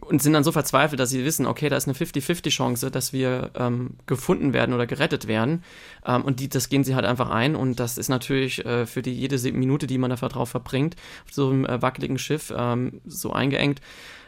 und 0.00 0.22
sind 0.22 0.32
dann 0.32 0.44
so 0.44 0.52
verzweifelt, 0.52 0.98
dass 0.98 1.10
sie 1.10 1.24
wissen, 1.24 1.46
okay, 1.46 1.68
da 1.68 1.76
ist 1.76 1.86
eine 1.86 1.96
50-50 1.96 2.50
Chance, 2.50 2.90
dass 2.90 3.12
wir 3.12 3.50
ähm, 3.54 3.94
gefunden 4.06 4.52
werden 4.52 4.74
oder 4.74 4.86
gerettet 4.86 5.26
werden. 5.26 5.62
Ähm, 6.04 6.22
und 6.22 6.40
die, 6.40 6.48
das 6.48 6.68
gehen 6.68 6.84
sie 6.84 6.94
halt 6.94 7.04
einfach 7.04 7.30
ein. 7.30 7.54
Und 7.54 7.80
das 7.80 7.98
ist 7.98 8.08
natürlich 8.08 8.64
äh, 8.64 8.86
für 8.86 9.02
die 9.02 9.12
jede 9.12 9.36
Minute, 9.52 9.86
die 9.86 9.98
man 9.98 10.10
da 10.10 10.16
drauf 10.16 10.50
verbringt, 10.50 10.96
auf 11.26 11.32
so 11.32 11.50
einem 11.50 11.64
äh, 11.64 11.80
wackeligen 11.82 12.18
Schiff, 12.18 12.52
ähm, 12.56 13.00
so 13.06 13.32
eingeengt, 13.32 13.80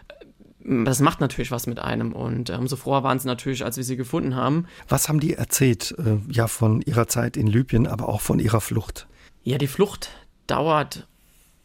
äh, 0.09 0.85
das 0.85 1.01
macht 1.01 1.21
natürlich 1.21 1.51
was 1.51 1.67
mit 1.67 1.81
einem 1.81 2.13
und 2.13 2.51
äh, 2.51 2.55
umso 2.55 2.77
froher 2.77 3.03
waren 3.03 3.19
sie 3.19 3.27
natürlich, 3.27 3.65
als 3.65 3.77
wir 3.77 3.85
sie 3.85 3.97
gefunden 3.97 4.37
haben. 4.37 4.67
Was 4.89 5.09
haben 5.09 5.19
die 5.19 5.35
erzählt, 5.35 5.95
äh, 5.99 6.19
ja, 6.31 6.47
von 6.47 6.83
ihrer 6.83 7.09
Zeit 7.09 7.37
in 7.37 7.49
Libyen, 7.49 7.89
aber 7.89 8.09
auch 8.09 8.21
von 8.21 8.39
ihrer 8.39 8.61
Flucht? 8.61 9.09
Ja, 9.43 9.59
die 9.59 9.67
Flucht 9.67 10.11
dauert 10.47 11.09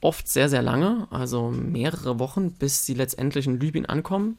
oft 0.02 0.28
sehr, 0.28 0.50
sehr 0.50 0.62
lange, 0.62 1.08
also 1.10 1.50
mehrere 1.50 2.20
Wochen, 2.20 2.52
bis 2.52 2.86
sie 2.86 2.94
letztendlich 2.94 3.48
in 3.48 3.60
Libyen 3.60 3.86
ankommen. 3.86 4.38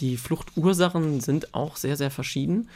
Die 0.00 0.16
Fluchtursachen 0.16 1.20
sind 1.20 1.54
auch 1.54 1.76
sehr, 1.76 1.96
sehr 1.96 2.10
verschieden. 2.10 2.68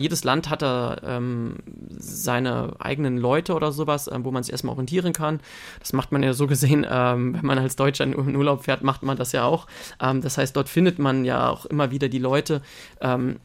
Jedes 0.00 0.24
Land 0.24 0.48
hat 0.48 0.62
da 0.62 0.96
ähm, 1.04 1.56
seine 1.90 2.74
eigenen 2.78 3.18
Leute 3.18 3.52
oder 3.54 3.70
sowas, 3.70 4.08
äh, 4.08 4.18
wo 4.22 4.30
man 4.30 4.42
sich 4.42 4.52
erstmal 4.52 4.72
orientieren 4.72 5.12
kann. 5.12 5.40
Das 5.78 5.92
macht 5.92 6.10
man 6.10 6.22
ja 6.22 6.32
so 6.32 6.46
gesehen, 6.46 6.86
ähm, 6.88 7.34
wenn 7.34 7.44
man 7.44 7.58
als 7.58 7.76
Deutscher 7.76 8.04
in 8.04 8.36
Urlaub 8.36 8.64
fährt, 8.64 8.82
macht 8.82 9.02
man 9.02 9.18
das 9.18 9.32
ja 9.32 9.44
auch. 9.44 9.66
Ähm, 10.00 10.22
das 10.22 10.38
heißt, 10.38 10.56
dort 10.56 10.70
findet 10.70 10.98
man 10.98 11.26
ja 11.26 11.50
auch 11.50 11.66
immer 11.66 11.90
wieder 11.90 12.08
die 12.08 12.18
Leute, 12.18 12.62
ähm, 13.02 13.40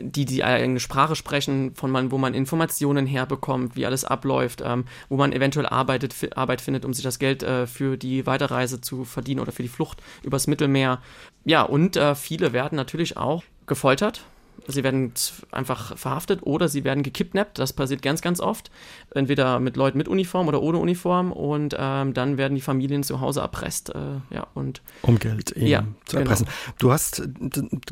die 0.00 0.24
die 0.24 0.44
eigene 0.44 0.80
Sprache 0.80 1.16
sprechen, 1.16 1.74
von 1.74 1.90
man, 1.90 2.10
wo 2.10 2.18
man 2.18 2.34
Informationen 2.34 3.06
herbekommt, 3.06 3.76
wie 3.76 3.86
alles 3.86 4.04
abläuft, 4.04 4.62
ähm, 4.64 4.84
wo 5.08 5.16
man 5.16 5.32
eventuell 5.32 5.66
arbeitet, 5.66 6.14
Arbeit 6.36 6.60
findet, 6.60 6.84
um 6.84 6.94
sich 6.94 7.04
das 7.04 7.18
Geld 7.18 7.42
äh, 7.42 7.66
für 7.66 7.96
die 7.96 8.26
Weiterreise 8.26 8.80
zu 8.80 9.04
verdienen 9.04 9.40
oder 9.40 9.52
für 9.52 9.62
die 9.62 9.68
Flucht 9.68 10.02
übers 10.22 10.46
Mittelmeer. 10.46 11.00
Ja, 11.44 11.62
und 11.62 11.96
äh, 11.96 12.14
viele 12.14 12.52
werden 12.52 12.76
natürlich 12.76 13.16
auch 13.16 13.42
gefoltert, 13.66 14.24
sie 14.66 14.84
werden 14.84 15.12
einfach 15.50 15.96
verhaftet 15.96 16.40
oder 16.42 16.68
sie 16.68 16.84
werden 16.84 17.02
gekidnappt. 17.02 17.58
Das 17.58 17.72
passiert 17.72 18.02
ganz, 18.02 18.22
ganz 18.22 18.40
oft. 18.40 18.70
Entweder 19.14 19.60
mit 19.60 19.76
Leuten 19.76 19.98
mit 19.98 20.08
Uniform 20.08 20.48
oder 20.48 20.62
ohne 20.62 20.78
Uniform. 20.78 21.32
Und 21.32 21.76
ähm, 21.78 22.14
dann 22.14 22.38
werden 22.38 22.54
die 22.54 22.60
Familien 22.60 23.02
zu 23.02 23.20
Hause 23.20 23.40
erpresst. 23.40 23.90
Äh, 23.90 23.98
ja, 24.30 24.46
und 24.54 24.82
um 25.02 25.18
Geld 25.18 25.52
eben 25.52 25.66
ja, 25.66 25.86
zu 26.06 26.18
erpressen. 26.18 26.46
Genau. 26.46 26.74
Du 26.78 26.92
hast 26.92 27.22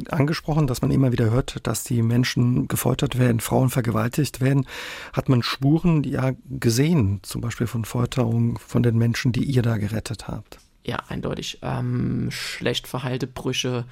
angesprochen, 0.09 0.67
dass 0.67 0.83
man 0.83 0.91
immer 0.91 1.13
wieder 1.13 1.31
hört, 1.31 1.67
dass 1.67 1.85
die 1.85 2.03
Menschen 2.03 2.69
gefoltert 2.69 3.19
werden, 3.19 3.41
Frauen 3.41 3.71
vergewaltigt 3.71 4.41
werden. 4.41 4.67
Hat 5.13 5.29
man 5.29 5.43
Spuren 5.43 6.05
ja 6.05 6.33
gesehen, 6.49 7.21
zum 7.23 7.41
Beispiel 7.41 7.67
von 7.67 7.85
Folterung 7.85 8.59
von 8.59 8.83
den 8.83 8.97
Menschen, 8.97 9.33
die 9.33 9.45
ihr 9.45 9.63
da 9.63 9.77
gerettet 9.77 10.29
habt? 10.29 10.59
Ja, 10.85 10.99
eindeutig. 11.09 11.59
Ähm, 11.63 12.31
schlecht 12.31 12.89
verheilte 12.89 13.27
Brüche 13.27 13.85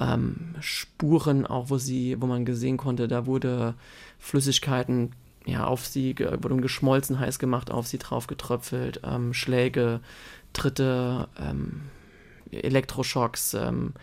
ähm, 0.00 0.54
Spuren, 0.60 1.46
auch 1.46 1.70
wo 1.70 1.78
sie, 1.78 2.20
wo 2.20 2.26
man 2.26 2.44
gesehen 2.44 2.76
konnte, 2.76 3.08
da 3.08 3.26
wurde 3.26 3.74
Flüssigkeiten 4.18 5.12
ja, 5.44 5.66
auf 5.66 5.86
sie, 5.86 6.14
wurde 6.18 6.56
geschmolzen, 6.56 7.18
heiß 7.18 7.38
gemacht, 7.38 7.70
auf 7.70 7.86
sie 7.86 7.98
drauf 7.98 8.26
getröpfelt, 8.26 9.00
ähm, 9.04 9.34
Schläge, 9.34 10.00
Tritte, 10.52 11.28
ähm, 11.38 11.82
Elektroschocks, 12.50 13.54
ähm, 13.54 13.94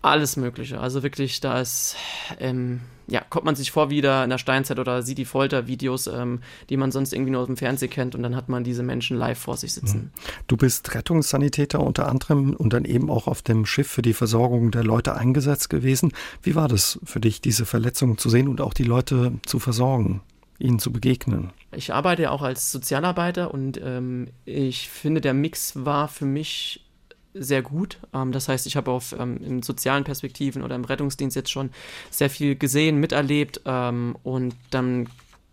Alles 0.00 0.36
Mögliche. 0.36 0.80
Also 0.80 1.02
wirklich, 1.02 1.40
da 1.40 1.60
ist, 1.60 1.96
ähm, 2.38 2.80
ja, 3.08 3.22
kommt 3.28 3.46
man 3.46 3.56
sich 3.56 3.70
vor 3.70 3.90
wie 3.90 4.00
da 4.00 4.22
in 4.22 4.30
der 4.30 4.38
Steinzeit 4.38 4.78
oder 4.78 5.02
sieht 5.02 5.18
die 5.18 5.24
Foltervideos, 5.24 6.06
ähm, 6.08 6.40
die 6.68 6.76
man 6.76 6.92
sonst 6.92 7.12
irgendwie 7.12 7.30
nur 7.30 7.40
aus 7.40 7.46
dem 7.46 7.56
Fernsehen 7.56 7.90
kennt 7.90 8.14
und 8.14 8.22
dann 8.22 8.36
hat 8.36 8.48
man 8.48 8.64
diese 8.64 8.82
Menschen 8.82 9.16
live 9.16 9.38
vor 9.38 9.56
sich 9.56 9.72
sitzen. 9.72 9.98
Mhm. 9.98 10.10
Du 10.46 10.56
bist 10.56 10.94
Rettungssanitäter 10.94 11.80
unter 11.80 12.08
anderem 12.08 12.54
und 12.54 12.72
dann 12.72 12.84
eben 12.84 13.10
auch 13.10 13.26
auf 13.26 13.42
dem 13.42 13.64
Schiff 13.64 13.88
für 13.88 14.02
die 14.02 14.12
Versorgung 14.12 14.70
der 14.70 14.84
Leute 14.84 15.14
eingesetzt 15.14 15.70
gewesen. 15.70 16.12
Wie 16.42 16.54
war 16.54 16.68
das 16.68 17.00
für 17.04 17.20
dich, 17.20 17.40
diese 17.40 17.64
Verletzungen 17.64 18.18
zu 18.18 18.28
sehen 18.28 18.46
und 18.46 18.60
auch 18.60 18.74
die 18.74 18.84
Leute 18.84 19.32
zu 19.46 19.58
versorgen, 19.58 20.20
ihnen 20.58 20.78
zu 20.78 20.92
begegnen? 20.92 21.50
Ich 21.72 21.92
arbeite 21.92 22.22
ja 22.22 22.30
auch 22.30 22.42
als 22.42 22.70
Sozialarbeiter 22.70 23.52
und 23.52 23.80
ähm, 23.82 24.28
ich 24.44 24.88
finde, 24.88 25.20
der 25.20 25.34
Mix 25.34 25.72
war 25.76 26.08
für 26.08 26.26
mich 26.26 26.87
sehr 27.38 27.62
gut. 27.62 27.98
Ähm, 28.12 28.32
das 28.32 28.48
heißt, 28.48 28.66
ich 28.66 28.76
habe 28.76 28.90
auf 28.90 29.14
ähm, 29.18 29.38
in 29.42 29.62
sozialen 29.62 30.04
Perspektiven 30.04 30.62
oder 30.62 30.74
im 30.74 30.84
Rettungsdienst 30.84 31.36
jetzt 31.36 31.50
schon 31.50 31.70
sehr 32.10 32.30
viel 32.30 32.56
gesehen, 32.56 32.96
miterlebt 32.98 33.60
ähm, 33.64 34.16
und 34.22 34.54
dann 34.70 35.08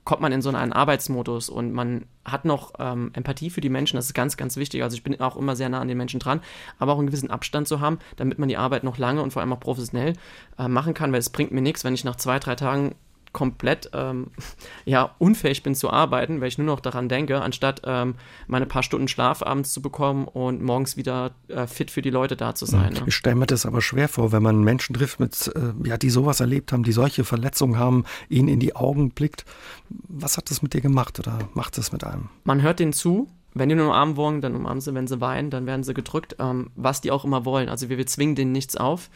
kommt 0.05 0.21
man 0.21 0.31
in 0.31 0.41
so 0.41 0.49
einen 0.49 0.71
Arbeitsmodus 0.71 1.49
und 1.49 1.73
man 1.73 2.05
hat 2.23 2.45
noch 2.45 2.73
ähm, 2.77 3.09
Empathie 3.13 3.49
für 3.49 3.59
die 3.59 3.69
Menschen, 3.69 3.95
das 3.97 4.05
ist 4.05 4.13
ganz, 4.13 4.37
ganz 4.37 4.55
wichtig. 4.55 4.83
Also 4.83 4.95
ich 4.95 5.03
bin 5.03 5.19
auch 5.19 5.35
immer 5.35 5.55
sehr 5.55 5.67
nah 5.67 5.81
an 5.81 5.87
den 5.87 5.97
Menschen 5.97 6.19
dran, 6.19 6.41
aber 6.77 6.93
auch 6.93 6.99
einen 6.99 7.07
gewissen 7.07 7.31
Abstand 7.31 7.67
zu 7.67 7.81
haben, 7.81 7.97
damit 8.15 8.37
man 8.37 8.47
die 8.47 8.57
Arbeit 8.57 8.83
noch 8.83 8.99
lange 8.99 9.23
und 9.23 9.31
vor 9.31 9.41
allem 9.41 9.51
auch 9.51 9.59
professionell 9.59 10.13
äh, 10.59 10.67
machen 10.67 10.93
kann, 10.93 11.11
weil 11.11 11.19
es 11.19 11.31
bringt 11.31 11.51
mir 11.51 11.61
nichts, 11.61 11.83
wenn 11.83 11.95
ich 11.95 12.03
nach 12.03 12.17
zwei, 12.17 12.37
drei 12.37 12.55
Tagen 12.55 12.93
komplett 13.35 13.89
ähm, 13.93 14.27
ja, 14.85 15.13
unfähig 15.19 15.61
bin 15.61 15.75
zu 15.75 15.89
arbeiten, 15.91 16.39
weil 16.39 16.47
ich 16.47 16.57
nur 16.57 16.65
noch 16.65 16.79
daran 16.79 17.09
denke, 17.09 17.41
anstatt 17.41 17.81
ähm, 17.83 18.15
meine 18.47 18.65
paar 18.65 18.81
Stunden 18.81 19.09
Schlaf 19.09 19.43
abends 19.43 19.73
zu 19.73 19.81
bekommen 19.81 20.25
und 20.25 20.63
morgens 20.63 20.95
wieder 20.95 21.31
äh, 21.49 21.67
fit 21.67 21.91
für 21.91 22.01
die 22.01 22.09
Leute 22.09 22.37
da 22.37 22.55
zu 22.55 22.65
sein. 22.65 22.93
Ne? 22.93 23.03
Ich 23.07 23.15
stelle 23.15 23.35
mir 23.35 23.45
das 23.45 23.65
aber 23.65 23.81
schwer 23.81 24.07
vor, 24.07 24.31
wenn 24.31 24.41
man 24.41 24.63
Menschen 24.63 24.95
trifft, 24.95 25.19
mit, 25.19 25.51
äh, 25.53 25.87
ja, 25.87 25.97
die 25.97 26.09
sowas 26.09 26.39
erlebt 26.39 26.71
haben, 26.71 26.83
die 26.83 26.93
solche 26.93 27.25
Verletzungen 27.25 27.77
haben, 27.77 28.05
ihnen 28.29 28.47
in 28.47 28.61
die 28.61 28.75
Augen 28.75 29.11
blickt. 29.11 29.43
Was 29.89 30.37
hat 30.37 30.49
das 30.49 30.61
mit 30.61 30.73
dir 30.73 30.81
gemacht 30.81 31.19
oder 31.19 31.37
macht 31.53 31.77
es 31.77 31.91
mit 31.91 32.05
einem? 32.05 32.29
Man 32.45 32.61
hört 32.61 32.79
denen 32.79 32.93
zu, 32.93 33.27
wenn 33.53 33.67
die 33.67 33.75
nur 33.75 33.87
umarmen 33.87 34.15
wollen, 34.15 34.39
dann 34.39 34.55
umarmen 34.55 34.79
sie, 34.79 34.93
wenn 34.93 35.07
sie 35.07 35.19
weinen, 35.19 35.49
dann 35.49 35.65
werden 35.65 35.83
sie 35.83 35.93
gedrückt, 35.93 36.37
ähm, 36.39 36.71
was 36.75 37.01
die 37.01 37.11
auch 37.11 37.25
immer 37.25 37.43
wollen. 37.43 37.67
Also 37.67 37.89
wir, 37.89 37.97
wir 37.97 38.07
zwingen 38.07 38.35
denen 38.35 38.53
nichts 38.53 38.77
auf 38.77 39.09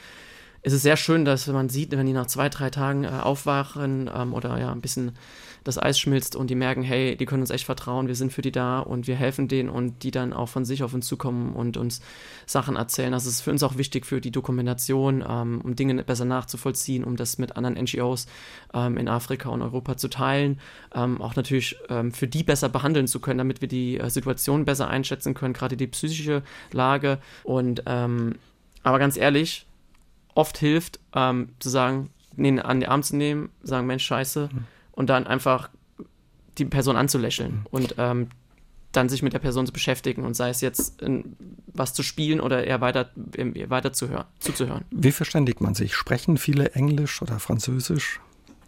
es 0.61 0.73
ist 0.73 0.81
sehr 0.81 0.97
schön, 0.97 1.25
dass 1.25 1.47
man 1.47 1.69
sieht, 1.69 1.91
wenn 1.91 2.05
die 2.05 2.13
nach 2.13 2.27
zwei, 2.27 2.49
drei 2.49 2.69
Tagen 2.69 3.03
äh, 3.03 3.07
aufwachen 3.07 4.09
ähm, 4.13 4.33
oder 4.33 4.59
ja 4.59 4.71
ein 4.71 4.81
bisschen 4.81 5.13
das 5.63 5.77
Eis 5.77 5.99
schmilzt 5.99 6.35
und 6.35 6.49
die 6.49 6.55
merken, 6.55 6.81
hey, 6.81 7.15
die 7.15 7.25
können 7.25 7.41
uns 7.41 7.49
echt 7.49 7.65
vertrauen, 7.65 8.07
wir 8.07 8.15
sind 8.15 8.31
für 8.31 8.41
die 8.41 8.51
da 8.51 8.79
und 8.79 9.07
wir 9.07 9.15
helfen 9.15 9.47
denen 9.47 9.69
und 9.69 10.03
die 10.03 10.11
dann 10.11 10.33
auch 10.33 10.47
von 10.47 10.65
sich 10.65 10.83
auf 10.83 10.93
uns 10.93 11.07
zukommen 11.07 11.53
und 11.53 11.77
uns 11.77 12.01
Sachen 12.45 12.75
erzählen. 12.75 13.11
Das 13.11 13.25
ist 13.25 13.41
für 13.41 13.51
uns 13.51 13.63
auch 13.63 13.77
wichtig 13.77 14.05
für 14.05 14.21
die 14.21 14.31
Dokumentation, 14.31 15.23
ähm, 15.27 15.61
um 15.63 15.75
Dinge 15.75 16.01
besser 16.03 16.25
nachzuvollziehen, 16.25 17.03
um 17.03 17.15
das 17.15 17.37
mit 17.37 17.57
anderen 17.57 17.75
NGOs 17.75 18.27
ähm, 18.73 18.97
in 18.97 19.07
Afrika 19.07 19.49
und 19.49 19.61
Europa 19.61 19.97
zu 19.97 20.07
teilen, 20.07 20.59
ähm, 20.93 21.21
auch 21.21 21.35
natürlich 21.35 21.75
ähm, 21.89 22.11
für 22.11 22.27
die 22.27 22.43
besser 22.43 22.69
behandeln 22.69 23.07
zu 23.07 23.19
können, 23.19 23.39
damit 23.39 23.61
wir 23.61 23.67
die 23.67 23.99
äh, 23.99 24.09
Situation 24.09 24.65
besser 24.65 24.87
einschätzen 24.87 25.33
können, 25.33 25.53
gerade 25.53 25.77
die 25.77 25.87
psychische 25.87 26.41
Lage 26.71 27.19
und 27.43 27.83
ähm, 27.85 28.35
aber 28.81 28.97
ganz 28.97 29.17
ehrlich, 29.17 29.65
oft 30.35 30.57
hilft, 30.57 30.99
ähm, 31.13 31.49
zu 31.59 31.69
sagen, 31.69 32.09
den 32.35 32.59
an 32.59 32.79
den 32.79 32.89
Arm 32.89 33.03
zu 33.03 33.15
nehmen, 33.15 33.49
sagen, 33.61 33.87
Mensch, 33.87 34.05
scheiße, 34.05 34.49
mhm. 34.51 34.65
und 34.91 35.09
dann 35.09 35.27
einfach 35.27 35.69
die 36.57 36.65
Person 36.65 36.95
anzulächeln 36.95 37.51
mhm. 37.51 37.65
und 37.71 37.95
ähm, 37.97 38.27
dann 38.91 39.07
sich 39.07 39.21
mit 39.21 39.33
der 39.33 39.39
Person 39.39 39.67
zu 39.67 39.73
beschäftigen 39.73 40.23
und 40.23 40.35
sei 40.35 40.49
es 40.49 40.61
jetzt 40.61 41.01
in, 41.01 41.35
was 41.67 41.93
zu 41.93 42.01
spielen 42.01 42.39
oder 42.39 42.63
eher 42.63 42.81
weiter, 42.81 43.11
weiter 43.15 43.93
zu 43.93 44.09
hören, 44.09 44.25
zuzuhören. 44.39 44.83
Wie 44.89 45.11
verständigt 45.11 45.61
man 45.61 45.75
sich? 45.75 45.95
Sprechen 45.95 46.37
viele 46.37 46.71
Englisch 46.71 47.21
oder 47.21 47.39
Französisch? 47.39 48.19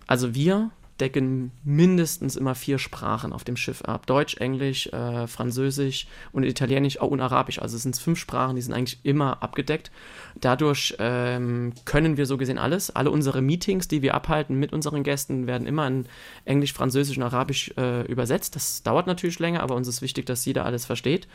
Also 0.06 0.36
wir 0.36 0.70
decken 1.02 1.52
mindestens 1.64 2.36
immer 2.36 2.56
vier 2.56 2.78
Sprachen 2.78 3.34
auf 3.34 3.44
dem 3.44 3.58
Schiff 3.58 3.82
ab. 3.82 4.06
Deutsch, 4.06 4.38
Englisch, 4.38 4.88
äh, 4.88 5.28
Französisch 5.28 6.08
und 6.32 6.44
Italienisch 6.44 7.02
oh, 7.02 7.08
und 7.08 7.20
Arabisch. 7.20 7.60
Also 7.60 7.76
es 7.76 7.84
sind 7.84 7.98
fünf 7.98 8.20
Sprachen, 8.20 8.56
die 8.56 8.62
sind 8.62 8.74
eigentlich 8.74 9.00
immer 9.04 9.42
abgedeckt. 9.42 9.92
Dadurch 10.40 10.96
ähm, 11.00 11.74
können 11.86 12.18
wir 12.18 12.26
so 12.26 12.38
gesehen 12.38 12.60
alles. 12.60 12.96
Alle 12.96 13.10
unsere 13.10 13.42
Meetings, 13.42 13.88
die 13.88 14.02
wir 14.02 14.14
abhalten 14.14 14.58
mit 14.60 14.72
unseren 14.72 15.04
Gästen, 15.04 15.48
werden 15.48 15.68
immer 15.68 15.88
in 15.88 16.06
Englisch, 16.46 16.74
Französisch 16.74 17.18
und 17.18 17.24
Arabisch 17.24 17.74
äh, 17.78 18.06
übersetzt. 18.06 18.56
Das 18.56 18.84
dauert 18.84 19.08
natürlich 19.08 19.40
länger, 19.40 19.64
aber 19.64 19.76
uns 19.76 19.88
ist 19.88 20.02
wichtig, 20.02 20.28
dass 20.28 20.46
jeder 20.46 20.66
alles 20.66 20.86
versteht. 20.86 21.28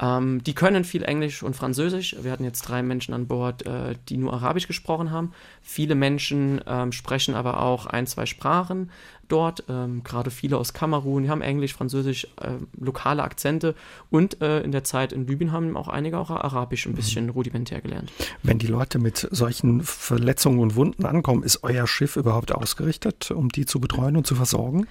Ähm, 0.00 0.42
die 0.44 0.54
können 0.54 0.84
viel 0.84 1.02
Englisch 1.02 1.42
und 1.42 1.56
Französisch. 1.56 2.16
Wir 2.20 2.30
hatten 2.30 2.44
jetzt 2.44 2.62
drei 2.62 2.82
Menschen 2.82 3.14
an 3.14 3.26
Bord, 3.26 3.66
äh, 3.66 3.94
die 4.08 4.16
nur 4.16 4.32
Arabisch 4.32 4.66
gesprochen 4.66 5.10
haben. 5.10 5.32
Viele 5.62 5.94
Menschen 5.94 6.60
ähm, 6.66 6.92
sprechen 6.92 7.34
aber 7.34 7.60
auch 7.60 7.86
ein, 7.86 8.06
zwei 8.06 8.26
Sprachen 8.26 8.90
dort, 9.28 9.64
ähm, 9.68 10.02
gerade 10.04 10.30
viele 10.30 10.56
aus 10.56 10.72
Kamerun, 10.72 11.22
die 11.22 11.30
haben 11.30 11.42
Englisch, 11.42 11.74
Französisch, 11.74 12.26
äh, 12.40 12.52
lokale 12.78 13.22
Akzente 13.22 13.74
und 14.10 14.40
äh, 14.40 14.60
in 14.60 14.72
der 14.72 14.84
Zeit 14.84 15.12
in 15.12 15.26
Libyen 15.26 15.52
haben 15.52 15.76
auch 15.76 15.88
einige 15.88 16.18
auch 16.18 16.30
Arabisch 16.30 16.86
ein 16.86 16.94
bisschen 16.94 17.26
mhm. 17.26 17.30
rudimentär 17.30 17.80
gelernt. 17.80 18.10
Wenn 18.42 18.58
die 18.58 18.66
Leute 18.66 18.98
mit 18.98 19.28
solchen 19.30 19.82
Verletzungen 19.82 20.60
und 20.60 20.76
Wunden 20.76 21.04
ankommen, 21.04 21.42
ist 21.42 21.62
euer 21.62 21.86
Schiff 21.86 22.16
überhaupt 22.16 22.52
ausgerichtet, 22.52 23.30
um 23.30 23.50
die 23.50 23.66
zu 23.66 23.80
betreuen 23.80 24.16
und 24.16 24.26
zu 24.26 24.34
versorgen? 24.34 24.86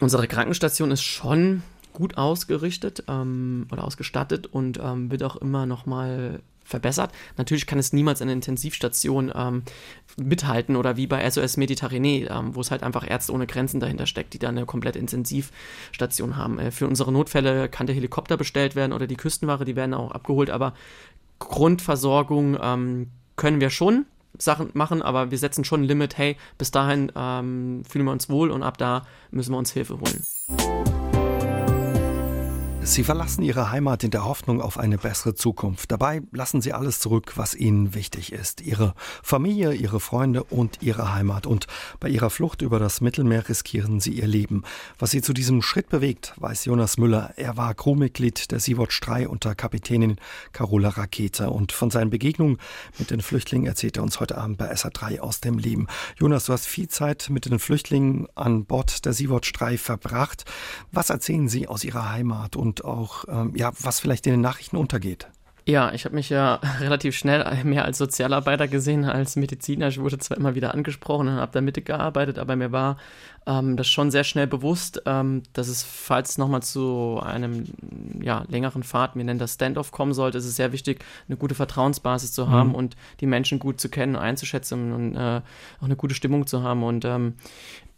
Unsere 0.00 0.26
Krankenstation 0.28 0.90
ist 0.90 1.02
schon 1.02 1.62
gut 1.92 2.16
ausgerichtet 2.16 3.04
ähm, 3.08 3.66
oder 3.70 3.84
ausgestattet 3.84 4.46
und 4.46 4.78
ähm, 4.82 5.10
wird 5.10 5.22
auch 5.22 5.36
immer 5.36 5.66
noch 5.66 5.86
mal 5.86 6.40
verbessert. 6.64 7.12
Natürlich 7.36 7.66
kann 7.66 7.78
es 7.78 7.92
niemals 7.92 8.22
eine 8.22 8.32
Intensivstation 8.32 9.32
ähm, 9.34 9.62
mithalten 10.16 10.76
oder 10.76 10.96
wie 10.96 11.06
bei 11.06 11.28
SOS 11.28 11.56
Mediterranee, 11.56 12.26
ähm, 12.30 12.54
wo 12.54 12.60
es 12.60 12.70
halt 12.70 12.82
einfach 12.82 13.08
Ärzte 13.08 13.32
ohne 13.32 13.46
Grenzen 13.46 13.80
dahinter 13.80 14.06
steckt, 14.06 14.34
die 14.34 14.38
da 14.38 14.48
eine 14.48 14.66
komplette 14.66 14.98
Intensivstation 14.98 16.36
haben. 16.36 16.58
Äh, 16.58 16.70
für 16.70 16.86
unsere 16.86 17.12
Notfälle 17.12 17.68
kann 17.68 17.86
der 17.86 17.94
Helikopter 17.94 18.36
bestellt 18.36 18.74
werden 18.74 18.92
oder 18.92 19.06
die 19.06 19.16
Küstenwache, 19.16 19.64
die 19.64 19.76
werden 19.76 19.94
auch 19.94 20.12
abgeholt, 20.12 20.50
aber 20.50 20.74
Grundversorgung 21.38 22.56
ähm, 22.60 23.10
können 23.36 23.60
wir 23.60 23.70
schon. 23.70 24.06
Sachen 24.38 24.70
machen, 24.72 25.02
aber 25.02 25.30
wir 25.30 25.36
setzen 25.36 25.62
schon 25.62 25.82
ein 25.82 25.84
Limit, 25.84 26.16
hey, 26.16 26.38
bis 26.56 26.70
dahin 26.70 27.12
ähm, 27.14 27.82
fühlen 27.86 28.06
wir 28.06 28.12
uns 28.12 28.30
wohl 28.30 28.50
und 28.50 28.62
ab 28.62 28.78
da 28.78 29.06
müssen 29.30 29.52
wir 29.52 29.58
uns 29.58 29.72
Hilfe 29.72 30.00
holen. 30.00 31.01
Sie 32.84 33.04
verlassen 33.04 33.42
ihre 33.42 33.70
Heimat 33.70 34.02
in 34.02 34.10
der 34.10 34.24
Hoffnung 34.24 34.60
auf 34.60 34.76
eine 34.76 34.98
bessere 34.98 35.36
Zukunft. 35.36 35.92
Dabei 35.92 36.20
lassen 36.32 36.60
sie 36.60 36.72
alles 36.72 36.98
zurück, 36.98 37.34
was 37.36 37.54
ihnen 37.54 37.94
wichtig 37.94 38.32
ist. 38.32 38.60
Ihre 38.60 38.94
Familie, 39.22 39.72
ihre 39.72 40.00
Freunde 40.00 40.42
und 40.42 40.82
ihre 40.82 41.14
Heimat. 41.14 41.46
Und 41.46 41.68
bei 42.00 42.08
ihrer 42.08 42.28
Flucht 42.28 42.60
über 42.60 42.80
das 42.80 43.00
Mittelmeer 43.00 43.48
riskieren 43.48 44.00
sie 44.00 44.12
ihr 44.12 44.26
Leben. 44.26 44.64
Was 44.98 45.12
sie 45.12 45.22
zu 45.22 45.32
diesem 45.32 45.62
Schritt 45.62 45.90
bewegt, 45.90 46.34
weiß 46.38 46.64
Jonas 46.64 46.98
Müller. 46.98 47.32
Er 47.36 47.56
war 47.56 47.72
Crewmitglied 47.72 48.50
der 48.50 48.58
Sea-Watch 48.58 49.00
3 49.00 49.28
unter 49.28 49.54
Kapitänin 49.54 50.16
Carola 50.52 50.88
Rakete. 50.88 51.50
Und 51.50 51.70
von 51.70 51.90
seinen 51.90 52.10
Begegnungen 52.10 52.58
mit 52.98 53.10
den 53.10 53.22
Flüchtlingen 53.22 53.68
erzählt 53.68 53.96
er 53.96 54.02
uns 54.02 54.18
heute 54.18 54.36
Abend 54.36 54.58
bei 54.58 54.70
SA3 54.72 55.20
aus 55.20 55.40
dem 55.40 55.56
Leben. 55.56 55.86
Jonas, 56.18 56.46
du 56.46 56.52
hast 56.52 56.66
viel 56.66 56.88
Zeit 56.88 57.30
mit 57.30 57.46
den 57.46 57.60
Flüchtlingen 57.60 58.26
an 58.34 58.64
Bord 58.64 59.04
der 59.04 59.12
Sea-Watch 59.12 59.52
3 59.52 59.78
verbracht. 59.78 60.44
Was 60.90 61.10
erzählen 61.10 61.48
sie 61.48 61.68
aus 61.68 61.84
ihrer 61.84 62.10
Heimat 62.10 62.56
und 62.56 62.71
und 62.72 62.84
auch, 62.84 63.24
ähm, 63.28 63.52
ja, 63.54 63.70
was 63.80 64.00
vielleicht 64.00 64.26
in 64.26 64.32
den 64.32 64.40
Nachrichten 64.40 64.76
untergeht. 64.76 65.28
Ja, 65.64 65.92
ich 65.92 66.04
habe 66.06 66.16
mich 66.16 66.28
ja 66.28 66.54
relativ 66.80 67.16
schnell 67.16 67.44
mehr 67.64 67.84
als 67.84 67.98
Sozialarbeiter 67.98 68.66
gesehen 68.66 69.04
als 69.04 69.36
Mediziner. 69.36 69.88
Ich 69.88 70.00
wurde 70.00 70.18
zwar 70.18 70.36
immer 70.36 70.54
wieder 70.54 70.74
angesprochen 70.74 71.28
und 71.28 71.34
habe 71.34 71.52
da 71.52 71.60
mitgearbeitet, 71.60 72.38
aber 72.38 72.56
mir 72.56 72.72
war 72.72 72.96
ähm, 73.46 73.76
das 73.76 73.88
schon 73.88 74.10
sehr 74.10 74.24
schnell 74.24 74.46
bewusst, 74.46 75.02
ähm, 75.06 75.42
dass 75.52 75.68
es, 75.68 75.84
falls 75.84 76.30
es 76.30 76.38
nochmal 76.38 76.62
zu 76.62 77.20
einem 77.22 77.64
ja, 78.20 78.44
längeren 78.48 78.82
Fahrt, 78.82 79.14
wir 79.14 79.22
nennen 79.22 79.38
das 79.38 79.54
Standoff, 79.54 79.92
kommen 79.92 80.14
sollte, 80.14 80.38
ist 80.38 80.46
es 80.46 80.56
sehr 80.56 80.72
wichtig, 80.72 81.04
eine 81.28 81.36
gute 81.36 81.54
Vertrauensbasis 81.54 82.32
zu 82.32 82.48
haben 82.48 82.70
mhm. 82.70 82.74
und 82.74 82.96
die 83.20 83.26
Menschen 83.26 83.58
gut 83.58 83.80
zu 83.80 83.88
kennen 83.88 84.16
und 84.16 84.22
einzuschätzen 84.22 84.92
und 84.92 85.14
äh, 85.14 85.42
auch 85.78 85.84
eine 85.84 85.96
gute 85.96 86.14
Stimmung 86.14 86.46
zu 86.46 86.62
haben. 86.62 86.82
Und 86.82 87.04
ähm, 87.04 87.34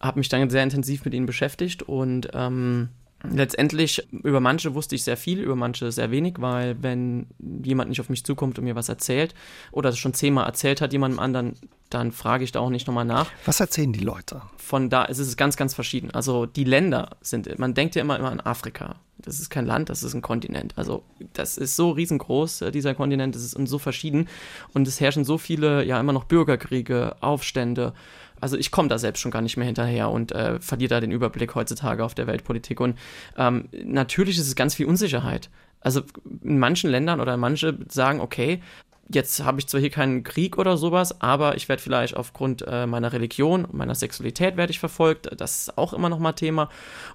habe 0.00 0.18
mich 0.18 0.28
dann 0.28 0.50
sehr 0.50 0.62
intensiv 0.62 1.04
mit 1.06 1.14
ihnen 1.14 1.24
beschäftigt 1.24 1.82
und 1.82 2.28
ähm, 2.34 2.90
Letztendlich 3.30 4.06
über 4.10 4.40
manche 4.40 4.74
wusste 4.74 4.94
ich 4.94 5.04
sehr 5.04 5.16
viel, 5.16 5.40
über 5.40 5.56
manche 5.56 5.90
sehr 5.92 6.10
wenig, 6.10 6.34
weil 6.38 6.82
wenn 6.82 7.26
jemand 7.62 7.88
nicht 7.88 8.00
auf 8.00 8.08
mich 8.08 8.24
zukommt 8.24 8.58
und 8.58 8.64
mir 8.64 8.76
was 8.76 8.88
erzählt 8.88 9.34
oder 9.72 9.90
es 9.90 9.98
schon 9.98 10.14
zehnmal 10.14 10.46
erzählt 10.46 10.80
hat 10.80 10.92
jemandem 10.92 11.18
anderen, 11.18 11.54
dann 11.90 12.12
frage 12.12 12.44
ich 12.44 12.52
da 12.52 12.60
auch 12.60 12.70
nicht 12.70 12.86
nochmal 12.86 13.04
nach. 13.04 13.30
Was 13.46 13.60
erzählen 13.60 13.92
die 13.92 14.00
Leute? 14.00 14.42
Von 14.56 14.90
da 14.90 15.04
ist 15.04 15.18
es 15.18 15.36
ganz, 15.36 15.56
ganz 15.56 15.74
verschieden. 15.74 16.10
Also 16.10 16.46
die 16.46 16.64
Länder 16.64 17.16
sind, 17.20 17.58
man 17.58 17.74
denkt 17.74 17.94
ja 17.94 18.02
immer, 18.02 18.18
immer 18.18 18.32
an 18.32 18.40
Afrika. 18.40 18.96
Das 19.18 19.40
ist 19.40 19.48
kein 19.48 19.64
Land, 19.64 19.88
das 19.88 20.02
ist 20.02 20.12
ein 20.12 20.20
Kontinent. 20.20 20.74
Also 20.76 21.04
das 21.32 21.56
ist 21.56 21.76
so 21.76 21.90
riesengroß, 21.90 22.62
äh, 22.62 22.70
dieser 22.72 22.94
Kontinent, 22.94 23.34
das 23.34 23.42
ist 23.42 23.56
so 23.66 23.78
verschieden. 23.78 24.28
Und 24.74 24.88
es 24.88 25.00
herrschen 25.00 25.24
so 25.24 25.38
viele, 25.38 25.84
ja 25.84 25.98
immer 26.00 26.12
noch 26.12 26.24
Bürgerkriege, 26.24 27.16
Aufstände, 27.20 27.94
also 28.44 28.58
ich 28.58 28.70
komme 28.70 28.90
da 28.90 28.98
selbst 28.98 29.20
schon 29.20 29.30
gar 29.30 29.40
nicht 29.40 29.56
mehr 29.56 29.64
hinterher 29.64 30.10
und 30.10 30.30
äh, 30.32 30.60
verliere 30.60 30.90
da 30.90 31.00
den 31.00 31.12
Überblick 31.12 31.54
heutzutage 31.54 32.04
auf 32.04 32.14
der 32.14 32.26
Weltpolitik. 32.26 32.78
Und 32.78 32.98
ähm, 33.38 33.70
natürlich 33.72 34.36
ist 34.36 34.46
es 34.46 34.54
ganz 34.54 34.74
viel 34.74 34.84
Unsicherheit. 34.84 35.48
Also 35.80 36.02
in 36.42 36.58
manchen 36.58 36.90
Ländern 36.90 37.22
oder 37.22 37.38
manche 37.38 37.78
sagen, 37.88 38.20
okay, 38.20 38.60
jetzt 39.08 39.44
habe 39.44 39.60
ich 39.60 39.66
zwar 39.66 39.80
hier 39.80 39.90
keinen 39.90 40.22
Krieg 40.22 40.58
oder 40.58 40.76
sowas, 40.76 41.20
aber 41.20 41.56
ich 41.56 41.68
werde 41.68 41.82
vielleicht 41.82 42.16
aufgrund 42.16 42.64
äh, 42.66 42.86
meiner 42.86 43.12
Religion, 43.12 43.66
meiner 43.72 43.94
Sexualität 43.94 44.56
werde 44.56 44.70
ich 44.70 44.78
verfolgt. 44.78 45.30
Das 45.36 45.58
ist 45.58 45.78
auch 45.78 45.92
immer 45.92 46.08
noch 46.08 46.18
mal 46.18 46.32
Thema. 46.32 46.68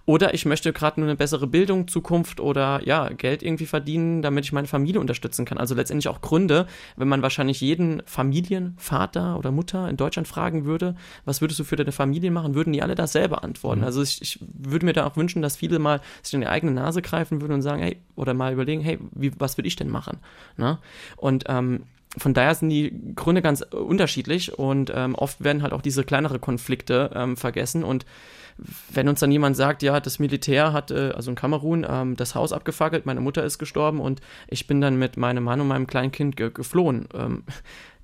Oder 0.06 0.34
ich 0.34 0.46
möchte 0.46 0.72
gerade 0.74 1.00
nur 1.00 1.10
eine 1.10 1.18
bessere 1.18 1.48
Bildung, 1.48 1.88
Zukunft 1.88 2.40
oder 2.40 2.82
ja, 2.86 3.10
Geld 3.10 3.44
irgendwie 3.44 3.66
verdienen, 3.66 4.22
damit 4.22 4.46
ich 4.46 4.52
meine 4.52 4.68
Familie 4.68 5.00
unterstützen 5.00 5.46
kann. 5.46 5.58
Also 5.58 5.76
letztendlich 5.76 6.08
auch 6.08 6.22
Gründe, 6.22 6.68
wenn 6.96 7.08
man 7.08 7.22
wahrscheinlich 7.22 7.62
jeden 7.62 8.02
Familienvater 8.06 9.38
oder 9.38 9.52
Mutter 9.52 9.90
in 9.90 9.98
Deutschland 9.98 10.28
fragen 10.28 10.66
würde, 10.66 10.96
was 11.26 11.42
würdest 11.42 11.60
du 11.60 11.64
für 11.64 11.76
deine 11.76 11.92
Familie 11.92 12.32
machen, 12.32 12.56
würden 12.56 12.74
die 12.74 12.84
alle 12.84 12.96
dasselbe 12.96 13.44
antworten. 13.44 13.82
Mhm. 13.82 13.86
Also 13.86 14.02
ich, 14.02 14.22
ich 14.22 14.40
würde 14.42 14.86
mir 14.86 14.94
da 14.94 15.08
auch 15.08 15.18
wünschen, 15.18 15.42
dass 15.42 15.58
viele 15.58 15.80
mal 15.80 16.02
sich 16.22 16.34
in 16.34 16.42
die 16.42 16.48
eigene 16.48 16.72
Nase 16.72 17.02
greifen 17.02 17.42
würden 17.42 17.54
und 17.54 17.62
sagen, 17.62 17.82
hey, 17.82 17.98
oder 18.16 18.34
mal 18.34 18.54
überlegen, 18.54 18.82
hey, 18.82 19.00
wie, 19.12 19.32
was 19.40 19.58
würde 19.58 19.68
ich 19.68 19.76
denn 19.76 19.90
machen? 19.90 20.20
Ne? 20.58 20.78
Und 21.18 21.46
ähm, 21.48 21.79
von 22.20 22.34
daher 22.34 22.56
sind 22.56 22.70
die 22.70 22.94
Gründe 23.16 23.42
ganz 23.42 23.62
unterschiedlich 23.62 24.58
und 24.58 24.92
ähm, 24.94 25.16
oft 25.16 25.44
werden 25.44 25.64
halt 25.64 25.74
auch 25.74 25.82
diese 25.82 26.04
kleinere 26.04 26.40
Konflikte 26.40 27.12
ähm, 27.16 27.38
vergessen 27.38 27.84
und 27.84 28.06
wenn 28.92 29.08
uns 29.08 29.22
dann 29.22 29.32
jemand 29.32 29.56
sagt, 29.56 29.84
ja, 29.84 30.00
das 30.00 30.20
Militär 30.20 30.74
hat, 30.74 30.92
äh, 30.92 31.12
also 31.16 31.32
in 31.32 31.36
Kamerun, 31.36 31.86
ähm, 31.90 32.16
das 32.16 32.36
Haus 32.36 32.52
abgefackelt, 32.52 33.06
meine 33.06 33.22
Mutter 33.22 33.44
ist 33.44 33.58
gestorben 33.58 34.00
und 34.00 34.22
ich 34.48 34.68
bin 34.68 34.82
dann 34.82 34.98
mit 34.98 35.18
meinem 35.18 35.44
Mann 35.44 35.62
und 35.62 35.68
meinem 35.68 35.88
kleinen 35.88 36.12
Kind 36.12 36.36
ge 36.36 36.52
geflohen, 36.52 37.08
ähm, 37.14 37.44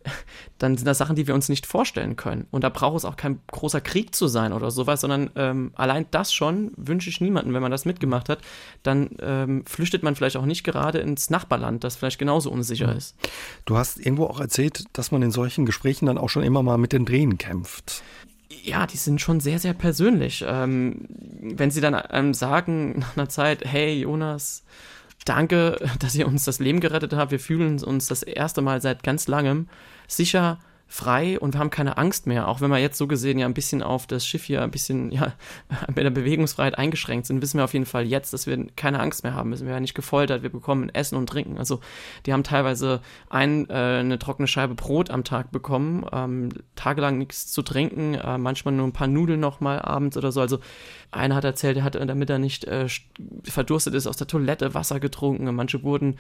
dann 0.57 0.77
sind 0.77 0.85
das 0.85 0.97
Sachen, 0.97 1.15
die 1.15 1.27
wir 1.27 1.35
uns 1.35 1.49
nicht 1.49 1.65
vorstellen 1.65 2.15
können. 2.15 2.47
Und 2.51 2.63
da 2.63 2.69
braucht 2.69 2.97
es 2.97 3.05
auch 3.05 3.15
kein 3.15 3.39
großer 3.47 3.81
Krieg 3.81 4.15
zu 4.15 4.27
sein 4.27 4.53
oder 4.53 4.71
sowas, 4.71 5.01
sondern 5.01 5.29
ähm, 5.35 5.71
allein 5.75 6.05
das 6.11 6.33
schon 6.33 6.71
wünsche 6.77 7.09
ich 7.09 7.21
niemandem, 7.21 7.53
wenn 7.53 7.61
man 7.61 7.71
das 7.71 7.85
mitgemacht 7.85 8.29
hat, 8.29 8.39
dann 8.83 9.11
ähm, 9.21 9.65
flüchtet 9.65 10.03
man 10.03 10.15
vielleicht 10.15 10.37
auch 10.37 10.45
nicht 10.45 10.63
gerade 10.63 10.99
ins 10.99 11.29
Nachbarland, 11.29 11.83
das 11.83 11.95
vielleicht 11.95 12.19
genauso 12.19 12.51
unsicher 12.51 12.91
mhm. 12.91 12.97
ist. 12.97 13.15
Du 13.65 13.77
hast 13.77 13.99
irgendwo 13.99 14.25
auch 14.25 14.39
erzählt, 14.39 14.85
dass 14.93 15.11
man 15.11 15.21
in 15.21 15.31
solchen 15.31 15.65
Gesprächen 15.65 16.05
dann 16.05 16.17
auch 16.17 16.29
schon 16.29 16.43
immer 16.43 16.63
mal 16.63 16.77
mit 16.77 16.93
den 16.93 17.05
Drehen 17.05 17.37
kämpft 17.37 18.03
ja, 18.63 18.87
die 18.87 18.97
sind 18.97 19.21
schon 19.21 19.39
sehr, 19.39 19.59
sehr 19.59 19.73
persönlich. 19.73 20.43
Ähm, 20.47 21.05
wenn 21.09 21.71
sie 21.71 21.81
dann 21.81 22.01
ähm, 22.11 22.33
sagen 22.33 22.99
nach 22.99 23.17
einer 23.17 23.29
Zeit, 23.29 23.63
hey 23.65 23.99
Jonas, 24.01 24.63
danke, 25.25 25.77
dass 25.99 26.15
ihr 26.15 26.27
uns 26.27 26.45
das 26.45 26.59
Leben 26.59 26.79
gerettet 26.79 27.13
habt, 27.13 27.31
wir 27.31 27.39
fühlen 27.39 27.81
uns 27.83 28.07
das 28.07 28.23
erste 28.23 28.61
Mal 28.61 28.81
seit 28.81 29.03
ganz 29.03 29.27
langem 29.27 29.67
sicher, 30.07 30.59
frei 30.87 31.39
und 31.39 31.53
wir 31.53 31.59
haben 31.59 31.71
keine 31.71 31.97
Angst 31.97 32.27
mehr. 32.27 32.47
Auch 32.47 32.61
wenn 32.61 32.69
wir 32.69 32.77
jetzt 32.77 32.97
so 32.97 33.07
gesehen 33.07 33.39
ja 33.39 33.45
ein 33.45 33.53
bisschen 33.53 33.81
auf 33.81 34.05
das 34.07 34.25
Schiff 34.25 34.43
hier 34.43 34.61
ein 34.61 34.71
bisschen 34.71 35.11
ja 35.11 35.33
mit 35.87 35.97
der 35.97 36.09
Bewegungsfreiheit 36.09 36.77
eingeschränkt 36.77 37.25
sind, 37.25 37.41
wissen 37.41 37.57
wir 37.57 37.63
auf 37.63 37.73
jeden 37.73 37.85
Fall 37.85 38.05
jetzt, 38.05 38.33
dass 38.33 38.47
wir 38.47 38.67
keine 38.75 38.99
Angst 38.99 39.23
mehr 39.23 39.33
haben 39.33 39.49
müssen. 39.49 39.65
Wir 39.65 39.71
werden 39.71 39.81
nicht 39.81 39.95
gefoltert, 39.95 40.43
wir 40.43 40.51
bekommen 40.51 40.89
Essen 40.89 41.17
und 41.17 41.27
Trinken. 41.27 41.57
Also 41.57 41.79
die 42.25 42.33
haben 42.33 42.43
teilweise 42.43 43.01
ein, 43.29 43.69
äh, 43.69 43.73
eine 43.73 44.19
trockene 44.19 44.47
Scheibe 44.47 44.75
Brot 44.75 45.09
am 45.09 45.23
Tag 45.23 45.51
bekommen, 45.51 46.05
ähm, 46.13 46.49
tagelang 46.75 47.17
nichts 47.17 47.51
zu 47.51 47.61
trinken, 47.61 48.13
äh, 48.13 48.37
manchmal 48.37 48.73
nur 48.73 48.87
ein 48.87 48.93
paar 48.93 49.07
Nudeln 49.07 49.39
noch 49.39 49.59
mal 49.59 49.81
abends 49.81 50.17
oder 50.17 50.31
so. 50.31 50.39
Also 50.39 50.59
einer 51.11 51.35
hat 51.35 51.43
erzählt, 51.43 51.77
er 51.77 51.83
hat, 51.83 51.95
damit 51.95 52.29
er 52.29 52.39
nicht 52.39 52.65
äh, 52.65 52.87
verdurstet 53.43 53.95
ist, 53.95 54.07
aus 54.07 54.17
der 54.17 54.27
Toilette 54.27 54.73
Wasser 54.73 54.99
getrunken. 54.99 55.53
Manche 55.55 55.83
wurden 55.83 56.17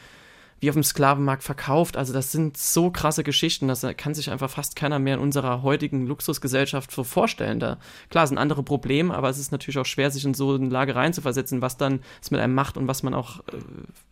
wie 0.59 0.69
auf 0.69 0.75
dem 0.75 0.83
Sklavenmarkt 0.83 1.43
verkauft. 1.43 1.97
Also 1.97 2.13
das 2.13 2.31
sind 2.31 2.57
so 2.57 2.89
krasse 2.89 3.23
Geschichten, 3.23 3.67
das 3.67 3.85
kann 3.97 4.13
sich 4.13 4.31
einfach 4.31 4.49
fast 4.49 4.75
keiner 4.75 4.99
mehr 4.99 5.15
in 5.15 5.19
unserer 5.19 5.63
heutigen 5.63 6.07
Luxusgesellschaft 6.07 6.91
so 6.91 7.03
vorstellen. 7.03 7.59
Da, 7.59 7.77
klar, 8.09 8.25
sind 8.25 8.37
andere 8.37 8.63
Probleme, 8.63 9.13
aber 9.13 9.29
es 9.29 9.37
ist 9.37 9.51
natürlich 9.51 9.77
auch 9.77 9.85
schwer, 9.85 10.11
sich 10.11 10.25
in 10.25 10.33
so 10.33 10.55
eine 10.55 10.69
Lage 10.69 10.95
reinzuversetzen, 10.95 11.61
was 11.61 11.77
dann 11.77 11.99
es 12.21 12.31
mit 12.31 12.39
einem 12.39 12.53
macht 12.53 12.77
und 12.77 12.87
was 12.87 13.03
man 13.03 13.13
auch 13.13 13.39
äh, 13.39 13.57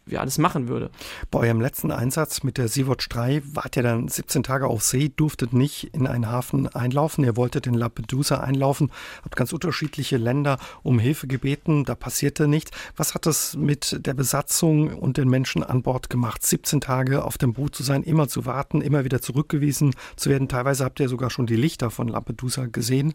ja, 0.05 0.19
alles 0.19 0.37
machen 0.37 0.67
würde. 0.67 0.89
Bei 1.31 1.39
eurem 1.39 1.61
letzten 1.61 1.91
Einsatz 1.91 2.43
mit 2.43 2.57
der 2.57 2.67
Sea-Watch 2.67 3.07
3 3.09 3.41
wart 3.53 3.77
ihr 3.77 3.83
dann 3.83 4.07
17 4.07 4.43
Tage 4.43 4.67
auf 4.67 4.83
See, 4.83 5.09
durftet 5.15 5.53
nicht 5.53 5.93
in 5.93 6.07
einen 6.07 6.29
Hafen 6.29 6.67
einlaufen. 6.67 7.23
Ihr 7.23 7.37
wolltet 7.37 7.67
in 7.67 7.73
Lampedusa 7.73 8.39
einlaufen, 8.39 8.91
habt 9.23 9.35
ganz 9.35 9.53
unterschiedliche 9.53 10.17
Länder 10.17 10.57
um 10.83 10.99
Hilfe 10.99 11.27
gebeten, 11.27 11.85
da 11.85 11.95
passierte 11.95 12.47
nichts. 12.47 12.71
Was 12.97 13.13
hat 13.13 13.25
das 13.25 13.55
mit 13.55 14.05
der 14.05 14.13
Besatzung 14.13 14.93
und 14.93 15.17
den 15.17 15.29
Menschen 15.29 15.63
an 15.63 15.83
Bord 15.83 16.09
gemacht? 16.09 16.43
17 16.43 16.81
Tage 16.81 17.23
auf 17.23 17.37
dem 17.37 17.53
Boot 17.53 17.75
zu 17.75 17.83
sein, 17.83 18.03
immer 18.03 18.27
zu 18.27 18.45
warten, 18.45 18.81
immer 18.81 19.05
wieder 19.05 19.21
zurückgewiesen 19.21 19.95
zu 20.17 20.29
werden. 20.29 20.49
Teilweise 20.49 20.83
habt 20.83 20.99
ihr 20.99 21.07
sogar 21.07 21.29
schon 21.29 21.45
die 21.45 21.55
Lichter 21.55 21.89
von 21.91 22.09
Lampedusa 22.09 22.65
gesehen. 22.65 23.13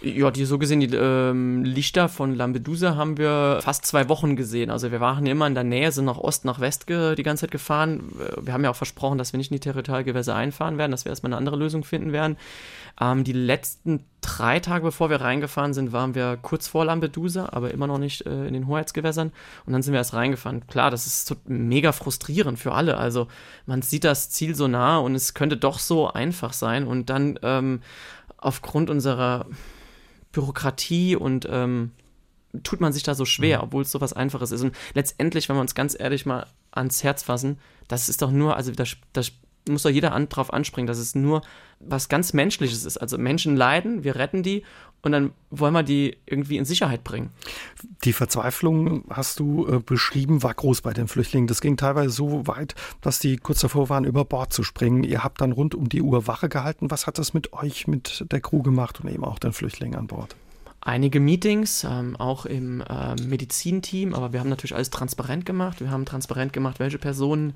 Ja, 0.00 0.30
die 0.30 0.44
so 0.44 0.58
gesehen, 0.58 0.78
die 0.78 0.94
ähm, 0.94 1.64
Lichter 1.64 2.08
von 2.08 2.32
Lampedusa 2.36 2.94
haben 2.94 3.18
wir 3.18 3.58
fast 3.62 3.84
zwei 3.84 4.08
Wochen 4.08 4.36
gesehen. 4.36 4.70
Also 4.70 4.92
wir 4.92 5.00
waren 5.00 5.26
immer 5.26 5.48
in 5.48 5.54
der 5.54 5.64
Nähe, 5.64 5.90
sind 5.90 6.04
nach 6.04 6.18
Ost, 6.18 6.44
nach 6.44 6.60
West 6.60 6.88
die 6.88 7.22
ganze 7.24 7.42
Zeit 7.42 7.50
gefahren. 7.50 8.12
Wir 8.40 8.52
haben 8.52 8.62
ja 8.62 8.70
auch 8.70 8.76
versprochen, 8.76 9.18
dass 9.18 9.32
wir 9.32 9.38
nicht 9.38 9.50
in 9.50 9.56
die 9.56 9.60
Territorialgewässer 9.60 10.36
einfahren 10.36 10.78
werden, 10.78 10.92
dass 10.92 11.04
wir 11.04 11.10
erstmal 11.10 11.30
eine 11.32 11.38
andere 11.38 11.56
Lösung 11.56 11.82
finden 11.82 12.12
werden. 12.12 12.36
Ähm, 13.00 13.24
die 13.24 13.32
letzten 13.32 14.04
drei 14.20 14.60
Tage, 14.60 14.84
bevor 14.84 15.10
wir 15.10 15.20
reingefahren 15.20 15.74
sind, 15.74 15.92
waren 15.92 16.14
wir 16.14 16.38
kurz 16.40 16.68
vor 16.68 16.84
Lampedusa, 16.84 17.48
aber 17.50 17.72
immer 17.72 17.88
noch 17.88 17.98
nicht 17.98 18.24
äh, 18.24 18.46
in 18.46 18.54
den 18.54 18.68
Hoheitsgewässern. 18.68 19.32
Und 19.66 19.72
dann 19.72 19.82
sind 19.82 19.92
wir 19.92 19.98
erst 19.98 20.14
reingefahren. 20.14 20.64
Klar, 20.68 20.92
das 20.92 21.08
ist 21.08 21.34
mega 21.46 21.90
frustrierend 21.90 22.60
für 22.60 22.72
alle. 22.72 22.98
Also 22.98 23.26
man 23.66 23.82
sieht 23.82 24.04
das 24.04 24.30
Ziel 24.30 24.54
so 24.54 24.68
nah 24.68 24.98
und 24.98 25.16
es 25.16 25.34
könnte 25.34 25.56
doch 25.56 25.80
so 25.80 26.08
einfach 26.08 26.52
sein. 26.52 26.86
Und 26.86 27.10
dann 27.10 27.36
ähm, 27.42 27.80
aufgrund 28.36 28.90
unserer 28.90 29.46
Bürokratie 30.32 31.16
und 31.16 31.46
ähm, 31.50 31.92
tut 32.62 32.80
man 32.80 32.92
sich 32.92 33.02
da 33.02 33.14
so 33.14 33.24
schwer, 33.24 33.58
mhm. 33.58 33.64
obwohl 33.64 33.82
es 33.82 33.90
so 33.90 34.00
was 34.00 34.12
Einfaches 34.12 34.50
ist. 34.50 34.62
Und 34.62 34.74
letztendlich, 34.94 35.48
wenn 35.48 35.56
wir 35.56 35.60
uns 35.60 35.74
ganz 35.74 35.96
ehrlich 35.98 36.26
mal 36.26 36.46
ans 36.70 37.04
Herz 37.04 37.22
fassen, 37.22 37.58
das 37.88 38.08
ist 38.08 38.22
doch 38.22 38.30
nur, 38.30 38.56
also 38.56 38.72
das, 38.72 38.96
das 39.12 39.32
muss 39.68 39.82
doch 39.82 39.90
jeder 39.90 40.12
an, 40.12 40.28
drauf 40.28 40.52
anspringen, 40.52 40.86
dass 40.86 40.98
es 40.98 41.14
nur 41.14 41.42
was 41.80 42.08
ganz 42.08 42.32
Menschliches 42.32 42.84
ist. 42.84 42.98
Also 42.98 43.18
Menschen 43.18 43.56
leiden, 43.56 44.04
wir 44.04 44.16
retten 44.16 44.42
die 44.42 44.64
und 45.02 45.12
dann 45.12 45.32
wollen 45.50 45.72
wir 45.72 45.82
die 45.82 46.16
irgendwie 46.26 46.56
in 46.56 46.64
Sicherheit 46.64 47.04
bringen. 47.04 47.30
Die 48.04 48.12
Verzweiflung, 48.12 49.04
hast 49.10 49.38
du 49.38 49.66
äh, 49.66 49.78
beschrieben, 49.78 50.42
war 50.42 50.54
groß 50.54 50.80
bei 50.80 50.92
den 50.92 51.08
Flüchtlingen. 51.08 51.46
Das 51.46 51.60
ging 51.60 51.76
teilweise 51.76 52.10
so 52.10 52.46
weit, 52.46 52.74
dass 53.00 53.18
die 53.18 53.36
kurz 53.36 53.60
davor 53.60 53.88
waren, 53.88 54.04
über 54.04 54.24
Bord 54.24 54.52
zu 54.52 54.64
springen. 54.64 55.04
Ihr 55.04 55.22
habt 55.22 55.40
dann 55.40 55.52
rund 55.52 55.74
um 55.74 55.88
die 55.88 56.02
Uhr 56.02 56.26
Wache 56.26 56.48
gehalten. 56.48 56.90
Was 56.90 57.06
hat 57.06 57.18
das 57.18 57.32
mit 57.32 57.52
euch, 57.52 57.86
mit 57.86 58.24
der 58.30 58.40
Crew 58.40 58.62
gemacht 58.62 59.00
und 59.00 59.08
eben 59.08 59.24
auch 59.24 59.38
den 59.38 59.52
Flüchtlingen 59.52 59.98
an 59.98 60.06
Bord? 60.06 60.36
einige 60.80 61.20
Meetings, 61.20 61.84
ähm, 61.84 62.16
auch 62.16 62.46
im 62.46 62.80
äh, 62.80 63.14
Medizinteam, 63.20 64.14
aber 64.14 64.32
wir 64.32 64.40
haben 64.40 64.48
natürlich 64.48 64.74
alles 64.74 64.90
transparent 64.90 65.44
gemacht. 65.44 65.80
Wir 65.80 65.90
haben 65.90 66.06
transparent 66.06 66.52
gemacht, 66.52 66.78
welche 66.78 66.98
Personen 66.98 67.54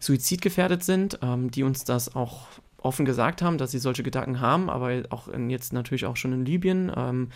suizidgefährdet 0.00 0.82
sind, 0.82 1.18
ähm, 1.22 1.50
die 1.50 1.62
uns 1.62 1.84
das 1.84 2.14
auch 2.14 2.46
offen 2.84 3.04
gesagt 3.04 3.42
haben, 3.42 3.58
dass 3.58 3.70
sie 3.70 3.78
solche 3.78 4.02
Gedanken 4.02 4.40
haben, 4.40 4.70
aber 4.70 5.02
auch 5.10 5.28
in, 5.28 5.50
jetzt 5.50 5.72
natürlich 5.72 6.06
auch 6.06 6.16
schon 6.16 6.32
in 6.32 6.44
Libyen, 6.44 6.92
ähm, 6.96 7.28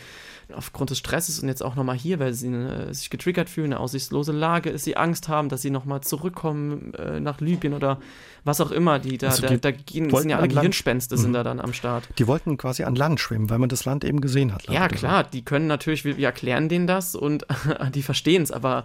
aufgrund 0.55 0.91
des 0.91 0.99
Stresses 0.99 1.41
und 1.41 1.49
jetzt 1.49 1.63
auch 1.63 1.75
nochmal 1.75 1.97
hier, 1.97 2.19
weil 2.19 2.33
sie 2.33 2.49
äh, 2.49 2.93
sich 2.93 3.11
getriggert 3.11 3.49
fühlen, 3.49 3.73
eine 3.73 3.81
aussichtslose 3.81 4.33
Lage 4.33 4.71
ist, 4.71 4.85
sie 4.85 4.97
Angst 4.97 5.29
haben, 5.29 5.49
dass 5.49 5.63
sie 5.63 5.71
nochmal 5.71 6.03
zurückkommen 6.03 6.95
äh, 6.95 7.21
nach 7.21 7.41
Libyen 7.41 7.75
oder 7.75 7.99
was 8.45 8.61
auch 8.61 8.71
immer, 8.71 8.99
die 8.99 9.19
da, 9.19 9.29
also 9.29 9.47
die 9.47 9.61
da, 9.61 9.71
da 9.71 9.73
gehen, 9.73 10.11
sind 10.11 10.31
ja 10.31 10.39
alle 10.39 10.49
Gehirnspenste, 10.49 11.17
sind 11.17 11.31
mhm. 11.31 11.35
da 11.35 11.45
dann 11.45 11.61
am 11.61 11.73
Start. 11.73 12.09
Die 12.19 12.27
wollten 12.27 12.57
quasi 12.57 12.85
an 12.85 12.95
Land 12.95 13.21
schwimmen, 13.21 13.51
weil 13.51 13.59
man 13.59 13.69
das 13.69 13.85
Land 13.85 14.05
eben 14.05 14.21
gesehen 14.21 14.55
hat. 14.55 14.69
Ja, 14.69 14.89
klar, 14.89 15.25
die 15.25 15.45
können 15.45 15.67
natürlich, 15.67 16.05
wir, 16.05 16.17
wir 16.17 16.27
erklären 16.27 16.69
denen 16.69 16.87
das 16.87 17.15
und 17.15 17.47
die 17.95 18.03
verstehen 18.03 18.43
es, 18.43 18.53
aber 18.53 18.85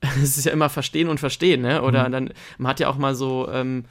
es 0.22 0.38
ist 0.38 0.44
ja 0.44 0.52
immer 0.52 0.68
verstehen 0.68 1.08
und 1.08 1.18
verstehen, 1.18 1.62
ne? 1.62 1.82
Oder 1.82 2.08
mhm. 2.08 2.12
dann, 2.12 2.30
man 2.58 2.70
hat 2.70 2.80
ja 2.80 2.88
auch 2.88 2.98
mal 2.98 3.14
so, 3.14 3.48
ähm, 3.50 3.84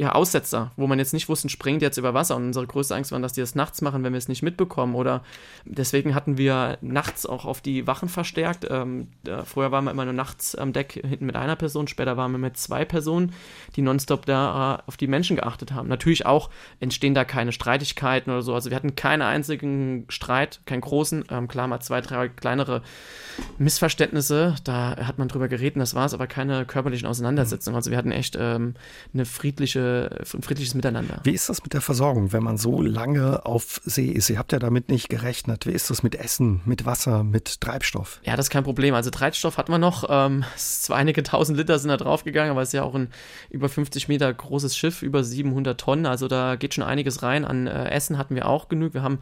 ja, 0.00 0.12
Aussetzer, 0.12 0.72
wo 0.76 0.86
man 0.86 0.98
jetzt 0.98 1.12
nicht 1.12 1.28
wusste, 1.28 1.50
springt 1.50 1.82
jetzt 1.82 1.98
über 1.98 2.14
Wasser. 2.14 2.34
Und 2.34 2.46
unsere 2.46 2.66
größte 2.66 2.94
Angst 2.94 3.12
war, 3.12 3.20
dass 3.20 3.34
die 3.34 3.42
das 3.42 3.54
nachts 3.54 3.82
machen, 3.82 4.02
wenn 4.02 4.14
wir 4.14 4.18
es 4.18 4.28
nicht 4.28 4.42
mitbekommen. 4.42 4.94
Oder 4.94 5.22
deswegen 5.66 6.14
hatten 6.14 6.38
wir 6.38 6.78
nachts 6.80 7.26
auch 7.26 7.44
auf 7.44 7.60
die 7.60 7.86
Wachen 7.86 8.08
verstärkt. 8.08 8.66
Ähm, 8.70 9.08
vorher 9.44 9.72
waren 9.72 9.84
wir 9.84 9.90
immer 9.90 10.06
nur 10.06 10.14
nachts 10.14 10.54
am 10.54 10.72
Deck 10.72 10.92
hinten 11.06 11.26
mit 11.26 11.36
einer 11.36 11.54
Person, 11.54 11.86
später 11.86 12.16
waren 12.16 12.32
wir 12.32 12.38
mit 12.38 12.56
zwei 12.56 12.86
Personen, 12.86 13.34
die 13.76 13.82
nonstop 13.82 14.24
da 14.24 14.76
äh, 14.76 14.88
auf 14.88 14.96
die 14.96 15.06
Menschen 15.06 15.36
geachtet 15.36 15.72
haben. 15.72 15.86
Natürlich 15.88 16.24
auch 16.24 16.48
entstehen 16.78 17.12
da 17.12 17.26
keine 17.26 17.52
Streitigkeiten 17.52 18.30
oder 18.30 18.40
so. 18.40 18.54
Also 18.54 18.70
wir 18.70 18.76
hatten 18.76 18.96
keinen 18.96 19.20
einzigen 19.20 20.06
Streit, 20.08 20.60
keinen 20.64 20.80
großen. 20.80 21.26
Ähm, 21.30 21.46
klar, 21.46 21.68
mal 21.68 21.80
zwei, 21.80 22.00
drei 22.00 22.30
kleinere 22.30 22.80
Missverständnisse. 23.58 24.54
Da 24.64 24.96
hat 24.96 25.18
man 25.18 25.28
drüber 25.28 25.48
geredet, 25.48 25.76
das 25.76 25.94
war 25.94 26.06
es, 26.06 26.14
aber 26.14 26.26
keine 26.26 26.64
körperlichen 26.64 27.06
Auseinandersetzungen. 27.06 27.76
Also 27.76 27.90
wir 27.90 27.98
hatten 27.98 28.12
echt 28.12 28.38
ähm, 28.40 28.72
eine 29.12 29.26
friedliche 29.26 29.89
friedliche, 30.24 30.60
friedliches 30.60 30.74
Miteinander. 30.74 31.20
Wie 31.24 31.32
ist 31.32 31.48
das 31.48 31.62
mit 31.62 31.72
der 31.72 31.80
Versorgung, 31.80 32.32
wenn 32.32 32.42
man 32.42 32.56
so 32.56 32.82
lange 32.82 33.44
auf 33.46 33.80
See 33.84 34.06
ist? 34.06 34.30
Ihr 34.30 34.38
habt 34.38 34.52
ja 34.52 34.58
damit 34.58 34.88
nicht 34.88 35.08
gerechnet. 35.08 35.66
Wie 35.66 35.72
ist 35.72 35.90
das 35.90 36.02
mit 36.02 36.14
Essen, 36.14 36.60
mit 36.64 36.84
Wasser, 36.84 37.24
mit 37.24 37.60
Treibstoff? 37.60 38.20
Ja, 38.24 38.36
das 38.36 38.46
ist 38.46 38.50
kein 38.50 38.64
Problem. 38.64 38.94
Also 38.94 39.10
Treibstoff 39.10 39.56
hat 39.58 39.68
man 39.68 39.80
noch. 39.80 40.04
Ähm, 40.08 40.44
zwar 40.56 40.96
einige 40.96 41.22
tausend 41.22 41.58
Liter 41.58 41.78
sind 41.78 41.88
da 41.88 41.96
draufgegangen, 41.96 42.50
aber 42.50 42.62
es 42.62 42.68
ist 42.68 42.74
ja 42.74 42.82
auch 42.82 42.94
ein 42.94 43.08
über 43.48 43.68
50 43.68 44.08
Meter 44.08 44.32
großes 44.32 44.76
Schiff, 44.76 45.02
über 45.02 45.24
700 45.24 45.80
Tonnen. 45.80 46.06
Also 46.06 46.28
da 46.28 46.56
geht 46.56 46.74
schon 46.74 46.84
einiges 46.84 47.22
rein. 47.22 47.44
An 47.44 47.66
äh, 47.66 47.90
Essen 47.90 48.18
hatten 48.18 48.34
wir 48.34 48.46
auch 48.46 48.68
genug. 48.68 48.94
Wir 48.94 49.02
haben 49.02 49.18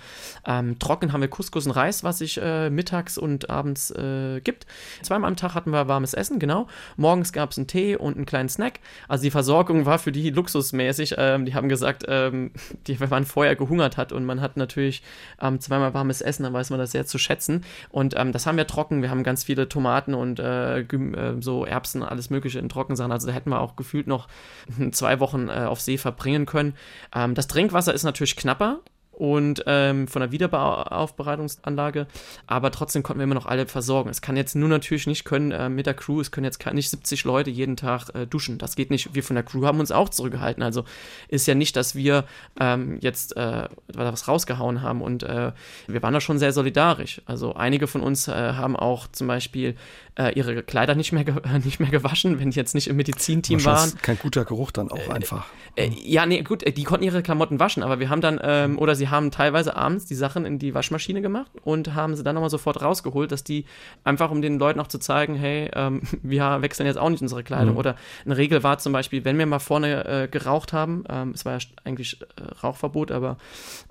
ähm, 0.46 0.78
trocken 0.78 1.12
haben 1.12 1.20
wir 1.20 1.28
Couscous 1.28 1.66
und 1.66 1.72
Reis, 1.72 2.04
was 2.04 2.18
sich 2.18 2.40
äh, 2.42 2.70
mittags 2.70 3.18
und 3.18 3.50
abends 3.50 3.90
äh, 3.90 4.40
gibt. 4.40 4.66
Zweimal 5.02 5.28
am 5.28 5.36
Tag 5.36 5.54
hatten 5.54 5.70
wir 5.70 5.88
warmes 5.88 6.14
Essen, 6.14 6.38
genau. 6.38 6.66
Morgens 6.96 7.32
gab 7.32 7.52
es 7.52 7.58
einen 7.58 7.66
Tee 7.66 7.96
und 7.96 8.16
einen 8.16 8.26
kleinen 8.26 8.48
Snack. 8.48 8.80
Also 9.06 9.22
die 9.22 9.30
Versorgung 9.30 9.86
war 9.86 9.98
für 9.98 10.12
die 10.12 10.30
Luxus 10.30 10.47
luxusmäßig. 10.48 11.14
Ähm, 11.18 11.44
die 11.44 11.54
haben 11.54 11.68
gesagt, 11.68 12.04
ähm, 12.08 12.52
die, 12.86 12.98
wenn 13.00 13.08
man 13.08 13.24
vorher 13.24 13.56
gehungert 13.56 13.96
hat 13.96 14.12
und 14.12 14.24
man 14.24 14.40
hat 14.40 14.56
natürlich 14.56 15.02
ähm, 15.40 15.60
zweimal 15.60 15.94
warmes 15.94 16.20
Essen, 16.20 16.42
dann 16.42 16.52
weiß 16.52 16.70
man 16.70 16.78
das 16.78 16.92
sehr 16.92 17.06
zu 17.06 17.18
schätzen. 17.18 17.64
Und 17.90 18.14
ähm, 18.16 18.32
das 18.32 18.46
haben 18.46 18.56
wir 18.56 18.66
trocken. 18.66 19.02
Wir 19.02 19.10
haben 19.10 19.22
ganz 19.22 19.44
viele 19.44 19.68
Tomaten 19.68 20.14
und 20.14 20.40
äh, 20.40 20.80
äh, 20.80 21.36
so 21.40 21.64
Erbsen, 21.64 22.02
alles 22.02 22.30
Mögliche 22.30 22.58
in 22.58 22.68
Trockensachen. 22.68 23.12
Also 23.12 23.26
da 23.26 23.32
hätten 23.32 23.50
wir 23.50 23.60
auch 23.60 23.76
gefühlt 23.76 24.06
noch 24.06 24.28
zwei 24.92 25.20
Wochen 25.20 25.48
äh, 25.48 25.64
auf 25.64 25.80
See 25.80 25.98
verbringen 25.98 26.46
können. 26.46 26.74
Ähm, 27.14 27.34
das 27.34 27.48
Trinkwasser 27.48 27.94
ist 27.94 28.04
natürlich 28.04 28.36
knapper 28.36 28.80
und 29.18 29.64
ähm, 29.66 30.06
von 30.06 30.20
der 30.20 30.30
Wiederaufbereitungsanlage, 30.30 32.06
aber 32.46 32.70
trotzdem 32.70 33.02
konnten 33.02 33.18
wir 33.18 33.24
immer 33.24 33.34
noch 33.34 33.46
alle 33.46 33.66
versorgen. 33.66 34.10
Es 34.10 34.22
kann 34.22 34.36
jetzt 34.36 34.54
nur 34.54 34.68
natürlich 34.68 35.08
nicht 35.08 35.24
können 35.24 35.50
äh, 35.50 35.68
mit 35.68 35.86
der 35.86 35.94
Crew, 35.94 36.20
es 36.20 36.30
können 36.30 36.44
jetzt 36.44 36.64
nicht 36.72 36.88
70 36.88 37.24
Leute 37.24 37.50
jeden 37.50 37.76
Tag 37.76 38.14
äh, 38.14 38.26
duschen. 38.26 38.58
Das 38.58 38.76
geht 38.76 38.90
nicht. 38.90 39.14
Wir 39.14 39.24
von 39.24 39.34
der 39.34 39.42
Crew 39.42 39.66
haben 39.66 39.80
uns 39.80 39.90
auch 39.90 40.08
zurückgehalten. 40.08 40.62
Also 40.62 40.84
ist 41.26 41.48
ja 41.48 41.56
nicht, 41.56 41.74
dass 41.74 41.96
wir 41.96 42.26
ähm, 42.60 42.98
jetzt 43.00 43.36
äh, 43.36 43.68
was 43.92 44.28
rausgehauen 44.28 44.82
haben 44.82 45.02
und 45.02 45.24
äh, 45.24 45.50
wir 45.88 46.02
waren 46.02 46.14
da 46.14 46.20
schon 46.20 46.38
sehr 46.38 46.52
solidarisch. 46.52 47.20
Also 47.26 47.56
einige 47.56 47.88
von 47.88 48.02
uns 48.02 48.28
äh, 48.28 48.32
haben 48.32 48.76
auch 48.76 49.08
zum 49.08 49.26
Beispiel 49.26 49.74
äh, 50.18 50.32
ihre 50.32 50.62
Kleider 50.62 50.94
nicht 50.94 51.12
mehr, 51.12 51.24
nicht 51.64 51.80
mehr 51.80 51.90
gewaschen, 51.90 52.40
wenn 52.40 52.50
die 52.50 52.56
jetzt 52.56 52.74
nicht 52.74 52.88
im 52.88 52.96
Medizinteam 52.96 53.64
waren. 53.64 53.92
Kein 54.02 54.18
guter 54.18 54.44
Geruch 54.44 54.70
dann 54.70 54.90
auch 54.90 55.08
einfach. 55.08 55.46
ja, 55.76 56.26
nee, 56.26 56.42
gut, 56.42 56.64
die 56.76 56.84
konnten 56.84 57.04
ihre 57.04 57.22
Klamotten 57.22 57.60
waschen, 57.60 57.82
aber 57.82 58.00
wir 58.00 58.10
haben 58.10 58.20
dann, 58.20 58.40
ähm, 58.42 58.78
oder 58.78 58.94
sie 58.94 59.08
haben 59.08 59.30
teilweise 59.30 59.76
abends 59.76 60.06
die 60.06 60.16
Sachen 60.16 60.44
in 60.44 60.58
die 60.58 60.74
Waschmaschine 60.74 61.22
gemacht 61.22 61.50
und 61.62 61.94
haben 61.94 62.16
sie 62.16 62.22
dann 62.24 62.34
nochmal 62.34 62.50
sofort 62.50 62.82
rausgeholt, 62.82 63.30
dass 63.30 63.44
die 63.44 63.64
einfach, 64.02 64.30
um 64.30 64.42
den 64.42 64.58
Leuten 64.58 64.80
auch 64.80 64.88
zu 64.88 64.98
zeigen, 64.98 65.36
hey, 65.36 65.70
ähm, 65.74 66.02
wir 66.22 66.62
wechseln 66.62 66.86
jetzt 66.86 66.98
auch 66.98 67.10
nicht 67.10 67.22
unsere 67.22 67.44
Kleidung. 67.44 67.74
Mhm. 67.74 67.78
Oder 67.78 67.96
eine 68.24 68.36
Regel 68.36 68.62
war 68.62 68.78
zum 68.78 68.92
Beispiel, 68.92 69.24
wenn 69.24 69.38
wir 69.38 69.46
mal 69.46 69.60
vorne 69.60 70.04
äh, 70.04 70.28
geraucht 70.28 70.72
haben, 70.72 71.04
ähm, 71.08 71.30
es 71.34 71.44
war 71.44 71.52
ja 71.52 71.64
eigentlich 71.84 72.20
äh, 72.20 72.42
Rauchverbot, 72.62 73.12
aber 73.12 73.38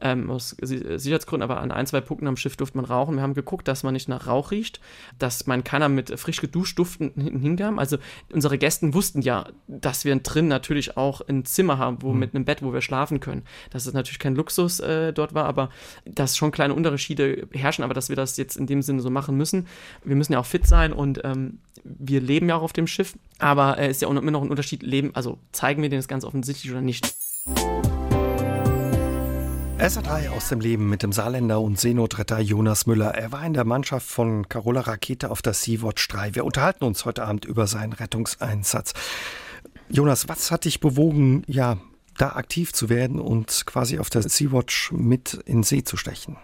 ähm, 0.02 0.30
aus 0.30 0.50
Sicherheitsgründen, 0.60 1.50
aber 1.50 1.62
an 1.62 1.72
ein, 1.72 1.88
zwei 1.88 2.02
Punkten 2.02 2.28
am 2.28 2.36
Schiff 2.36 2.58
durfte 2.58 2.78
man 2.78 2.86
rauchen. 2.86 3.16
Wir 3.16 3.24
haben 3.24 3.34
geguckt, 3.34 3.68
dass 3.68 3.84
man 3.84 3.94
nicht 3.94 4.10
nach 4.10 4.28
Rauch 4.28 4.52
riecht, 4.52 4.82
dass 5.20 5.48
man 5.48 5.64
keiner 5.64 5.88
mit 5.90 6.17
frisch 6.18 6.42
geduscht 6.42 6.78
Duften 6.78 7.12
hingam. 7.16 7.80
Also 7.80 7.98
unsere 8.32 8.58
Gästen 8.58 8.94
wussten 8.94 9.22
ja, 9.22 9.48
dass 9.68 10.06
wir 10.06 10.16
drin 10.18 10.48
natürlich 10.48 10.98
auch 10.98 11.22
ein 11.22 11.46
Zimmer 11.46 11.78
haben, 11.78 12.02
wo 12.02 12.14
mhm. 12.14 12.20
mit 12.20 12.36
einem 12.36 12.46
Bett, 12.46 12.62
wo 12.62 12.74
wir 12.74 12.82
schlafen 12.82 13.20
können. 13.20 13.44
Das 13.72 13.88
ist 13.88 13.94
natürlich 13.94 14.20
kein 14.20 14.36
Luxus 14.36 14.80
äh, 14.80 15.14
dort 15.14 15.34
war, 15.34 15.46
aber 15.46 15.70
dass 16.06 16.38
schon 16.38 16.52
kleine 16.52 16.74
Unterschiede 16.74 17.48
herrschen, 17.52 17.84
aber 17.84 17.94
dass 17.94 18.10
wir 18.10 18.16
das 18.16 18.38
jetzt 18.38 18.58
in 18.58 18.68
dem 18.68 18.82
Sinne 18.82 19.02
so 19.02 19.10
machen 19.10 19.38
müssen. 19.38 19.68
Wir 20.04 20.16
müssen 20.16 20.34
ja 20.34 20.40
auch 20.40 20.46
fit 20.46 20.68
sein 20.68 20.94
und 20.94 21.22
ähm, 21.24 21.60
wir 21.84 22.22
leben 22.22 22.50
ja 22.50 22.58
auch 22.58 22.64
auf 22.64 22.74
dem 22.74 22.88
Schiff, 22.88 23.16
aber 23.40 23.78
es 23.78 23.88
äh, 23.88 23.92
ist 23.92 24.02
ja 24.02 24.10
immer 24.10 24.32
noch 24.32 24.42
ein 24.42 24.50
Unterschied, 24.50 24.84
leben, 24.84 25.12
also 25.14 25.38
zeigen 25.52 25.82
wir 25.82 25.90
denen 25.90 26.00
das 26.00 26.08
ganz 26.08 26.24
offensichtlich 26.24 26.72
oder 26.72 26.82
nicht. 26.82 27.16
SA3 29.80 30.30
aus 30.30 30.50
dem 30.50 30.60
Leben 30.60 30.90
mit 30.90 31.04
dem 31.04 31.12
Saarländer 31.12 31.62
und 31.62 31.80
Seenotretter 31.80 32.40
Jonas 32.40 32.88
Müller. 32.88 33.14
Er 33.14 33.32
war 33.32 33.46
in 33.46 33.54
der 33.54 33.64
Mannschaft 33.64 34.08
von 34.08 34.50
Carola 34.50 34.82
Rakete 34.82 35.30
auf 35.30 35.44
der 35.44 35.54
Sea-Watch 35.54 36.08
3. 36.08 36.34
Wir 36.34 36.46
unterhalten 36.46 36.84
uns 36.84 37.06
heute 37.06 37.24
Abend 37.24 37.46
über 37.46 37.68
seinen 37.68 37.94
Rettungseinsatz. 37.94 38.94
Jonas, 39.88 40.28
was 40.28 40.50
hat 40.50 40.66
dich 40.66 40.80
bewogen, 40.80 41.44
ja, 41.46 41.78
da 42.18 42.30
aktiv 42.30 42.74
zu 42.74 42.90
werden 42.90 43.20
und 43.20 43.68
quasi 43.68 44.00
auf 44.00 44.10
der 44.10 44.24
Sea-Watch 44.24 44.94
mit 44.94 45.36
in 45.46 45.62
See 45.62 45.84
zu 45.84 45.96
stechen? 45.96 46.38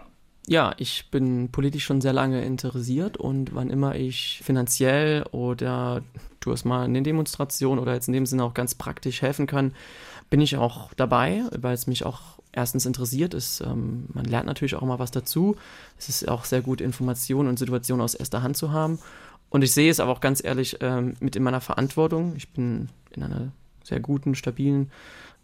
Ja, 0.46 0.72
ich 0.76 1.10
bin 1.10 1.50
politisch 1.50 1.86
schon 1.86 2.00
sehr 2.00 2.12
lange 2.12 2.44
interessiert 2.44 3.16
und 3.16 3.52
wann 3.52 3.68
immer 3.68 3.96
ich 3.96 4.42
finanziell 4.44 5.24
oder 5.32 6.02
du 6.38 6.52
es 6.52 6.64
mal 6.64 6.84
in 6.84 6.94
den 6.94 7.02
Demonstrationen 7.02 7.82
oder 7.82 7.94
jetzt 7.94 8.06
in 8.06 8.14
dem 8.14 8.26
Sinne 8.26 8.44
auch 8.44 8.54
ganz 8.54 8.76
praktisch 8.76 9.22
helfen 9.22 9.48
kann, 9.48 9.74
bin 10.30 10.40
ich 10.40 10.56
auch 10.56 10.94
dabei, 10.94 11.42
weil 11.50 11.74
es 11.74 11.88
mich 11.88 12.06
auch 12.06 12.38
erstens 12.54 12.86
interessiert 12.86 13.34
ist. 13.34 13.60
Ähm, 13.60 14.06
man 14.12 14.24
lernt 14.24 14.46
natürlich 14.46 14.74
auch 14.74 14.82
immer 14.82 14.98
was 14.98 15.10
dazu. 15.10 15.56
Es 15.98 16.08
ist 16.08 16.28
auch 16.28 16.44
sehr 16.44 16.62
gut, 16.62 16.80
Informationen 16.80 17.48
und 17.48 17.58
Situationen 17.58 18.02
aus 18.02 18.14
erster 18.14 18.42
Hand 18.42 18.56
zu 18.56 18.72
haben. 18.72 18.98
Und 19.50 19.62
ich 19.62 19.72
sehe 19.72 19.90
es 19.90 20.00
aber 20.00 20.12
auch 20.12 20.20
ganz 20.20 20.42
ehrlich 20.42 20.78
ähm, 20.80 21.14
mit 21.20 21.36
in 21.36 21.42
meiner 21.42 21.60
Verantwortung. 21.60 22.34
Ich 22.36 22.48
bin 22.50 22.88
in 23.10 23.22
einer 23.22 23.52
sehr 23.84 24.00
guten, 24.00 24.34
stabilen 24.34 24.90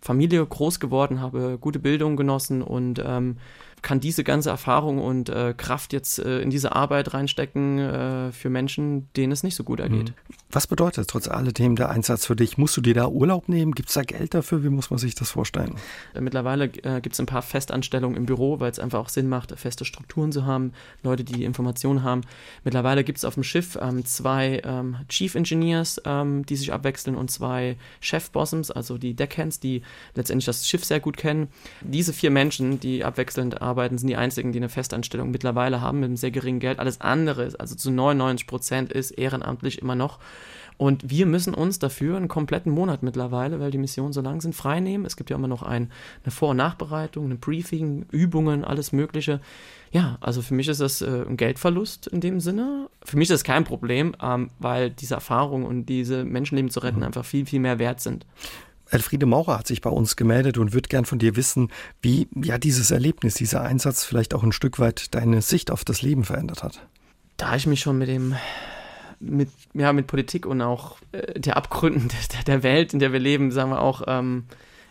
Familie 0.01 0.45
groß 0.45 0.81
geworden, 0.81 1.21
habe 1.21 1.59
gute 1.61 1.79
Bildung 1.79 2.17
genossen 2.17 2.63
und 2.63 3.03
ähm, 3.05 3.37
kann 3.83 4.01
diese 4.01 4.25
ganze 4.25 4.51
Erfahrung 4.51 4.99
und 4.99 5.29
äh, 5.29 5.55
Kraft 5.57 5.93
jetzt 5.93 6.19
äh, 6.19 6.41
in 6.41 6.51
diese 6.51 6.75
Arbeit 6.75 7.15
reinstecken 7.15 7.79
äh, 7.79 8.33
für 8.33 8.51
Menschen, 8.51 9.09
denen 9.15 9.33
es 9.33 9.43
nicht 9.43 9.55
so 9.55 9.65
gut 9.65 9.81
ergeht. 9.81 10.11
Mhm. 10.11 10.35
Was 10.53 10.67
bedeutet 10.67 11.09
trotz 11.09 11.29
alledem 11.29 11.77
der 11.77 11.91
Einsatz 11.91 12.27
für 12.27 12.35
dich? 12.35 12.59
Musst 12.59 12.77
du 12.77 12.81
dir 12.81 12.95
da 12.95 13.09
Urlaub 13.09 13.49
nehmen? 13.49 13.73
Gibt 13.73 13.89
es 13.89 13.95
da 13.95 14.03
Geld 14.03 14.35
dafür? 14.35 14.65
Wie 14.65 14.69
muss 14.69 14.91
man 14.91 14.99
sich 14.99 15.15
das 15.15 15.31
vorstellen? 15.31 15.77
Äh, 16.15 16.21
mittlerweile 16.21 16.65
äh, 16.65 17.01
gibt 17.01 17.15
es 17.15 17.21
ein 17.21 17.27
paar 17.27 17.43
Festanstellungen 17.43 18.17
im 18.17 18.27
Büro, 18.27 18.61
weil 18.61 18.71
es 18.71 18.79
einfach 18.79 18.99
auch 18.99 19.09
Sinn 19.09 19.29
macht, 19.29 19.59
feste 19.59 19.85
Strukturen 19.85 20.33
zu 20.33 20.47
haben, 20.47 20.73
Leute, 21.03 21.25
die 21.25 21.45
Informationen 21.45 22.03
haben. 22.03 22.23
Mittlerweile 22.65 23.05
gibt 23.05 23.19
es 23.19 23.25
auf 23.25 23.35
dem 23.35 23.45
Schiff 23.45 23.79
ähm, 23.81 24.05
zwei 24.05 24.61
ähm, 24.65 24.97
Chief 25.09 25.35
Engineers, 25.35 26.01
ähm, 26.05 26.45
die 26.47 26.57
sich 26.57 26.73
abwechseln 26.73 27.17
und 27.17 27.31
zwei 27.31 27.77
Chef 28.01 28.31
Bossoms, 28.31 28.71
also 28.71 28.99
die 28.99 29.15
Deckhands, 29.15 29.61
die 29.61 29.83
letztendlich 30.15 30.47
das 30.47 30.67
Schiff 30.67 30.85
sehr 30.85 31.01
gut 31.01 31.17
kennen. 31.17 31.49
Diese 31.81 32.13
vier 32.13 32.31
Menschen, 32.31 32.81
die 32.81 33.05
abwechselnd 33.05 33.63
arbeiten, 33.63 33.70
sind 33.99 34.09
die 34.09 34.17
einzigen, 34.17 34.53
die 34.53 34.59
eine 34.59 34.69
Festanstellung 34.69 35.31
mittlerweile 35.31 35.81
haben 35.81 36.01
mit 36.01 36.07
einem 36.07 36.17
sehr 36.17 36.31
geringen 36.31 36.61
Geld. 36.61 36.79
Alles 36.79 37.01
andere, 37.01 37.53
also 37.59 37.75
zu 37.75 37.91
99 37.91 38.47
Prozent, 38.47 38.93
ist 38.93 39.11
ehrenamtlich 39.13 39.81
immer 39.81 39.95
noch. 39.95 40.19
Und 40.81 41.11
wir 41.11 41.27
müssen 41.27 41.53
uns 41.53 41.79
dafür 41.79 42.17
einen 42.17 42.29
kompletten 42.29 42.73
Monat 42.73 43.03
mittlerweile, 43.03 43.61
weil 43.61 43.71
die 43.71 43.77
Missionen 43.77 44.15
so 44.15 44.23
lang 44.23 44.41
sind, 44.41 44.55
freinehmen. 44.55 45.05
Es 45.05 45.15
gibt 45.15 45.29
ja 45.29 45.37
immer 45.37 45.47
noch 45.47 45.63
ein, 45.63 45.93
eine 46.25 46.31
Vor- 46.31 46.53
und 46.53 46.57
Nachbereitung, 46.57 47.31
ein 47.31 47.39
Briefing, 47.39 48.07
Übungen, 48.11 48.65
alles 48.65 48.91
Mögliche. 48.91 49.43
Ja, 49.93 50.17
also 50.23 50.41
für 50.41 50.55
mich 50.55 50.69
ist 50.69 50.81
das 50.81 51.03
äh, 51.03 51.27
ein 51.29 51.37
Geldverlust 51.37 52.07
in 52.07 52.23
dem 52.23 52.41
Sinne. 52.41 52.89
Für 53.05 53.19
mich 53.19 53.29
ist 53.29 53.35
das 53.35 53.45
kein 53.45 53.65
Problem, 53.65 54.17
ähm, 54.23 54.49
weil 54.59 54.89
diese 54.89 55.17
Erfahrung 55.17 55.67
und 55.67 55.85
diese 55.85 56.25
Menschenleben 56.25 56.71
zu 56.71 56.81
retten 56.81 57.01
mhm. 57.01 57.05
einfach 57.05 57.27
viel, 57.27 57.45
viel 57.45 57.61
mehr 57.61 57.79
wert 57.79 58.01
sind. 58.01 58.25
Elfriede 58.91 59.27
Maurer 59.27 59.59
hat 59.59 59.67
sich 59.67 59.81
bei 59.81 59.91
uns 59.91 60.17
gemeldet 60.17 60.59
und 60.59 60.73
wird 60.73 60.89
gern 60.89 61.05
von 61.05 61.19
dir 61.19 61.37
wissen, 61.37 61.71
wie 62.03 62.29
ja 62.35 62.59
dieses 62.59 62.91
Erlebnis, 62.91 63.35
dieser 63.35 63.63
Einsatz 63.63 64.05
vielleicht 64.05 64.35
auch 64.35 64.43
ein 64.43 64.53
Stück 64.53 64.79
weit 64.79 65.15
deine 65.15 65.43
Sicht 65.43 65.71
auf 65.71 65.85
das 65.85 66.03
Leben 66.03 66.25
verändert 66.25 66.63
hat. 66.63 66.87
Da 67.37 67.55
ich 67.57 67.67
mich 67.67 67.81
schon 67.81 67.99
mit 67.99 68.09
dem 68.09 68.35
mit, 69.21 69.51
ja, 69.75 69.93
mit 69.93 70.07
Politik 70.07 70.47
und 70.47 70.63
auch 70.63 70.97
äh, 71.13 71.39
der 71.39 71.57
Abgründen 71.57 72.09
der, 72.33 72.45
der, 72.45 72.63
Welt, 72.63 72.93
in 72.93 72.99
der 72.99 73.13
wir 73.13 73.21
leben, 73.21 73.53
sagen 73.53 73.71
wir 73.71 73.81
auch, 73.81 74.03
ähm, 74.07 74.45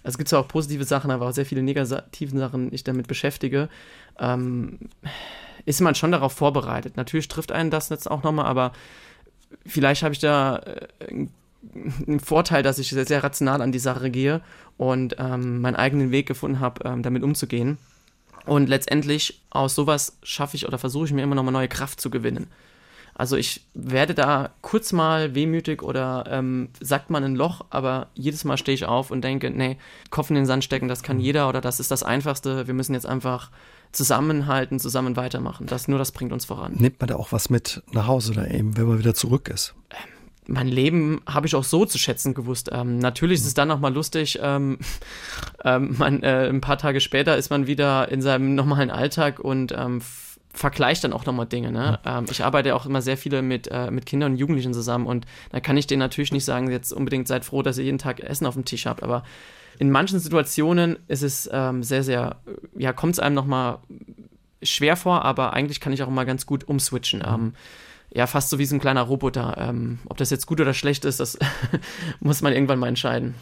es 0.03 0.17
gibt 0.17 0.29
zwar 0.29 0.39
auch 0.39 0.47
positive 0.47 0.83
Sachen, 0.85 1.11
aber 1.11 1.27
auch 1.27 1.33
sehr 1.33 1.45
viele 1.45 1.63
negative 1.63 2.37
Sachen, 2.37 2.73
ich 2.73 2.83
damit 2.83 3.07
beschäftige, 3.07 3.69
ähm, 4.19 4.79
ist 5.65 5.81
man 5.81 5.95
schon 5.95 6.11
darauf 6.11 6.33
vorbereitet. 6.33 6.95
Natürlich 6.95 7.27
trifft 7.27 7.51
einen 7.51 7.71
das 7.71 7.89
jetzt 7.89 8.09
auch 8.09 8.23
nochmal, 8.23 8.45
aber 8.45 8.71
vielleicht 9.65 10.03
habe 10.03 10.13
ich 10.13 10.19
da 10.19 10.57
äh, 10.57 11.27
einen 12.07 12.19
Vorteil, 12.19 12.63
dass 12.63 12.79
ich 12.79 12.89
sehr, 12.89 13.05
sehr 13.05 13.23
rational 13.23 13.61
an 13.61 13.71
die 13.71 13.79
Sache 13.79 14.09
gehe 14.09 14.41
und 14.77 15.15
ähm, 15.19 15.61
meinen 15.61 15.75
eigenen 15.75 16.11
Weg 16.11 16.27
gefunden 16.27 16.59
habe, 16.59 16.87
ähm, 16.87 17.03
damit 17.03 17.23
umzugehen. 17.23 17.77
Und 18.45 18.69
letztendlich 18.69 19.41
aus 19.49 19.75
sowas 19.75 20.17
schaffe 20.23 20.55
ich 20.55 20.67
oder 20.67 20.77
versuche 20.77 21.05
ich 21.05 21.13
mir 21.13 21.21
immer 21.21 21.35
noch 21.35 21.43
mal 21.43 21.51
neue 21.51 21.67
Kraft 21.67 22.01
zu 22.01 22.09
gewinnen. 22.09 22.47
Also 23.19 23.35
ich 23.35 23.65
werde 23.73 24.13
da 24.13 24.51
kurz 24.61 24.93
mal 24.93 25.35
wehmütig 25.35 25.83
oder 25.83 26.23
ähm, 26.29 26.69
sagt 26.79 27.09
man 27.09 27.25
ein 27.25 27.35
Loch, 27.35 27.65
aber 27.69 28.07
jedes 28.13 28.45
Mal 28.45 28.55
stehe 28.55 28.73
ich 28.73 28.85
auf 28.85 29.11
und 29.11 29.21
denke, 29.23 29.51
nee, 29.51 29.77
Kopf 30.09 30.29
in 30.29 30.37
den 30.37 30.45
Sand 30.45 30.63
stecken, 30.63 30.87
das 30.87 31.03
kann 31.03 31.17
mhm. 31.17 31.23
jeder 31.23 31.49
oder 31.49 31.59
das 31.59 31.81
ist 31.81 31.91
das 31.91 32.01
Einfachste. 32.01 32.65
Wir 32.67 32.73
müssen 32.73 32.93
jetzt 32.93 33.05
einfach 33.05 33.51
zusammenhalten, 33.91 34.79
zusammen 34.79 35.17
weitermachen. 35.17 35.67
Das, 35.67 35.89
nur 35.89 35.99
das 35.99 36.13
bringt 36.13 36.31
uns 36.31 36.45
voran. 36.45 36.75
Nimmt 36.77 37.01
man 37.01 37.09
da 37.09 37.17
auch 37.17 37.33
was 37.33 37.49
mit 37.49 37.83
nach 37.91 38.07
Hause 38.07 38.31
oder 38.31 38.49
eben, 38.51 38.77
wenn 38.77 38.87
man 38.87 38.99
wieder 38.99 39.13
zurück 39.13 39.49
ist? 39.49 39.75
Ähm, 39.89 39.97
mein 40.49 40.67
Leben 40.67 41.21
habe 41.27 41.47
ich 41.47 41.55
auch 41.55 41.63
so 41.63 41.85
zu 41.85 41.97
schätzen 41.97 42.33
gewusst. 42.33 42.69
Ähm, 42.71 42.97
natürlich 42.99 43.39
ist 43.39 43.45
es 43.45 43.53
dann 43.53 43.67
nochmal 43.67 43.93
lustig, 43.93 44.39
ähm, 44.41 44.79
ähm, 45.63 45.95
man, 45.97 46.23
äh, 46.23 46.49
ein 46.49 46.61
paar 46.61 46.77
Tage 46.77 46.99
später 47.01 47.37
ist 47.37 47.49
man 47.49 47.67
wieder 47.67 48.09
in 48.09 48.21
seinem 48.21 48.55
normalen 48.55 48.89
Alltag 48.89 49.39
und 49.39 49.73
ähm, 49.77 50.01
vergleicht 50.51 51.03
dann 51.03 51.13
auch 51.13 51.25
nochmal 51.25 51.45
Dinge. 51.45 51.71
Ne? 51.71 51.99
Ähm, 52.05 52.25
ich 52.29 52.43
arbeite 52.43 52.75
auch 52.75 52.85
immer 52.85 53.01
sehr 53.01 53.17
viele 53.17 53.41
mit, 53.41 53.69
äh, 53.71 53.91
mit 53.91 54.05
Kindern 54.05 54.33
und 54.33 54.37
Jugendlichen 54.37 54.73
zusammen 54.73 55.05
und 55.05 55.25
da 55.51 55.59
kann 55.59 55.77
ich 55.77 55.87
denen 55.87 55.99
natürlich 55.99 56.31
nicht 56.31 56.45
sagen, 56.45 56.71
jetzt 56.71 56.91
unbedingt 56.91 57.27
seid 57.27 57.45
froh, 57.45 57.61
dass 57.61 57.77
ihr 57.77 57.85
jeden 57.85 57.99
Tag 57.99 58.19
Essen 58.19 58.47
auf 58.47 58.55
dem 58.55 58.65
Tisch 58.65 58.85
habt, 58.85 59.03
aber 59.03 59.23
in 59.77 59.91
manchen 59.91 60.19
Situationen 60.19 60.97
ist 61.07 61.23
es 61.23 61.49
ähm, 61.53 61.83
sehr, 61.83 62.03
sehr, 62.03 62.37
ja, 62.75 62.91
kommt 62.91 63.13
es 63.13 63.19
einem 63.19 63.35
nochmal 63.35 63.77
schwer 64.61 64.97
vor, 64.97 65.23
aber 65.23 65.53
eigentlich 65.53 65.79
kann 65.79 65.93
ich 65.93 66.03
auch 66.03 66.09
immer 66.09 66.25
ganz 66.25 66.45
gut 66.45 66.67
umswitchen. 66.67 67.19
Mhm 67.19 67.53
ja, 68.11 68.27
fast 68.27 68.49
so 68.49 68.59
wie 68.59 68.65
so 68.65 68.75
ein 68.75 68.79
kleiner 68.79 69.01
Roboter. 69.01 69.55
Ähm, 69.57 69.99
ob 70.05 70.17
das 70.17 70.29
jetzt 70.29 70.45
gut 70.45 70.59
oder 70.61 70.73
schlecht 70.73 71.05
ist, 71.05 71.19
das 71.19 71.37
muss 72.19 72.41
man 72.41 72.53
irgendwann 72.53 72.79
mal 72.79 72.87
entscheiden. 72.87 73.35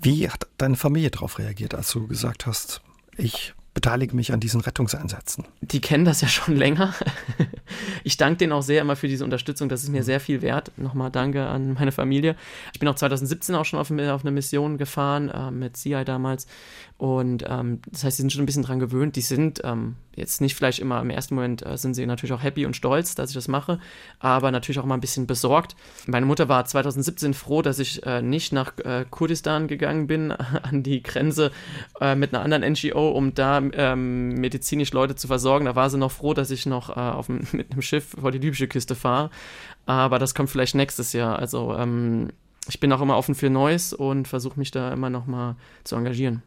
Wie 0.00 0.28
hat 0.28 0.46
deine 0.58 0.76
Familie 0.76 1.10
darauf 1.10 1.38
reagiert, 1.38 1.74
als 1.74 1.90
du 1.92 2.06
gesagt 2.08 2.46
hast, 2.46 2.80
ich 3.16 3.54
beteilige 3.74 4.14
mich 4.14 4.32
an 4.32 4.40
diesen 4.40 4.60
Rettungseinsätzen? 4.60 5.44
Die 5.60 5.80
kennen 5.80 6.04
das 6.04 6.20
ja 6.20 6.28
schon 6.28 6.56
länger. 6.56 6.94
ich 8.04 8.16
danke 8.16 8.38
denen 8.38 8.52
auch 8.52 8.62
sehr 8.62 8.82
immer 8.82 8.96
für 8.96 9.08
diese 9.08 9.24
Unterstützung. 9.24 9.68
Das 9.68 9.82
ist 9.82 9.90
mir 9.90 10.00
mhm. 10.00 10.06
sehr 10.06 10.20
viel 10.20 10.42
wert. 10.42 10.72
Nochmal 10.76 11.10
danke 11.10 11.46
an 11.46 11.74
meine 11.74 11.92
Familie. 11.92 12.36
Ich 12.72 12.80
bin 12.80 12.88
auch 12.88 12.94
2017 12.94 13.54
auch 13.54 13.64
schon 13.64 13.78
auf, 13.78 13.90
auf 13.90 14.22
eine 14.22 14.30
Mission 14.30 14.78
gefahren, 14.78 15.28
äh, 15.28 15.50
mit 15.50 15.76
CI 15.76 16.04
damals. 16.04 16.46
Und 17.02 17.44
ähm, 17.48 17.80
das 17.90 18.04
heißt, 18.04 18.16
sie 18.16 18.22
sind 18.22 18.32
schon 18.32 18.44
ein 18.44 18.46
bisschen 18.46 18.62
dran 18.62 18.78
gewöhnt. 18.78 19.16
Die 19.16 19.22
sind 19.22 19.60
ähm, 19.64 19.96
jetzt 20.14 20.40
nicht 20.40 20.54
vielleicht 20.54 20.78
immer 20.78 21.00
im 21.00 21.10
ersten 21.10 21.34
Moment, 21.34 21.66
äh, 21.66 21.76
sind 21.76 21.94
sie 21.94 22.06
natürlich 22.06 22.32
auch 22.32 22.44
happy 22.44 22.64
und 22.64 22.76
stolz, 22.76 23.16
dass 23.16 23.30
ich 23.30 23.34
das 23.34 23.48
mache, 23.48 23.80
aber 24.20 24.52
natürlich 24.52 24.78
auch 24.78 24.84
mal 24.84 24.94
ein 24.94 25.00
bisschen 25.00 25.26
besorgt. 25.26 25.74
Meine 26.06 26.26
Mutter 26.26 26.48
war 26.48 26.64
2017 26.64 27.34
froh, 27.34 27.60
dass 27.60 27.80
ich 27.80 28.06
äh, 28.06 28.22
nicht 28.22 28.52
nach 28.52 28.78
äh, 28.84 29.04
Kurdistan 29.10 29.66
gegangen 29.66 30.06
bin, 30.06 30.30
an 30.62 30.84
die 30.84 31.02
Grenze 31.02 31.50
äh, 32.00 32.14
mit 32.14 32.32
einer 32.32 32.44
anderen 32.44 32.72
NGO, 32.72 33.10
um 33.10 33.34
da 33.34 33.60
ähm, 33.72 34.34
medizinisch 34.34 34.92
Leute 34.92 35.16
zu 35.16 35.26
versorgen. 35.26 35.64
Da 35.64 35.74
war 35.74 35.90
sie 35.90 35.98
noch 35.98 36.12
froh, 36.12 36.34
dass 36.34 36.52
ich 36.52 36.66
noch 36.66 36.90
äh, 36.90 37.00
auf, 37.00 37.28
mit 37.52 37.72
einem 37.72 37.82
Schiff 37.82 38.14
vor 38.20 38.30
die 38.30 38.38
libysche 38.38 38.68
Küste 38.68 38.94
fahre. 38.94 39.30
Aber 39.86 40.20
das 40.20 40.36
kommt 40.36 40.50
vielleicht 40.50 40.76
nächstes 40.76 41.14
Jahr. 41.14 41.36
Also 41.40 41.74
ähm, 41.74 42.28
ich 42.68 42.78
bin 42.78 42.92
auch 42.92 43.00
immer 43.00 43.16
offen 43.16 43.34
für 43.34 43.50
Neues 43.50 43.92
und 43.92 44.28
versuche 44.28 44.56
mich 44.56 44.70
da 44.70 44.92
immer 44.92 45.10
noch 45.10 45.26
mal 45.26 45.56
zu 45.82 45.96
engagieren. 45.96 46.42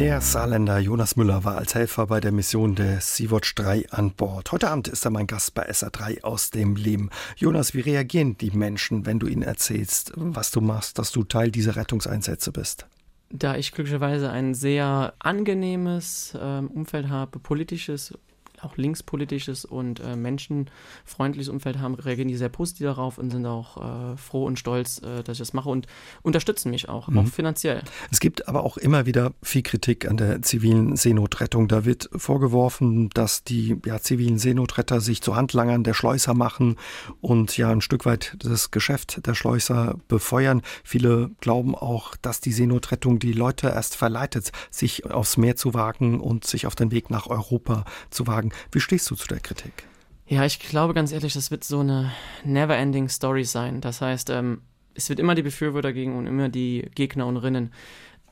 Der 0.00 0.22
Saarländer 0.22 0.78
Jonas 0.78 1.16
Müller 1.16 1.44
war 1.44 1.58
als 1.58 1.74
Helfer 1.74 2.06
bei 2.06 2.20
der 2.20 2.32
Mission 2.32 2.74
der 2.74 3.02
Sea-Watch 3.02 3.54
3 3.54 3.90
an 3.90 4.12
Bord. 4.12 4.50
Heute 4.50 4.70
Abend 4.70 4.88
ist 4.88 5.04
er 5.04 5.10
mein 5.10 5.26
Gast 5.26 5.52
bei 5.52 5.68
SA3 5.68 6.22
aus 6.22 6.50
dem 6.50 6.74
Leben. 6.74 7.10
Jonas, 7.36 7.74
wie 7.74 7.80
reagieren 7.80 8.38
die 8.38 8.50
Menschen, 8.50 9.04
wenn 9.04 9.18
du 9.18 9.26
ihnen 9.26 9.42
erzählst, 9.42 10.12
was 10.16 10.52
du 10.52 10.62
machst, 10.62 10.98
dass 10.98 11.12
du 11.12 11.22
Teil 11.24 11.50
dieser 11.50 11.76
Rettungseinsätze 11.76 12.50
bist? 12.50 12.86
Da 13.28 13.56
ich 13.56 13.72
glücklicherweise 13.72 14.30
ein 14.30 14.54
sehr 14.54 15.12
angenehmes 15.18 16.34
äh, 16.34 16.38
Umfeld 16.38 17.10
habe, 17.10 17.38
politisches 17.38 18.14
auch 18.62 18.76
linkspolitisches 18.76 19.64
und 19.64 20.00
äh, 20.00 20.16
menschenfreundliches 20.16 21.48
Umfeld 21.48 21.78
haben, 21.78 21.94
reagieren 21.94 22.28
die 22.28 22.36
sehr 22.36 22.48
positiv 22.48 22.86
darauf 22.86 23.18
und 23.18 23.30
sind 23.30 23.46
auch 23.46 23.76
äh, 24.12 24.16
froh 24.16 24.44
und 24.44 24.58
stolz, 24.58 25.02
äh, 25.02 25.22
dass 25.22 25.36
ich 25.36 25.38
das 25.38 25.52
mache 25.52 25.68
und 25.68 25.86
unterstützen 26.22 26.70
mich 26.70 26.88
auch, 26.88 27.08
mhm. 27.08 27.18
auch 27.18 27.26
finanziell. 27.26 27.82
Es 28.10 28.20
gibt 28.20 28.48
aber 28.48 28.64
auch 28.64 28.76
immer 28.76 29.06
wieder 29.06 29.32
viel 29.42 29.62
Kritik 29.62 30.08
an 30.08 30.16
der 30.16 30.42
zivilen 30.42 30.96
Seenotrettung. 30.96 31.68
Da 31.68 31.84
wird 31.84 32.10
vorgeworfen, 32.14 33.10
dass 33.10 33.44
die 33.44 33.76
ja, 33.84 34.00
zivilen 34.00 34.38
Seenotretter 34.38 35.00
sich 35.00 35.22
zu 35.22 35.36
Handlangern 35.36 35.84
der 35.84 35.94
Schleuser 35.94 36.34
machen 36.34 36.76
und 37.20 37.56
ja 37.56 37.70
ein 37.70 37.80
Stück 37.80 38.06
weit 38.06 38.36
das 38.38 38.70
Geschäft 38.70 39.26
der 39.26 39.34
Schleuser 39.34 39.96
befeuern. 40.08 40.62
Viele 40.84 41.30
glauben 41.40 41.74
auch, 41.74 42.16
dass 42.16 42.40
die 42.40 42.52
Seenotrettung 42.52 43.18
die 43.18 43.32
Leute 43.32 43.68
erst 43.68 43.96
verleitet, 43.96 44.52
sich 44.70 45.06
aufs 45.06 45.36
Meer 45.36 45.56
zu 45.56 45.74
wagen 45.74 46.20
und 46.20 46.44
sich 46.44 46.66
auf 46.66 46.74
den 46.74 46.90
Weg 46.90 47.10
nach 47.10 47.26
Europa 47.26 47.84
zu 48.10 48.26
wagen. 48.26 48.49
Wie 48.72 48.80
stehst 48.80 49.10
du 49.10 49.14
zu 49.14 49.28
der 49.28 49.40
Kritik? 49.40 49.84
Ja, 50.26 50.44
ich 50.44 50.60
glaube 50.60 50.94
ganz 50.94 51.10
ehrlich, 51.12 51.32
das 51.32 51.50
wird 51.50 51.64
so 51.64 51.80
eine 51.80 52.12
never-ending 52.44 53.08
Story 53.08 53.44
sein. 53.44 53.80
Das 53.80 54.00
heißt, 54.00 54.30
ähm, 54.30 54.62
es 54.94 55.08
wird 55.08 55.18
immer 55.18 55.34
die 55.34 55.42
Befürworter 55.42 55.92
gegen 55.92 56.16
und 56.16 56.26
immer 56.26 56.48
die 56.48 56.88
Gegner 56.94 57.26
und 57.26 57.36
Rinnen. 57.36 57.72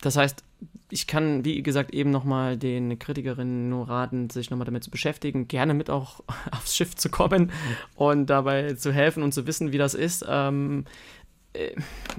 Das 0.00 0.16
heißt, 0.16 0.44
ich 0.90 1.06
kann, 1.06 1.44
wie 1.44 1.62
gesagt, 1.62 1.92
eben 1.92 2.10
nochmal 2.10 2.56
den 2.56 2.98
Kritikerinnen 2.98 3.68
nur 3.68 3.88
raten, 3.88 4.30
sich 4.30 4.50
nochmal 4.50 4.64
damit 4.64 4.84
zu 4.84 4.90
beschäftigen, 4.90 5.48
gerne 5.48 5.74
mit 5.74 5.90
auch 5.90 6.20
aufs 6.50 6.74
Schiff 6.74 6.94
zu 6.94 7.08
kommen 7.08 7.52
und 7.94 8.26
dabei 8.26 8.74
zu 8.74 8.92
helfen 8.92 9.22
und 9.22 9.32
zu 9.32 9.46
wissen, 9.46 9.72
wie 9.72 9.78
das 9.78 9.94
ist. 9.94 10.24
Ähm, 10.28 10.84
äh, 10.86 11.17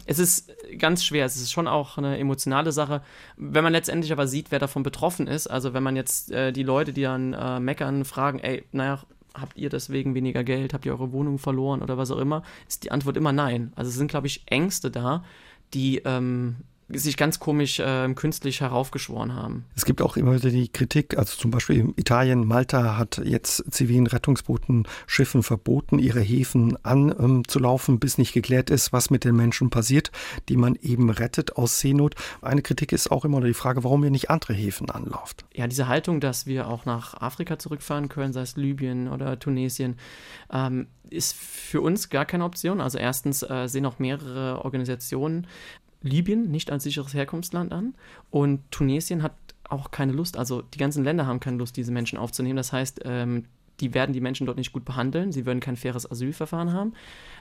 es 0.06 0.20
ist 0.20 0.52
ganz 0.78 1.04
schwer. 1.04 1.26
Es 1.26 1.38
ist 1.38 1.52
schon 1.52 1.68
auch 1.68 1.98
eine 1.98 2.18
emotionale 2.18 2.72
Sache. 2.72 3.02
Wenn 3.38 3.64
man 3.64 3.74
letztendlich 3.74 4.12
aber 4.12 4.28
sieht, 4.28 4.52
wer 4.52 4.60
davon 4.60 4.84
betroffen 4.84 5.28
ist, 5.28 5.48
also 5.48 5.74
wenn 5.74 5.84
man 5.84 5.96
jetzt 5.96 6.32
äh, 6.32 6.52
die 6.52 6.64
Leute, 6.64 6.94
die 6.94 7.04
dann 7.04 7.34
äh, 7.34 7.60
meckern, 7.60 8.06
fragen, 8.06 8.40
ey, 8.40 8.64
naja, 8.72 9.00
habt 9.34 9.58
ihr 9.58 9.70
deswegen 9.70 10.16
weniger 10.16 10.44
Geld, 10.44 10.74
habt 10.74 10.86
ihr 10.86 10.92
eure 10.92 11.12
Wohnung 11.12 11.38
verloren 11.38 11.82
oder 11.82 11.98
was 11.98 12.12
auch 12.12 12.18
immer, 12.18 12.44
ist 12.68 12.84
die 12.84 12.92
Antwort 12.92 13.18
immer 13.18 13.32
nein. 13.32 13.72
Also 13.76 13.90
es 13.90 13.96
sind, 13.96 14.10
glaube 14.10 14.28
ich, 14.28 14.44
Ängste 14.48 14.92
da, 14.92 15.24
die 15.74 16.02
ähm, 16.06 16.58
sich 16.92 17.18
ganz 17.18 17.40
komisch 17.40 17.80
äh, 17.80 18.12
künstlich 18.14 18.62
heraufgeschworen 18.62 19.36
haben. 19.36 19.66
Es 19.76 19.86
gibt 19.86 20.02
auch 20.02 20.18
immer 20.18 20.34
wieder 20.36 20.50
die 20.50 20.70
Kritik, 20.70 21.18
also 21.18 21.38
zum 21.38 21.52
Beispiel 21.52 21.94
Italien, 21.96 22.46
Malta 22.46 22.98
hat 22.98 23.22
jetzt 23.24 23.64
zivilen 23.72 24.08
Rettungsbooten, 24.08 24.88
Schiffen 25.06 25.44
verboten, 25.44 26.00
ihre 26.00 26.22
Häfen 26.22 26.84
anzulaufen, 26.84 27.96
ähm, 27.96 28.00
bis 28.00 28.18
nicht 28.18 28.34
geklärt 28.34 28.70
ist, 28.70 28.92
was 28.92 29.10
mit 29.10 29.24
den 29.24 29.36
Menschen 29.36 29.70
passiert, 29.70 30.12
die 30.50 30.58
man 30.58 30.76
eben 30.76 31.10
rettet 31.10 31.58
aus 31.58 31.80
Seenot. 31.80 32.16
Eine 32.42 32.62
Kritik 32.62 32.92
ist 32.92 33.12
auch 33.12 33.26
immer 33.26 33.42
die 33.42 33.54
Frage, 33.54 33.84
warum 33.84 34.04
ihr 34.04 34.12
nicht 34.12 34.30
andere 34.30 34.54
Häfen 34.54 34.90
anlauft. 34.90 35.46
Ja, 35.54 35.68
diese 35.68 35.88
Haltung, 35.88 36.20
dass 36.20 36.46
wir 36.46 36.68
auch 36.68 36.86
nach 36.86 37.14
Afrika 37.14 37.60
zurückfahren 37.60 38.10
können, 38.10 38.34
sei 38.34 38.42
es 38.42 38.56
Libyen 38.56 39.08
oder 39.08 39.38
Tunesien, 39.38 39.98
ähm, 40.52 40.88
ist 41.10 41.36
für 41.36 41.82
uns 41.82 42.10
gar 42.10 42.26
keine 42.26 42.46
Option. 42.46 42.82
Also 42.82 42.98
erstens 42.98 43.44
äh, 43.44 43.68
sehen 43.68 43.86
auch 43.86 44.00
mehrere 44.00 44.64
Organisationen 44.64 45.48
Libyen 46.02 46.50
nicht 46.50 46.72
als 46.72 46.84
sicheres 46.84 47.14
Herkunftsland 47.14 47.74
an 47.74 47.96
und 48.30 48.62
Tunesien 48.72 49.24
hat 49.24 49.34
auch 49.70 49.92
keine 49.92 50.14
Lust, 50.14 50.38
also 50.38 50.62
die 50.62 50.78
ganzen 50.78 51.04
Länder 51.04 51.28
haben 51.28 51.40
keine 51.40 51.58
Lust, 51.58 51.78
diese 51.78 51.92
Menschen 51.92 52.18
aufzunehmen. 52.18 52.58
Das 52.58 52.74
heißt, 52.74 53.02
ähm, 53.06 53.46
die 53.80 53.94
werden 53.94 54.14
die 54.14 54.22
Menschen 54.22 54.46
dort 54.46 54.58
nicht 54.58 54.72
gut 54.72 54.86
behandeln, 54.86 55.32
sie 55.32 55.46
würden 55.46 55.60
kein 55.60 55.76
faires 55.76 56.10
Asylverfahren 56.10 56.74
haben. 56.74 56.94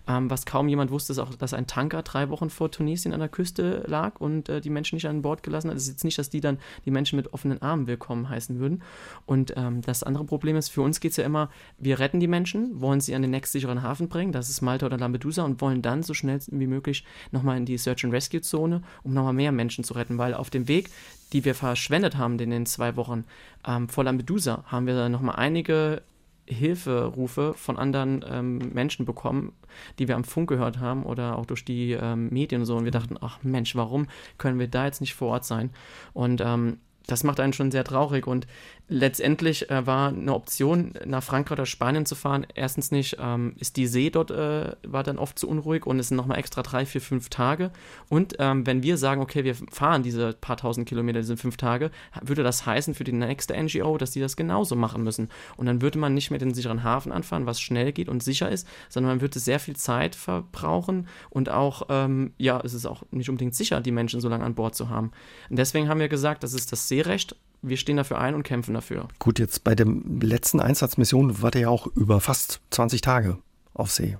Ähm, 0.06 0.30
was 0.30 0.46
kaum 0.46 0.68
jemand 0.68 0.90
wusste, 0.90 1.12
ist 1.12 1.18
auch, 1.18 1.34
dass 1.34 1.54
ein 1.54 1.66
Tanker 1.66 2.02
drei 2.02 2.28
Wochen 2.30 2.50
vor 2.50 2.70
Tunesien 2.70 3.12
an 3.12 3.20
der 3.20 3.28
Küste 3.28 3.84
lag 3.86 4.20
und 4.20 4.48
äh, 4.48 4.60
die 4.60 4.70
Menschen 4.70 4.96
nicht 4.96 5.06
an 5.06 5.22
Bord 5.22 5.42
gelassen 5.42 5.70
hat. 5.70 5.76
Es 5.76 5.84
ist 5.84 5.90
jetzt 5.90 6.04
nicht, 6.04 6.18
dass 6.18 6.30
die 6.30 6.40
dann 6.40 6.58
die 6.84 6.90
Menschen 6.90 7.16
mit 7.16 7.32
offenen 7.32 7.60
Armen 7.62 7.86
willkommen 7.86 8.28
heißen 8.28 8.58
würden. 8.58 8.82
Und 9.26 9.54
ähm, 9.56 9.82
das 9.82 10.02
andere 10.02 10.24
Problem 10.24 10.56
ist, 10.56 10.68
für 10.68 10.82
uns 10.82 11.00
geht 11.00 11.12
es 11.12 11.16
ja 11.16 11.24
immer, 11.24 11.50
wir 11.78 11.98
retten 11.98 12.20
die 12.20 12.28
Menschen, 12.28 12.80
wollen 12.80 13.00
sie 13.00 13.14
an 13.14 13.22
den 13.22 13.30
nächstsicheren 13.30 13.82
Hafen 13.82 14.08
bringen, 14.08 14.32
das 14.32 14.48
ist 14.48 14.62
Malta 14.62 14.86
oder 14.86 14.98
Lampedusa, 14.98 15.42
und 15.42 15.60
wollen 15.60 15.82
dann 15.82 16.02
so 16.02 16.14
schnell 16.14 16.38
wie 16.48 16.66
möglich 16.66 17.04
nochmal 17.32 17.56
in 17.56 17.64
die 17.64 17.78
Search-and-Rescue-Zone, 17.78 18.82
um 19.02 19.12
nochmal 19.14 19.32
mehr 19.32 19.52
Menschen 19.52 19.84
zu 19.84 19.94
retten, 19.94 20.18
weil 20.18 20.34
auf 20.34 20.50
dem 20.50 20.68
Weg 20.68 20.90
die 21.32 21.44
wir 21.44 21.54
verschwendet 21.54 22.16
haben 22.16 22.38
in 22.38 22.50
den 22.50 22.66
zwei 22.66 22.96
Wochen 22.96 23.24
ähm, 23.66 23.88
vor 23.88 24.04
Lampedusa, 24.04 24.64
haben 24.66 24.86
wir 24.86 25.08
nochmal 25.08 25.36
einige 25.36 26.02
Hilferufe 26.48 27.54
von 27.54 27.78
anderen 27.78 28.24
ähm, 28.28 28.58
Menschen 28.72 29.04
bekommen, 29.04 29.52
die 29.98 30.08
wir 30.08 30.16
am 30.16 30.24
Funk 30.24 30.48
gehört 30.48 30.78
haben 30.78 31.04
oder 31.04 31.36
auch 31.38 31.46
durch 31.46 31.64
die 31.64 31.92
ähm, 31.92 32.28
Medien 32.30 32.62
und 32.62 32.66
so. 32.66 32.76
Und 32.76 32.84
wir 32.84 32.90
dachten, 32.90 33.16
ach 33.20 33.38
Mensch, 33.42 33.76
warum 33.76 34.06
können 34.38 34.58
wir 34.58 34.68
da 34.68 34.86
jetzt 34.86 35.00
nicht 35.00 35.14
vor 35.14 35.28
Ort 35.28 35.44
sein? 35.44 35.70
Und 36.12 36.40
ähm, 36.40 36.78
das 37.06 37.24
macht 37.24 37.40
einen 37.40 37.52
schon 37.54 37.70
sehr 37.70 37.84
traurig. 37.84 38.26
Und 38.26 38.46
letztendlich 38.88 39.70
äh, 39.70 39.86
war 39.86 40.08
eine 40.08 40.34
Option, 40.34 40.94
nach 41.04 41.22
Frankreich 41.22 41.52
oder 41.52 41.66
Spanien 41.66 42.06
zu 42.06 42.14
fahren. 42.14 42.46
Erstens 42.54 42.90
nicht, 42.90 43.18
ähm, 43.20 43.54
ist 43.58 43.76
die 43.76 43.86
See 43.86 44.10
dort, 44.10 44.30
äh, 44.30 44.72
war 44.86 45.02
dann 45.02 45.18
oft 45.18 45.38
zu 45.38 45.48
unruhig 45.48 45.86
und 45.86 45.98
es 45.98 46.08
sind 46.08 46.16
nochmal 46.16 46.38
extra 46.38 46.62
drei, 46.62 46.86
vier, 46.86 47.00
fünf 47.00 47.28
Tage. 47.28 47.70
Und 48.08 48.36
ähm, 48.38 48.66
wenn 48.66 48.82
wir 48.82 48.96
sagen, 48.96 49.20
okay, 49.20 49.44
wir 49.44 49.54
fahren 49.54 50.02
diese 50.02 50.32
paar 50.32 50.56
tausend 50.56 50.88
Kilometer, 50.88 51.20
diese 51.20 51.36
fünf 51.36 51.56
Tage, 51.56 51.90
würde 52.22 52.42
das 52.42 52.64
heißen 52.64 52.94
für 52.94 53.04
die 53.04 53.12
nächste 53.12 53.54
NGO, 53.62 53.98
dass 53.98 54.12
die 54.12 54.20
das 54.20 54.36
genauso 54.36 54.74
machen 54.74 55.04
müssen. 55.04 55.28
Und 55.56 55.66
dann 55.66 55.82
würde 55.82 55.98
man 55.98 56.14
nicht 56.14 56.30
mehr 56.30 56.38
den 56.38 56.54
sicheren 56.54 56.82
Hafen 56.82 57.12
anfahren, 57.12 57.46
was 57.46 57.60
schnell 57.60 57.92
geht 57.92 58.08
und 58.08 58.22
sicher 58.22 58.50
ist, 58.50 58.66
sondern 58.88 59.12
man 59.12 59.20
würde 59.20 59.38
sehr 59.38 59.60
viel 59.60 59.76
Zeit 59.76 60.14
verbrauchen 60.14 61.08
und 61.30 61.50
auch, 61.50 61.82
ähm, 61.90 62.32
ja, 62.38 62.60
es 62.64 62.72
ist 62.72 62.86
auch 62.86 63.02
nicht 63.10 63.28
unbedingt 63.28 63.54
sicher, 63.54 63.80
die 63.80 63.92
Menschen 63.92 64.20
so 64.20 64.28
lange 64.28 64.44
an 64.44 64.54
Bord 64.54 64.74
zu 64.74 64.88
haben. 64.88 65.12
Und 65.50 65.58
deswegen 65.58 65.88
haben 65.88 66.00
wir 66.00 66.08
gesagt, 66.08 66.42
das 66.42 66.54
ist 66.54 66.72
das 66.72 66.88
Seerecht 66.88 67.36
wir 67.62 67.76
stehen 67.76 67.96
dafür 67.96 68.18
ein 68.18 68.34
und 68.34 68.42
kämpfen 68.42 68.74
dafür. 68.74 69.08
Gut, 69.18 69.38
jetzt 69.38 69.64
bei 69.64 69.74
der 69.74 69.86
letzten 69.86 70.60
Einsatzmission 70.60 71.42
war 71.42 71.50
der 71.50 71.62
ja 71.62 71.68
auch 71.68 71.86
über 71.86 72.20
fast 72.20 72.60
20 72.70 73.00
Tage 73.00 73.38
auf 73.74 73.90
See. 73.90 74.16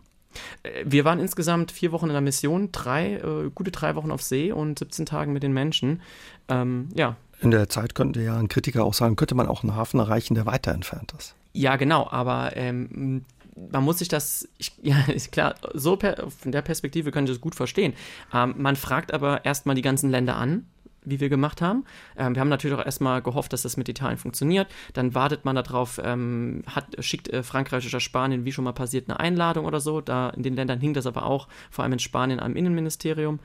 Äh, 0.63 0.85
wir 0.85 1.05
waren 1.05 1.19
insgesamt 1.19 1.73
vier 1.73 1.93
Wochen 1.93 2.07
in 2.07 2.13
der 2.13 2.21
Mission, 2.21 2.71
drei, 2.73 3.15
äh, 3.15 3.51
gute 3.55 3.71
drei 3.71 3.95
Wochen 3.95 4.11
auf 4.11 4.23
See 4.23 4.53
und 4.53 4.79
17 4.79 5.07
Tagen 5.07 5.33
mit 5.33 5.43
den 5.43 5.53
Menschen. 5.53 6.03
Ähm, 6.49 6.89
ja. 6.95 7.17
In 7.41 7.51
der 7.51 7.69
Zeit 7.69 7.95
könnte 7.95 8.21
ja 8.21 8.37
ein 8.37 8.49
Kritiker 8.49 8.85
auch 8.85 8.95
sagen, 8.95 9.17
könnte 9.17 9.35
man 9.35 9.47
auch 9.47 9.63
einen 9.63 9.77
Hafen 9.77 10.01
erreichen, 10.01 10.35
der 10.35 10.47
weiter 10.47 10.73
entfernt 10.73 11.15
ist. 11.17 11.35
Ja, 11.53 11.77
genau, 11.77 12.09
aber 12.11 12.57
ähm, 12.57 13.25
man 13.71 13.85
muss 13.85 13.99
sich 13.99 14.09
das, 14.09 14.49
ich, 14.59 14.73
ja, 14.83 14.97
ist 15.09 15.33
klar, 15.33 15.55
so 15.75 15.97
per, 15.97 16.31
von 16.31 16.53
der 16.53 16.63
Perspektive 16.63 17.11
kann 17.11 17.25
ich 17.25 17.31
das 17.31 17.41
gut 17.41 17.55
verstehen. 17.55 17.95
Ähm, 18.33 18.55
man 18.59 18.77
fragt 18.77 19.13
aber 19.13 19.45
erstmal 19.45 19.77
die 19.77 19.83
ganzen 19.83 20.11
Länder 20.11 20.37
an, 20.37 20.67
wie 21.11 21.21
wir 21.21 21.29
gemacht 21.29 21.63
haben. 21.63 21.85
Ähm, 22.17 22.35
wir 22.35 22.41
haben 22.41 22.49
natürlich 22.49 22.77
auch 22.77 22.85
erstmal 22.85 23.23
gehofft, 23.23 23.53
dass 23.53 23.63
das 23.63 23.77
mit 23.77 23.89
Italien 23.89 24.19
funktioniert. 24.19 24.69
Dann 24.93 25.15
wartet 25.15 25.45
man 25.45 25.57
darauf, 25.57 26.01
ähm, 26.03 26.63
hat, 26.67 26.87
schickt 27.05 27.29
äh, 27.29 27.43
Frankreich 27.43 27.87
oder 27.87 28.01
Spanien, 28.01 28.45
wie 28.45 28.53
schon 28.53 28.65
mal 28.65 28.73
passiert, 28.73 29.09
eine 29.09 29.21
Einladung 29.21 29.67
oder 29.67 29.81
so. 29.81 30.01
Da 30.01 30.31
in 30.31 30.43
den 30.43 30.55
Ländern 30.55 30.81
hing 30.81 30.95
das 30.95 31.07
aber 31.07 31.25
auch, 31.25 31.49
vor 31.71 31.85
allem 31.85 31.95
in 31.95 31.99
Spanien 31.99 32.41
am 32.41 32.57
Innenministerium. 32.57 33.41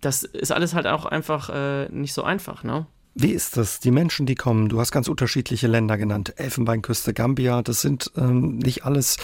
Das 0.00 0.22
ist 0.22 0.52
alles 0.52 0.74
halt 0.74 0.86
auch 0.86 1.06
einfach 1.06 1.50
äh, 1.50 1.88
nicht 1.88 2.12
so 2.12 2.22
einfach, 2.22 2.62
ne? 2.64 2.86
Wie 3.18 3.32
ist 3.32 3.56
das? 3.56 3.80
Die 3.80 3.90
Menschen, 3.90 4.26
die 4.26 4.34
kommen, 4.34 4.68
du 4.68 4.78
hast 4.78 4.92
ganz 4.92 5.08
unterschiedliche 5.08 5.68
Länder 5.68 5.96
genannt, 5.96 6.34
Elfenbeinküste, 6.36 7.14
Gambia, 7.14 7.62
das 7.62 7.80
sind 7.80 8.12
ähm, 8.14 8.58
nicht 8.58 8.84
alles 8.84 9.16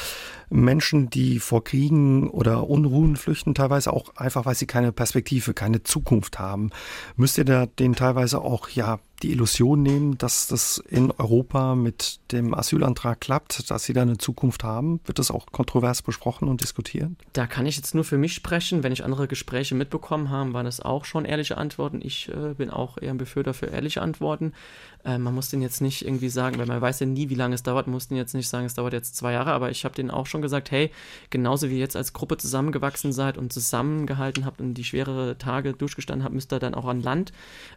Menschen, 0.53 1.11
die 1.11 1.39
vor 1.39 1.65
Kriegen 1.65 2.31
oder 2.31 2.69
Unruhen 2.69 3.17
flüchten, 3.17 3.55
teilweise 3.55 3.93
auch 3.93 4.17
einfach, 4.17 4.45
weil 4.45 4.55
sie 4.55 4.67
keine 4.67 4.93
Perspektive, 4.93 5.55
keine 5.55 5.83
Zukunft 5.83 6.39
haben. 6.39 6.71
Müsst 7.17 7.39
ihr 7.39 7.45
da 7.45 7.67
denen 7.67 7.95
teilweise 7.95 8.41
auch 8.41 8.69
ja 8.69 9.01
die 9.23 9.31
Illusion 9.31 9.83
nehmen, 9.83 10.19
dass 10.19 10.49
das 10.49 10.83
in 10.89 11.11
Europa 11.13 11.75
mit 11.75 12.19
dem 12.33 12.55
Asylantrag 12.55 13.21
klappt, 13.21 13.71
dass 13.71 13.85
sie 13.85 13.93
da 13.93 14.03
eine 14.03 14.19
Zukunft 14.19 14.65
haben? 14.65 15.01
Wird 15.05 15.19
das 15.19 15.31
auch 15.31 15.47
kontrovers 15.47 16.03
besprochen 16.03 16.49
und 16.49 16.61
diskutiert? 16.61 17.11
Da 17.33 17.47
kann 17.47 17.67
ich 17.67 17.77
jetzt 17.77 17.95
nur 17.95 18.05
für 18.05 18.19
mich 18.19 18.35
sprechen. 18.35 18.83
Wenn 18.83 18.93
ich 18.93 19.05
andere 19.05 19.29
Gespräche 19.29 19.75
mitbekommen 19.75 20.31
habe, 20.31 20.53
waren 20.53 20.65
das 20.65 20.81
auch 20.81 21.05
schon 21.05 21.25
ehrliche 21.25 21.57
Antworten. 21.57 22.01
Ich 22.03 22.29
äh, 22.29 22.55
bin 22.55 22.71
auch 22.71 22.99
eher 22.99 23.11
ein 23.11 23.19
Befürworter 23.19 23.55
für 23.55 23.67
ehrliche 23.67 24.03
Antworten. 24.03 24.53
Äh, 25.05 25.19
man 25.19 25.35
muss 25.35 25.51
den 25.51 25.63
jetzt 25.63 25.81
nicht 25.81 26.05
irgendwie 26.05 26.29
sagen, 26.29 26.59
weil 26.59 26.67
man 26.67 26.81
weiß 26.81 27.01
ja 27.01 27.07
nie, 27.07 27.29
wie 27.29 27.35
lange 27.35 27.55
es 27.55 27.63
dauert, 27.63 27.87
man 27.87 27.95
muss 27.95 28.09
den 28.09 28.17
jetzt 28.17 28.35
nicht 28.35 28.49
sagen, 28.49 28.67
es 28.67 28.75
dauert 28.75 28.93
jetzt 28.93 29.17
zwei 29.17 29.33
Jahre, 29.33 29.53
aber 29.53 29.71
ich 29.71 29.85
habe 29.85 29.95
denen 29.95 30.11
auch 30.11 30.27
schon 30.27 30.43
gesagt, 30.43 30.71
hey, 30.71 30.91
genauso 31.31 31.69
wie 31.69 31.75
ihr 31.75 31.81
jetzt 31.81 31.97
als 31.97 32.13
Gruppe 32.13 32.37
zusammengewachsen 32.37 33.13
seid 33.13 33.39
und 33.39 33.53
zusammengehalten 33.53 34.45
habt 34.45 34.61
und 34.61 34.75
die 34.75 34.85
schwere 34.85 35.37
Tage 35.39 35.73
durchgestanden 35.73 36.25
habt, 36.25 36.35
müsst 36.35 36.53
ihr 36.53 36.61
dann 36.61 36.75
auch 36.75 36.87
an 36.87 37.03
Land 37.03 37.33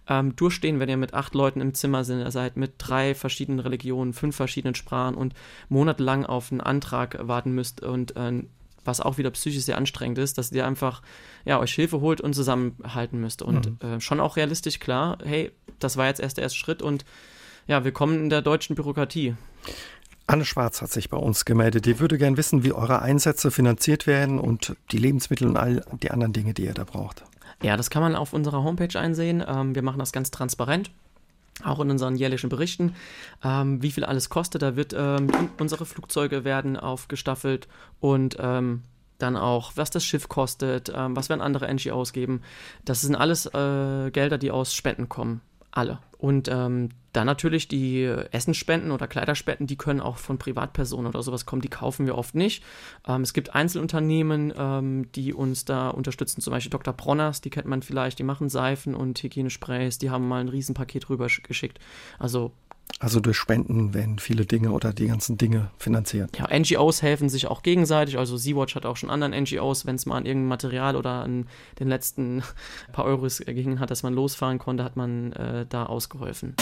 ähm, 0.07 0.35
durchstehen, 0.35 0.79
wenn 0.79 0.89
ihr 0.89 0.97
mit 0.97 1.13
acht 1.13 1.33
Leuten 1.33 1.61
im 1.61 1.73
Zimmer 1.73 2.03
seid, 2.03 2.57
mit 2.57 2.73
drei 2.77 3.15
verschiedenen 3.15 3.59
Religionen, 3.59 4.13
fünf 4.13 4.35
verschiedenen 4.35 4.75
Sprachen 4.75 5.15
und 5.15 5.33
monatelang 5.69 6.25
auf 6.25 6.51
einen 6.51 6.61
Antrag 6.61 7.17
warten 7.27 7.51
müsst 7.51 7.81
und 7.81 8.15
äh, 8.15 8.43
was 8.85 9.01
auch 9.01 9.17
wieder 9.17 9.31
psychisch 9.31 9.63
sehr 9.63 9.77
anstrengend 9.77 10.17
ist, 10.17 10.37
dass 10.37 10.51
ihr 10.51 10.65
einfach 10.65 11.01
ja, 11.43 11.59
euch 11.59 11.73
Hilfe 11.73 12.01
holt 12.01 12.21
und 12.21 12.33
zusammenhalten 12.33 13.19
müsst. 13.19 13.41
Und 13.41 13.83
mhm. 13.83 13.89
äh, 13.89 13.99
schon 13.99 14.19
auch 14.19 14.37
realistisch 14.37 14.79
klar, 14.79 15.17
hey, 15.23 15.51
das 15.79 15.97
war 15.97 16.07
jetzt 16.07 16.19
erst 16.19 16.37
der 16.37 16.43
erste 16.43 16.57
Schritt 16.57 16.81
und 16.81 17.05
ja, 17.67 17.83
willkommen 17.83 18.23
in 18.23 18.29
der 18.29 18.41
deutschen 18.41 18.75
Bürokratie. 18.75 19.35
Anne 20.27 20.45
Schwarz 20.45 20.81
hat 20.81 20.91
sich 20.91 21.09
bei 21.09 21.17
uns 21.17 21.45
gemeldet. 21.45 21.85
Die 21.85 21.99
würde 21.99 22.17
gern 22.17 22.37
wissen, 22.37 22.63
wie 22.63 22.73
eure 22.73 23.01
Einsätze 23.01 23.51
finanziert 23.51 24.07
werden 24.07 24.39
und 24.39 24.75
die 24.91 24.97
Lebensmittel 24.97 25.47
und 25.47 25.57
all 25.57 25.83
die 26.01 26.11
anderen 26.11 26.33
Dinge, 26.33 26.53
die 26.53 26.65
ihr 26.65 26.73
da 26.73 26.83
braucht. 26.83 27.23
Ja, 27.61 27.77
das 27.77 27.89
kann 27.89 28.01
man 28.01 28.15
auf 28.15 28.33
unserer 28.33 28.63
Homepage 28.63 28.99
einsehen. 28.99 29.43
Ähm, 29.47 29.75
wir 29.75 29.81
machen 29.81 29.99
das 29.99 30.11
ganz 30.11 30.31
transparent 30.31 30.91
auch 31.63 31.79
in 31.79 31.89
unseren 31.89 32.15
jährlichen 32.15 32.49
Berichten, 32.49 32.95
ähm, 33.43 33.81
wie 33.81 33.91
viel 33.91 34.03
alles 34.03 34.29
kostet. 34.29 34.61
Da 34.61 34.75
wird 34.75 34.93
ähm, 34.97 35.29
unsere 35.59 35.85
Flugzeuge 35.85 36.43
werden 36.43 36.77
aufgestaffelt 36.77 37.67
und 37.99 38.37
ähm, 38.39 38.83
dann 39.17 39.37
auch, 39.37 39.71
was 39.75 39.89
das 39.89 40.03
Schiff 40.03 40.27
kostet, 40.27 40.91
ähm, 40.93 41.15
was 41.15 41.29
werden 41.29 41.41
andere 41.41 41.73
NGOs 41.73 42.11
geben. 42.11 42.41
Das 42.83 43.01
sind 43.01 43.15
alles 43.15 43.45
äh, 43.45 44.11
Gelder, 44.11 44.37
die 44.37 44.51
aus 44.51 44.73
Spenden 44.73 45.07
kommen. 45.07 45.41
Alle. 45.75 45.99
Und 46.17 46.47
ähm, 46.47 46.89
dann 47.11 47.27
natürlich 47.27 47.67
die 47.67 48.03
Essensspenden 48.03 48.91
oder 48.91 49.07
Kleiderspenden, 49.07 49.67
die 49.67 49.75
können 49.75 49.99
auch 49.99 50.17
von 50.17 50.37
Privatpersonen 50.37 51.07
oder 51.07 51.21
sowas 51.21 51.45
kommen, 51.45 51.61
die 51.61 51.67
kaufen 51.67 52.05
wir 52.05 52.17
oft 52.17 52.33
nicht. 52.33 52.63
Ähm, 53.05 53.21
es 53.21 53.33
gibt 53.33 53.53
Einzelunternehmen, 53.53 54.53
ähm, 54.57 55.11
die 55.11 55.33
uns 55.33 55.65
da 55.65 55.89
unterstützen, 55.89 56.41
zum 56.41 56.51
Beispiel 56.51 56.71
Dr. 56.71 56.93
Bronners, 56.93 57.41
die 57.41 57.49
kennt 57.49 57.67
man 57.67 57.81
vielleicht, 57.81 58.19
die 58.19 58.23
machen 58.23 58.49
Seifen 58.49 58.95
und 58.95 59.21
Hygienesprays, 59.21 59.97
die 59.97 60.09
haben 60.09 60.27
mal 60.27 60.39
ein 60.39 60.49
Riesenpaket 60.49 61.09
rüber 61.09 61.27
geschickt. 61.43 61.79
Also 62.19 62.53
also 62.99 63.19
durch 63.19 63.37
Spenden 63.37 63.93
werden 63.93 64.19
viele 64.19 64.45
Dinge 64.45 64.71
oder 64.71 64.93
die 64.93 65.07
ganzen 65.07 65.37
Dinge 65.37 65.69
finanziert. 65.77 66.37
Ja, 66.37 66.47
NGOs 66.57 67.01
helfen 67.01 67.27
sich 67.29 67.47
auch 67.47 67.61
gegenseitig. 67.61 68.17
Also 68.17 68.37
Sea-Watch 68.37 68.75
hat 68.75 68.85
auch 68.85 68.95
schon 68.95 69.09
anderen 69.09 69.33
NGOs, 69.33 69.85
wenn 69.85 69.95
es 69.95 70.05
mal 70.05 70.17
an 70.17 70.25
irgendein 70.25 70.47
Material 70.47 70.95
oder 70.95 71.23
an 71.23 71.47
den 71.79 71.87
letzten 71.87 72.41
paar 72.93 73.05
Euros 73.05 73.39
ging 73.39 73.79
hat, 73.79 73.91
dass 73.91 74.03
man 74.03 74.13
losfahren 74.13 74.59
konnte, 74.59 74.83
hat 74.83 74.95
man 74.95 75.33
äh, 75.33 75.65
da 75.67 75.85
ausgeholfen. 75.85 76.55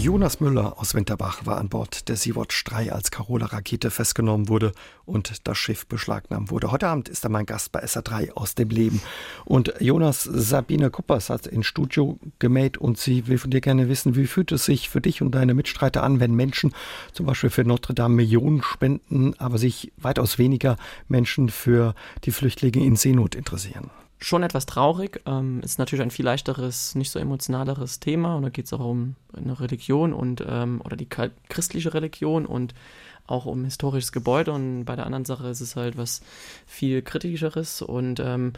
Jonas 0.00 0.40
Müller 0.40 0.78
aus 0.78 0.94
Winterbach 0.94 1.44
war 1.44 1.58
an 1.58 1.68
Bord 1.68 2.08
der 2.08 2.16
Sea-Watch 2.16 2.64
3, 2.64 2.90
als 2.90 3.10
Carola-Rakete 3.10 3.90
festgenommen 3.90 4.48
wurde 4.48 4.72
und 5.04 5.46
das 5.46 5.58
Schiff 5.58 5.86
beschlagnahmt 5.86 6.50
wurde. 6.50 6.70
Heute 6.70 6.88
Abend 6.88 7.10
ist 7.10 7.22
er 7.24 7.28
mein 7.28 7.44
Gast 7.44 7.70
bei 7.70 7.84
SA3 7.84 8.32
aus 8.32 8.54
dem 8.54 8.70
Leben. 8.70 9.02
Und 9.44 9.74
Jonas, 9.78 10.24
Sabine 10.24 10.88
Kuppers 10.88 11.28
hat 11.28 11.46
ins 11.46 11.66
Studio 11.66 12.18
gemäht 12.38 12.78
und 12.78 12.96
sie 12.96 13.26
will 13.26 13.36
von 13.36 13.50
dir 13.50 13.60
gerne 13.60 13.90
wissen, 13.90 14.16
wie 14.16 14.26
fühlt 14.26 14.52
es 14.52 14.64
sich 14.64 14.88
für 14.88 15.02
dich 15.02 15.20
und 15.20 15.34
deine 15.34 15.52
Mitstreiter 15.52 16.02
an, 16.02 16.18
wenn 16.18 16.34
Menschen 16.34 16.72
zum 17.12 17.26
Beispiel 17.26 17.50
für 17.50 17.64
Notre 17.64 17.92
Dame 17.92 18.14
Millionen 18.14 18.62
spenden, 18.62 19.34
aber 19.38 19.58
sich 19.58 19.92
weitaus 19.98 20.38
weniger 20.38 20.78
Menschen 21.08 21.50
für 21.50 21.94
die 22.24 22.32
Flüchtlinge 22.32 22.82
in 22.82 22.96
Seenot 22.96 23.34
interessieren? 23.34 23.90
Schon 24.20 24.42
etwas 24.42 24.66
traurig. 24.66 25.22
Ähm, 25.26 25.60
ist 25.60 25.78
natürlich 25.78 26.02
ein 26.02 26.10
viel 26.10 26.24
leichteres, 26.24 26.94
nicht 26.94 27.10
so 27.10 27.18
emotionaleres 27.18 28.00
Thema. 28.00 28.36
Und 28.36 28.42
da 28.42 28.50
geht 28.50 28.66
es 28.66 28.72
auch 28.72 28.84
um 28.84 29.16
eine 29.36 29.58
Religion 29.58 30.12
und 30.12 30.44
ähm, 30.46 30.80
oder 30.84 30.96
die 30.96 31.08
christliche 31.08 31.94
Religion 31.94 32.46
und 32.46 32.74
auch 33.30 33.46
um 33.46 33.64
historisches 33.64 34.12
Gebäude 34.12 34.52
und 34.52 34.84
bei 34.84 34.96
der 34.96 35.06
anderen 35.06 35.24
Sache 35.24 35.48
ist 35.48 35.60
es 35.60 35.76
halt 35.76 35.96
was 35.96 36.20
viel 36.66 37.02
kritischeres 37.02 37.82
und 37.82 38.20
ähm, 38.20 38.52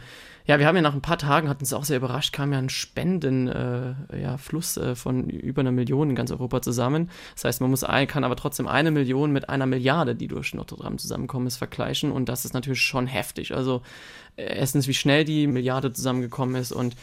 ja, 0.45 0.59
wir 0.59 0.67
haben 0.67 0.75
ja 0.75 0.81
nach 0.81 0.93
ein 0.93 1.01
paar 1.01 1.17
Tagen, 1.17 1.47
hatten 1.47 1.63
es 1.63 1.71
auch 1.71 1.85
sehr 1.85 1.95
überrascht, 1.97 2.33
kam 2.33 2.51
ja 2.51 2.59
ein 2.59 2.69
Spendenfluss 2.69 4.77
äh, 4.77 4.81
ja, 4.81 4.91
äh, 4.91 4.95
von 4.95 5.29
über 5.29 5.61
einer 5.61 5.71
Million 5.71 6.09
in 6.09 6.17
ganz 6.17 6.31
Europa 6.31 6.61
zusammen. 6.61 7.09
Das 7.35 7.45
heißt, 7.45 7.61
man 7.61 7.69
muss 7.69 7.85
ein, 7.85 8.07
kann 8.07 8.25
aber 8.25 8.35
trotzdem 8.35 8.67
eine 8.67 8.91
Million 8.91 9.31
mit 9.31 9.47
einer 9.47 9.65
Milliarde, 9.65 10.15
die 10.15 10.27
durch 10.27 10.53
Notre 10.53 10.77
Dame 10.77 10.97
zusammenkommen 10.97 11.47
ist, 11.47 11.57
vergleichen 11.57 12.11
und 12.11 12.27
das 12.27 12.43
ist 12.43 12.53
natürlich 12.53 12.81
schon 12.81 13.07
heftig. 13.07 13.55
Also 13.55 13.83
äh, 14.35 14.57
erstens, 14.57 14.87
wie 14.87 14.93
schnell 14.93 15.23
die 15.23 15.47
Milliarde 15.47 15.93
zusammengekommen 15.93 16.55
ist 16.55 16.73
und 16.73 16.97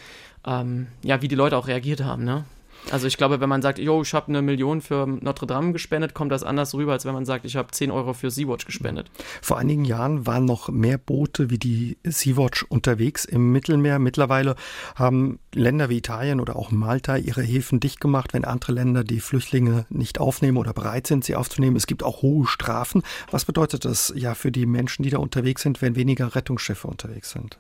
ähm, 0.47 0.89
ja, 1.03 1.23
wie 1.23 1.29
die 1.29 1.35
Leute 1.35 1.57
auch 1.57 1.67
reagiert 1.67 2.03
haben, 2.03 2.25
ne? 2.25 2.45
Also 2.91 3.07
ich 3.07 3.17
glaube, 3.17 3.41
wenn 3.41 3.49
man 3.49 3.63
sagt, 3.63 3.79
yo, 3.79 4.03
ich 4.03 4.15
habe 4.15 4.29
eine 4.29 4.43
Million 4.43 4.81
für 4.81 5.07
Notre 5.07 5.47
Dame 5.47 5.73
gespendet, 5.73 6.15
kommt 6.15 6.33
das 6.33 6.43
anders 6.43 6.75
rüber, 6.75 6.93
als 6.93 7.05
wenn 7.05 7.15
man 7.15 7.25
sagt, 7.25 7.45
ich 7.45 7.57
habe 7.57 7.71
10 7.71 7.91
Euro 7.91 8.15
für 8.15 8.31
Sea-Watch 8.31 8.65
gespendet. 8.67 9.11
Vor 9.43 9.59
einigen 9.59 9.85
Jahren 9.85 10.27
waren 10.27 10.45
noch 10.45 10.69
mehr 10.69 10.99
Boote 10.99 11.51
wie 11.51 11.59
die 11.59 11.99
Sea-Watch 12.05 12.65
unterwegs 12.65 13.25
im 13.25 13.53
Mittelmeer. 13.53 13.99
Mittlerweile 13.99 14.57
haben 14.97 15.39
Länder 15.55 15.89
wie 15.89 15.99
Italien 15.99 16.41
oder 16.41 16.57
auch 16.57 16.71
Malta 16.71 17.17
ihre 17.17 17.43
Häfen 17.43 17.81
dicht 17.81 18.01
gemacht, 18.01 18.33
wenn 18.33 18.45
andere 18.45 18.73
Länder 18.73 19.05
die 19.05 19.21
Flüchtlinge 19.21 19.87
nicht 19.89 20.19
aufnehmen 20.19 20.57
oder 20.57 20.73
bereit 20.73 21.07
sind, 21.07 21.25
sie 21.25 21.37
aufzunehmen. 21.37 21.77
Es 21.77 21.87
gibt 21.87 22.03
auch 22.03 22.23
hohe 22.23 22.47
Strafen. 22.47 23.03
Was 23.31 23.45
bedeutet 23.45 23.85
das 23.85 24.13
ja 24.17 24.35
für 24.35 24.51
die 24.51 24.67
Menschen, 24.67 25.03
die 25.03 25.11
da 25.11 25.19
unterwegs 25.19 25.63
sind, 25.63 25.83
wenn 25.83 25.97
weniger 25.97 26.35
Rettungsschiffe 26.35 26.89
unterwegs 26.89 27.31
sind? 27.31 27.59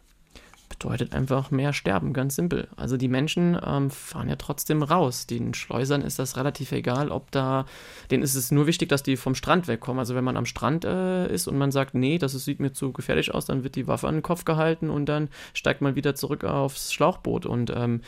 Bedeutet 0.80 1.14
einfach 1.14 1.50
mehr 1.50 1.72
Sterben, 1.72 2.12
ganz 2.12 2.34
simpel. 2.34 2.66
Also 2.74 2.96
die 2.96 3.08
Menschen 3.08 3.58
ähm, 3.64 3.90
fahren 3.90 4.28
ja 4.28 4.36
trotzdem 4.36 4.82
raus. 4.82 5.26
Den 5.26 5.52
Schleusern 5.52 6.00
ist 6.00 6.18
das 6.18 6.38
relativ 6.38 6.72
egal, 6.72 7.10
ob 7.10 7.30
da, 7.30 7.66
denen 8.10 8.22
ist 8.22 8.34
es 8.34 8.50
nur 8.50 8.66
wichtig, 8.66 8.88
dass 8.88 9.02
die 9.02 9.16
vom 9.16 9.34
Strand 9.34 9.68
wegkommen. 9.68 9.98
Also 9.98 10.14
wenn 10.14 10.24
man 10.24 10.38
am 10.38 10.46
Strand 10.46 10.86
äh, 10.86 11.32
ist 11.32 11.48
und 11.48 11.58
man 11.58 11.70
sagt, 11.70 11.94
nee, 11.94 12.16
das 12.16 12.32
sieht 12.32 12.60
mir 12.60 12.72
zu 12.72 12.92
gefährlich 12.92 13.34
aus, 13.34 13.44
dann 13.44 13.62
wird 13.62 13.76
die 13.76 13.86
Waffe 13.86 14.08
an 14.08 14.16
den 14.16 14.22
Kopf 14.22 14.44
gehalten 14.44 14.88
und 14.88 15.06
dann 15.06 15.28
steigt 15.52 15.82
man 15.82 15.96
wieder 15.96 16.14
zurück 16.14 16.44
aufs 16.44 16.94
Schlauchboot. 16.94 17.44
Und 17.44 17.70
ähm, 17.70 18.00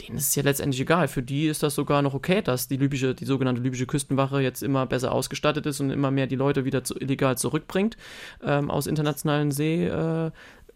denen 0.00 0.16
ist 0.16 0.28
es 0.28 0.34
ja 0.34 0.42
letztendlich 0.42 0.80
egal. 0.80 1.08
Für 1.08 1.22
die 1.22 1.46
ist 1.46 1.62
das 1.62 1.74
sogar 1.74 2.00
noch 2.00 2.14
okay, 2.14 2.40
dass 2.40 2.68
die 2.68 2.78
libysche, 2.78 3.14
die 3.14 3.26
sogenannte 3.26 3.60
libysche 3.60 3.86
Küstenwache 3.86 4.40
jetzt 4.40 4.62
immer 4.62 4.86
besser 4.86 5.12
ausgestattet 5.12 5.66
ist 5.66 5.80
und 5.80 5.90
immer 5.90 6.10
mehr 6.10 6.26
die 6.26 6.36
Leute 6.36 6.64
wieder 6.64 6.84
zu, 6.84 6.98
illegal 6.98 7.36
zurückbringt 7.36 7.98
ähm, 8.42 8.70
aus 8.70 8.86
internationalen 8.86 9.50
See. 9.50 9.86
Äh, 9.86 10.30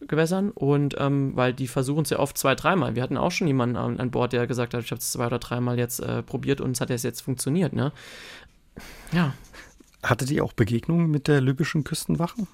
Gewässern 0.09 0.51
und 0.51 0.97
ähm, 0.99 1.33
weil 1.35 1.53
die 1.53 1.69
versuchen 1.69 2.03
es 2.03 2.11
ja 2.11 2.19
oft 2.19 2.37
zwei, 2.37 2.55
dreimal. 2.55 2.95
Wir 2.95 3.03
hatten 3.03 3.17
auch 3.17 3.31
schon 3.31 3.47
jemanden 3.47 3.77
an, 3.77 4.01
an 4.01 4.11
Bord, 4.11 4.33
der 4.33 4.47
gesagt 4.47 4.75
hat, 4.75 4.85
ich 4.85 4.91
habe 4.91 4.99
es 5.01 5.13
zwei 5.13 5.27
oder 5.27 5.39
dreimal 5.39 5.79
jetzt 5.79 6.01
äh, 6.01 6.23
probiert 6.23 6.61
und 6.61 6.73
es 6.73 6.81
hat 6.81 6.91
jetzt 6.91 7.21
funktioniert. 7.21 7.73
Ne? 7.73 7.93
Ja. 9.13 9.35
Hattet 10.03 10.31
ihr 10.31 10.45
auch 10.45 10.53
Begegnungen 10.53 11.11
mit 11.11 11.29
der 11.29 11.41
libyschen 11.41 11.85
Küstenwache? 11.85 12.47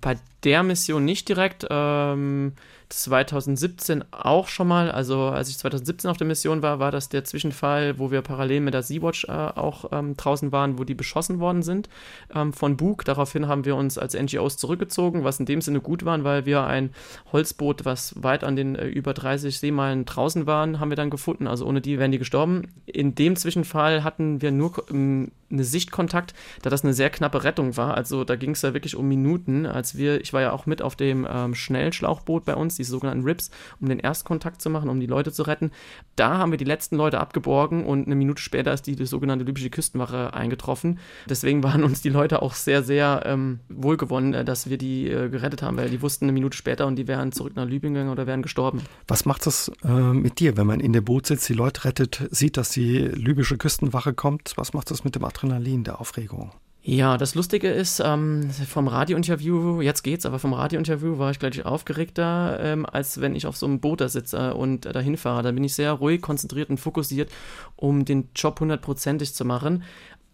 Bei 0.00 0.16
der 0.44 0.62
Mission 0.62 1.04
nicht 1.04 1.28
direkt. 1.28 1.66
Ähm, 1.68 2.52
2017 2.92 4.04
auch 4.12 4.48
schon 4.48 4.68
mal, 4.68 4.90
also 4.90 5.24
als 5.24 5.48
ich 5.48 5.58
2017 5.58 6.10
auf 6.10 6.16
der 6.16 6.26
Mission 6.26 6.62
war, 6.62 6.78
war 6.78 6.90
das 6.90 7.08
der 7.08 7.24
Zwischenfall, 7.24 7.98
wo 7.98 8.10
wir 8.10 8.22
parallel 8.22 8.60
mit 8.60 8.74
der 8.74 8.82
Sea-Watch 8.82 9.24
äh, 9.24 9.32
auch 9.32 9.86
ähm, 9.92 10.16
draußen 10.16 10.52
waren, 10.52 10.78
wo 10.78 10.84
die 10.84 10.94
beschossen 10.94 11.40
worden 11.40 11.62
sind 11.62 11.88
ähm, 12.34 12.52
von 12.52 12.76
Bug. 12.76 13.04
Daraufhin 13.04 13.48
haben 13.48 13.64
wir 13.64 13.76
uns 13.76 13.98
als 13.98 14.14
NGOs 14.14 14.56
zurückgezogen, 14.56 15.24
was 15.24 15.40
in 15.40 15.46
dem 15.46 15.60
Sinne 15.60 15.80
gut 15.80 16.04
war, 16.04 16.22
weil 16.24 16.46
wir 16.46 16.64
ein 16.64 16.90
Holzboot, 17.32 17.84
was 17.84 18.22
weit 18.22 18.44
an 18.44 18.56
den 18.56 18.76
äh, 18.76 18.86
über 18.86 19.14
30 19.14 19.58
Seemeilen 19.58 20.04
draußen 20.04 20.46
waren, 20.46 20.78
haben 20.78 20.90
wir 20.90 20.96
dann 20.96 21.10
gefunden. 21.10 21.46
Also 21.46 21.66
ohne 21.66 21.80
die 21.80 21.98
wären 21.98 22.12
die 22.12 22.18
gestorben. 22.18 22.68
In 22.86 23.14
dem 23.14 23.36
Zwischenfall 23.36 24.04
hatten 24.04 24.42
wir 24.42 24.52
nur 24.52 24.84
ähm, 24.90 25.32
eine 25.52 25.64
Sichtkontakt, 25.64 26.34
da 26.62 26.70
das 26.70 26.82
eine 26.82 26.94
sehr 26.94 27.10
knappe 27.10 27.44
Rettung 27.44 27.76
war. 27.76 27.94
Also 27.94 28.24
da 28.24 28.36
ging 28.36 28.52
es 28.52 28.62
ja 28.62 28.74
wirklich 28.74 28.96
um 28.96 29.06
Minuten, 29.06 29.66
als 29.66 29.96
wir, 29.96 30.20
ich 30.20 30.32
war 30.32 30.40
ja 30.40 30.52
auch 30.52 30.66
mit 30.66 30.82
auf 30.82 30.96
dem 30.96 31.26
ähm, 31.30 31.54
Schnellschlauchboot 31.54 32.44
bei 32.44 32.56
uns, 32.56 32.76
diese 32.82 32.90
sogenannten 32.90 33.24
Rips, 33.24 33.50
um 33.80 33.88
den 33.88 33.98
Erstkontakt 33.98 34.60
zu 34.60 34.70
machen, 34.70 34.88
um 34.88 35.00
die 35.00 35.06
Leute 35.06 35.32
zu 35.32 35.42
retten. 35.44 35.70
Da 36.16 36.38
haben 36.38 36.50
wir 36.50 36.58
die 36.58 36.64
letzten 36.64 36.96
Leute 36.96 37.20
abgeborgen 37.20 37.84
und 37.84 38.06
eine 38.06 38.14
Minute 38.14 38.42
später 38.42 38.72
ist 38.72 38.86
die, 38.86 38.96
die 38.96 39.06
sogenannte 39.06 39.44
libysche 39.44 39.70
Küstenwache 39.70 40.34
eingetroffen. 40.34 40.98
Deswegen 41.28 41.62
waren 41.64 41.84
uns 41.84 42.02
die 42.02 42.08
Leute 42.08 42.42
auch 42.42 42.54
sehr, 42.54 42.82
sehr 42.82 43.22
ähm, 43.24 43.60
wohlgewonnen, 43.68 44.34
äh, 44.34 44.44
dass 44.44 44.68
wir 44.68 44.78
die 44.78 45.08
äh, 45.08 45.28
gerettet 45.28 45.62
haben, 45.62 45.76
weil 45.76 45.90
die 45.90 46.02
wussten 46.02 46.26
eine 46.26 46.32
Minute 46.32 46.56
später 46.56 46.86
und 46.86 46.96
die 46.96 47.08
wären 47.08 47.32
zurück 47.32 47.56
nach 47.56 47.66
Libyen 47.66 47.94
gegangen 47.94 48.10
oder 48.10 48.26
wären 48.26 48.42
gestorben. 48.42 48.82
Was 49.06 49.24
macht 49.24 49.46
das 49.46 49.70
äh, 49.84 49.88
mit 49.88 50.40
dir, 50.40 50.56
wenn 50.56 50.66
man 50.66 50.80
in 50.80 50.92
dem 50.92 51.04
Boot 51.04 51.26
sitzt, 51.26 51.48
die 51.48 51.54
Leute 51.54 51.84
rettet, 51.84 52.26
sieht, 52.30 52.56
dass 52.56 52.70
die 52.70 52.98
libysche 52.98 53.56
Küstenwache 53.56 54.12
kommt? 54.12 54.52
Was 54.56 54.72
macht 54.72 54.90
das 54.90 55.04
mit 55.04 55.14
dem 55.14 55.24
Adrenalin, 55.24 55.84
der 55.84 56.00
Aufregung? 56.00 56.52
Ja, 56.84 57.16
das 57.16 57.36
Lustige 57.36 57.70
ist, 57.70 58.02
ähm, 58.04 58.50
vom 58.50 58.88
Radiointerview, 58.88 59.82
jetzt 59.82 60.02
geht's, 60.02 60.26
aber 60.26 60.40
vom 60.40 60.52
Radiointerview 60.52 61.16
war 61.16 61.30
ich 61.30 61.38
gleich 61.38 61.64
aufgeregter, 61.64 62.58
ähm, 62.60 62.86
als 62.86 63.20
wenn 63.20 63.36
ich 63.36 63.46
auf 63.46 63.56
so 63.56 63.66
einem 63.66 63.78
Boot 63.78 64.00
da 64.00 64.08
sitze 64.08 64.54
und 64.54 64.86
äh, 64.86 64.92
dahin 64.92 65.16
fahre. 65.16 65.44
Da 65.44 65.52
bin 65.52 65.62
ich 65.62 65.74
sehr 65.74 65.92
ruhig, 65.92 66.20
konzentriert 66.20 66.70
und 66.70 66.78
fokussiert, 66.78 67.30
um 67.76 68.04
den 68.04 68.30
Job 68.34 68.58
hundertprozentig 68.58 69.32
zu 69.32 69.44
machen 69.44 69.84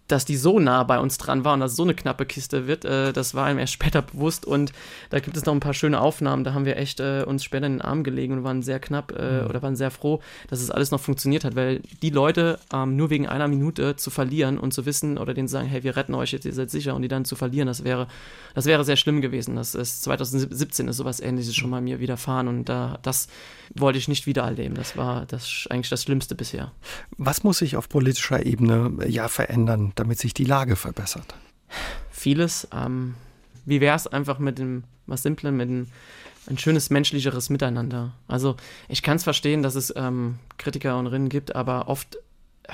dass 0.09 0.25
die 0.25 0.37
so 0.37 0.59
nah 0.59 0.83
bei 0.83 0.99
uns 0.99 1.19
dran 1.19 1.45
war 1.45 1.55
und 1.55 1.61
dass 1.61 1.77
so 1.77 1.83
eine 1.83 1.95
knappe 1.95 2.27
Kiste 2.27 2.67
wird, 2.67 2.85
äh, 2.85 3.13
das 3.13 3.35
war 3.35 3.47
einem 3.47 3.59
erst 3.59 3.73
später 3.79 4.03
bewusst. 4.03 4.45
Und 4.47 4.73
da 5.11 5.21
gibt 5.21 5.37
es 5.37 5.45
noch 5.45 5.53
ein 5.53 5.61
paar 5.61 5.75
schöne 5.75 6.01
Aufnahmen. 6.01 6.45
Da 6.45 6.55
haben 6.55 6.65
wir 6.65 6.77
echt 6.77 7.01
äh, 7.01 7.25
uns 7.27 7.45
später 7.45 7.67
in 7.67 7.75
den 7.75 7.83
Arm 7.83 8.03
gelegen 8.03 8.33
und 8.33 8.45
waren 8.45 8.63
sehr 8.63 8.81
knapp 8.81 9.13
äh, 9.13 9.43
mhm. 9.43 9.47
oder 9.49 9.63
waren 9.63 9.77
sehr 9.77 9.91
froh, 9.91 10.21
dass 10.49 10.61
es 10.61 10.71
alles 10.71 10.91
noch 10.91 11.01
funktioniert 11.01 11.45
hat, 11.45 11.55
weil 11.55 11.81
die 12.03 12.11
Leute 12.11 12.59
ähm, 12.73 12.97
nur 12.97 13.11
wegen 13.11 13.29
einer 13.29 13.49
Minute 13.49 13.97
zu 13.97 14.11
verlieren 14.11 14.59
und 14.59 14.73
zu 14.73 14.87
wissen 14.87 15.19
oder 15.19 15.35
denen 15.35 15.49
zu 15.49 15.53
sagen, 15.53 15.69
hey, 15.69 15.85
wir 15.85 15.97
retten 15.97 16.15
euch 16.15 16.33
jetzt, 16.33 16.47
ihr 16.47 16.55
seid 16.55 16.71
sicher 16.71 16.95
und 16.95 17.03
die 17.03 17.09
dann 17.09 17.25
zu 17.25 17.37
verlieren, 17.37 17.67
das 17.69 17.85
wäre, 17.85 18.09
das 18.55 18.65
wäre 18.65 18.85
sehr 18.85 18.97
schlimm 18.97 19.21
gewesen. 19.21 19.57
Das 19.57 19.75
ist 19.75 20.03
2017 20.03 20.89
ist 20.89 20.97
sowas 20.97 21.21
ähnliches 21.21 21.55
schon 21.55 21.71
mal 21.71 21.81
mir 21.81 22.01
widerfahren 22.01 22.49
und 22.49 22.69
da, 22.69 22.99
das 23.03 23.29
wollte 23.75 23.99
ich 23.99 24.09
nicht 24.09 24.27
wieder 24.27 24.43
erleben. 24.43 24.75
Das 24.75 24.97
war 24.97 25.27
das 25.27 25.67
eigentlich 25.71 25.91
das 25.91 26.03
Schlimmste 26.03 26.35
bisher. 26.35 26.73
Was 27.17 27.45
muss 27.45 27.59
sich 27.59 27.77
auf 27.77 27.89
politischer 27.89 28.45
Ebene 28.45 28.93
ja 29.07 29.29
verändern, 29.29 29.93
damit 29.99 30.19
sich 30.19 30.35
die 30.35 30.45
Lage 30.45 30.77
verbessert? 30.77 31.35
Vieles. 32.11 32.69
Ähm, 32.73 33.15
wie 33.65 33.81
wäre 33.81 33.97
es 33.97 34.07
einfach 34.07 34.39
mit 34.39 34.59
dem 34.59 34.85
was 35.07 35.23
Simplen, 35.23 35.57
mit 35.57 35.69
dem 35.69 35.87
ein 36.49 36.59
schönes 36.59 36.91
menschlicheres 36.91 37.51
Miteinander. 37.51 38.13
Also 38.27 38.57
ich 38.89 39.03
kann 39.03 39.17
es 39.17 39.25
verstehen, 39.25 39.63
dass 39.63 39.75
es 39.75 39.93
ähm, 39.97 40.39
Kritiker 40.57 40.99
und 40.99 41.07
Rinnen 41.07 41.29
gibt, 41.29 41.55
aber 41.55 41.89
oft 41.89 42.17
äh, 42.65 42.73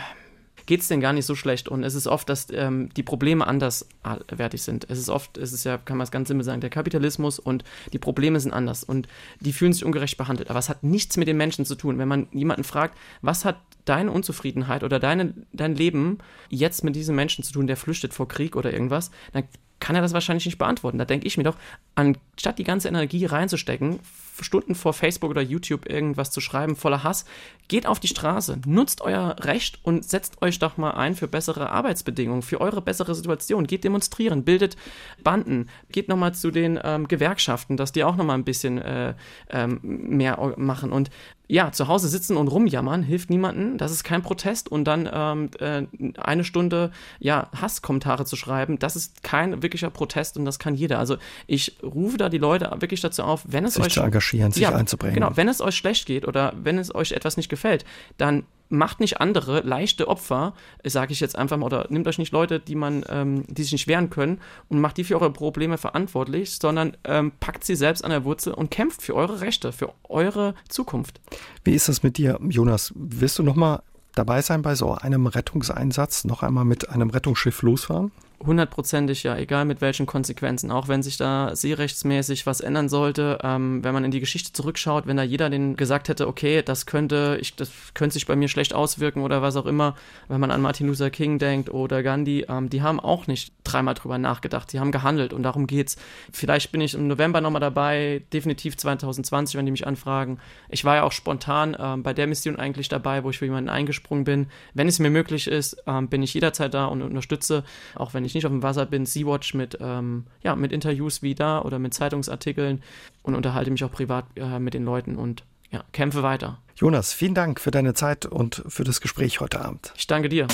geht 0.67 0.81
es 0.81 0.89
denn 0.89 1.01
gar 1.01 1.13
nicht 1.13 1.27
so 1.27 1.35
schlecht. 1.35 1.69
Und 1.69 1.83
es 1.83 1.95
ist 1.95 2.07
oft, 2.07 2.29
dass 2.29 2.47
ähm, 2.53 2.91
die 2.97 3.03
Probleme 3.03 3.47
anderswertig 3.47 4.63
sind. 4.63 4.89
Es 4.89 4.99
ist 4.99 5.09
oft, 5.09 5.37
es 5.39 5.53
ist 5.53 5.65
ja, 5.65 5.77
kann 5.77 5.97
man 5.97 6.05
es 6.05 6.11
ganz 6.11 6.29
simpel 6.29 6.45
sagen, 6.45 6.61
der 6.61 6.71
Kapitalismus 6.71 7.39
und 7.39 7.65
die 7.93 7.99
Probleme 7.99 8.39
sind 8.39 8.53
anders 8.53 8.85
und 8.85 9.09
die 9.41 9.53
fühlen 9.53 9.73
sich 9.73 9.85
ungerecht 9.85 10.17
behandelt. 10.17 10.51
Aber 10.51 10.59
es 10.59 10.69
hat 10.69 10.85
nichts 10.85 11.17
mit 11.17 11.29
den 11.29 11.37
Menschen 11.37 11.65
zu 11.67 11.75
tun. 11.75 11.99
Wenn 11.99 12.09
man 12.09 12.29
jemanden 12.33 12.65
fragt, 12.65 12.97
was 13.23 13.45
hat 13.45 13.57
deine 13.85 14.11
Unzufriedenheit 14.11 14.85
oder 14.85 14.99
deine, 14.99 15.35
dein 15.53 15.75
Leben 15.75 16.19
jetzt 16.49 16.85
mit 16.85 16.97
diesem 16.97 17.17
Menschen 17.17 17.45
zu 17.45 17.53
tun, 17.53 17.67
der 17.67 17.77
flüchtet 17.77 18.15
vor 18.15 18.29
Krieg 18.29 18.57
oder 18.57 18.73
irgendwas, 18.73 19.11
dann 19.33 19.45
kann 19.81 19.97
er 19.97 20.03
das 20.03 20.15
wahrscheinlich 20.15 20.47
nicht 20.47 20.59
beantworten. 20.59 20.99
Da 20.99 21.05
denke 21.05 21.27
ich 21.27 21.37
mir 21.37 21.43
doch, 21.43 21.57
anstatt 21.95 22.59
die 22.59 22.65
ganze 22.65 22.89
Energie 22.89 23.27
reinzustecken, 23.27 24.01
Stunden 24.41 24.75
vor 24.75 24.95
Facebook 24.95 25.31
oder 25.31 25.43
YouTube 25.43 25.89
irgendwas 25.89 26.31
zu 26.31 26.41
schreiben 26.41 26.75
voller 26.75 27.05
Hass, 27.05 27.25
geht 27.69 27.87
auf 27.87 28.01
die 28.01 28.09
Straße, 28.09 28.61
nutzt 28.67 29.01
euer 29.03 29.37
Recht 29.41 29.79
und 29.83 30.05
setzt 30.05 30.43
euch 30.43 30.59
doch 30.59 30.77
mal 30.77 30.93
ein 30.93 31.15
für 31.15 31.29
bessere 31.29 31.71
Arbeitsbedingungen, 31.71 32.43
für 32.43 32.61
eure 32.61 32.83
bessere 32.83 33.15
Situation. 33.15 33.67
Geht 33.67 33.85
demonstrieren, 33.85 34.45
bildet 34.45 34.77
Banden, 35.23 35.69
geht 35.93 36.09
nochmal 36.09 36.35
zu 36.35 36.51
den 36.51 36.81
ähm, 36.83 37.07
Gewerkschaften, 37.07 37.77
dass 37.77 37.93
die 37.93 38.05
auch 38.05 38.17
nochmal 38.17 38.39
ein 38.39 38.45
bisschen 38.45 38.79
äh, 38.79 39.15
ähm, 39.51 39.81
mehr 39.83 40.55
machen. 40.57 40.93
Und 40.93 41.11
ja, 41.47 41.73
zu 41.73 41.89
Hause 41.89 42.09
sitzen 42.09 42.37
und 42.37 42.49
rumjammern 42.49 43.03
hilft 43.03 43.29
niemandem. 43.29 43.77
Das 43.77 43.93
ist 43.93 44.03
kein 44.03 44.23
Protest. 44.23 44.71
Und 44.71 44.85
dann 44.85 45.09
ähm, 45.13 45.51
äh, 45.61 45.87
eine 46.19 46.45
Stunde 46.45 46.91
ja, 47.19 47.49
Hasskommentare 47.61 48.25
zu 48.25 48.37
schreiben, 48.37 48.79
das 48.79 48.97
ist 48.97 49.23
kein 49.23 49.63
wirklicher 49.63 49.91
Protest 49.91 50.39
und 50.39 50.47
das 50.47 50.59
kann 50.59 50.75
jeder. 50.75 50.99
Also 50.99 51.17
ich 51.47 51.77
rufe 51.83 52.17
da 52.17 52.29
die 52.29 52.39
Leute 52.39 52.71
wirklich 52.79 53.03
dazu 53.03 53.23
auf, 53.23 53.45
wenn 53.47 53.65
es 53.65 53.75
sich 53.75 53.85
euch. 53.85 53.93
Zu 53.93 54.01
engagieren, 54.01 54.53
sich 54.53 54.63
ja, 54.63 54.75
einzubringen. 54.75 55.15
Genau, 55.15 55.33
wenn 55.35 55.49
es 55.49 55.61
euch 55.61 55.77
schlecht 55.77 56.07
geht 56.07 56.27
oder 56.27 56.55
wenn 56.57 56.79
es 56.79 56.95
euch 56.95 57.13
etwas 57.13 57.37
nicht 57.37 57.51
gefällt, 57.51 57.85
dann 58.17 58.45
macht 58.69 59.01
nicht 59.01 59.21
andere 59.21 59.61
leichte 59.61 60.09
Opfer, 60.09 60.55
sage 60.85 61.13
ich 61.13 61.21
jetzt 61.21 61.37
einfach 61.37 61.57
mal, 61.57 61.67
oder 61.67 61.87
nimmt 61.91 62.07
euch 62.09 62.19
nicht 62.19 62.33
Leute, 62.33 62.61
die 62.61 62.75
man, 62.75 63.05
ähm, 63.09 63.45
die 63.49 63.63
sich 63.63 63.73
nicht 63.73 63.89
wehren 63.89 64.11
können 64.11 64.41
und 64.69 64.81
macht 64.81 64.97
die 64.97 65.05
für 65.05 65.21
eure 65.21 65.33
Probleme 65.33 65.79
verantwortlich, 65.79 66.59
sondern 66.59 66.97
ähm, 67.05 67.33
packt 67.41 67.65
sie 67.65 67.77
selbst 67.77 68.05
an 68.05 68.11
der 68.11 68.25
Wurzel 68.25 68.55
und 68.55 68.71
kämpft 68.71 69.03
für 69.03 69.15
eure 69.15 69.41
Rechte, 69.41 69.73
für 69.73 69.93
eure 70.09 70.55
Zukunft. 70.69 71.21
Wie 71.63 71.75
ist 71.75 71.89
das 71.89 72.03
mit 72.03 72.19
dir, 72.19 72.39
Jonas? 72.49 72.93
Willst 72.97 73.39
du 73.39 73.43
noch 73.43 73.57
mal 73.57 73.83
dabei 74.15 74.43
sein 74.43 74.63
bei 74.63 74.75
so 74.75 74.93
einem 74.93 75.27
Rettungseinsatz, 75.27 76.25
noch 76.25 76.43
einmal 76.43 76.65
mit 76.65 76.89
einem 76.89 77.11
Rettungsschiff 77.11 77.63
losfahren? 77.63 78.13
Hundertprozentig, 78.47 79.23
ja, 79.23 79.37
egal 79.37 79.65
mit 79.65 79.81
welchen 79.81 80.07
Konsequenzen, 80.07 80.71
auch 80.71 80.89
wenn 80.89 81.03
sich 81.03 81.17
da 81.17 81.55
seerechtsmäßig 81.55 82.47
was 82.47 82.61
ändern 82.61 82.89
sollte, 82.89 83.39
ähm, 83.43 83.83
wenn 83.83 83.95
man 83.95 84.05
in 84.05 84.11
die 84.11 84.21
Geschichte 84.21 84.53
zurückschaut, 84.53 85.07
wenn 85.07 85.17
da 85.17 85.23
jeder 85.23 85.51
den 85.51 85.77
gesagt 85.77 86.09
hätte, 86.09 86.29
okay, 86.29 86.63
das 86.63 86.87
könnte, 86.87 87.39
ich, 87.41 87.57
das 87.57 87.71
könnte 87.95 88.15
sich 88.15 88.27
bei 88.27 88.37
mir 88.37 88.49
schlecht 88.49 88.75
auswirken 88.75 89.23
oder 89.23 89.43
was 89.43 89.57
auch 89.57 89.67
immer, 89.67 89.95
wenn 90.29 90.41
man 90.41 90.51
an 90.51 90.61
Martin 90.61 90.89
Luther 90.89 91.11
King 91.11 91.39
denkt 91.39 91.71
oder 91.71 92.03
Gandhi, 92.03 92.47
ähm, 92.49 92.69
die 92.69 92.83
haben 92.83 93.01
auch 93.01 93.27
nicht 93.27 93.53
dreimal 93.65 93.95
drüber 93.95 94.19
nachgedacht, 94.19 94.71
sie 94.71 94.81
haben 94.81 94.93
gehandelt 94.93 95.33
und 95.33 95.43
darum 95.43 95.67
geht's. 95.67 95.97
Vielleicht 96.33 96.73
bin 96.73 96.81
ich 96.81 96.95
im 96.95 97.09
November 97.09 97.41
nochmal 97.41 97.61
dabei, 97.61 98.23
definitiv 98.33 98.77
2020, 98.77 99.57
wenn 99.57 99.65
die 99.65 99.73
mich 99.73 99.87
anfragen. 99.87 100.39
Ich 100.69 100.85
war 100.85 100.97
ja 100.97 101.03
auch 101.05 101.13
spontan 101.13 101.77
ähm, 101.79 102.03
bei 102.03 102.13
der 102.13 102.27
Mission 102.27 102.57
eigentlich 102.57 102.89
dabei, 102.89 103.25
wo 103.25 103.31
ich 103.31 103.39
für 103.39 103.47
jemanden 103.47 103.71
eingesprungen 103.71 104.25
bin. 104.25 104.47
Wenn 104.75 104.89
es 104.89 104.99
mir 104.99 105.11
möglich 105.11 105.47
ist, 105.47 105.83
ähm, 105.87 106.09
bin 106.09 106.23
ich 106.23 106.35
jederzeit 106.35 106.75
da 106.75 106.87
und 106.87 107.03
unterstütze, 107.03 107.65
auch 107.95 108.13
wenn 108.13 108.25
ich 108.25 108.34
ich 108.35 108.43
nicht 108.43 108.47
auf 108.47 108.53
dem 108.53 108.63
Wasser 108.63 108.87
bin, 108.87 109.07
Sea-Watch 109.07 109.55
mit, 109.55 109.79
ähm, 109.81 110.25
ja, 110.43 110.57
mit 110.57 110.73
Interviews 110.73 111.23
wie 111.23 111.35
da 111.35 111.63
oder 111.63 111.79
mit 111.79 111.95
Zeitungsartikeln 111.95 112.83
und 113.23 113.35
unterhalte 113.35 113.71
mich 113.71 113.85
auch 113.85 113.93
privat 113.93 114.27
äh, 114.37 114.59
mit 114.59 114.75
den 114.75 114.85
Leuten 114.85 115.17
und 115.17 115.45
ja, 115.71 115.85
kämpfe 115.93 116.23
weiter. 116.23 116.59
Jonas, 116.77 117.13
vielen 117.13 117.35
Dank 117.35 117.61
für 117.61 117.71
deine 117.71 117.95
Zeit 117.95 118.27
und 118.27 118.63
für 118.69 118.85
das 118.85 119.01
Gespräch 119.01 119.41
heute 119.41 119.65
Abend. 119.65 119.93
Ich 119.97 120.07
danke 120.07 120.29
dir. 120.29 120.47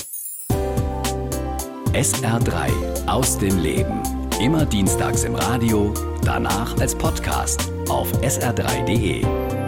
SR3 1.93 3.07
aus 3.07 3.39
dem 3.39 3.59
Leben. 3.59 4.03
Immer 4.41 4.65
dienstags 4.65 5.25
im 5.25 5.35
Radio, 5.35 5.93
danach 6.25 6.79
als 6.79 6.95
Podcast 6.95 7.71
auf 7.89 8.11
sr3.de. 8.23 9.60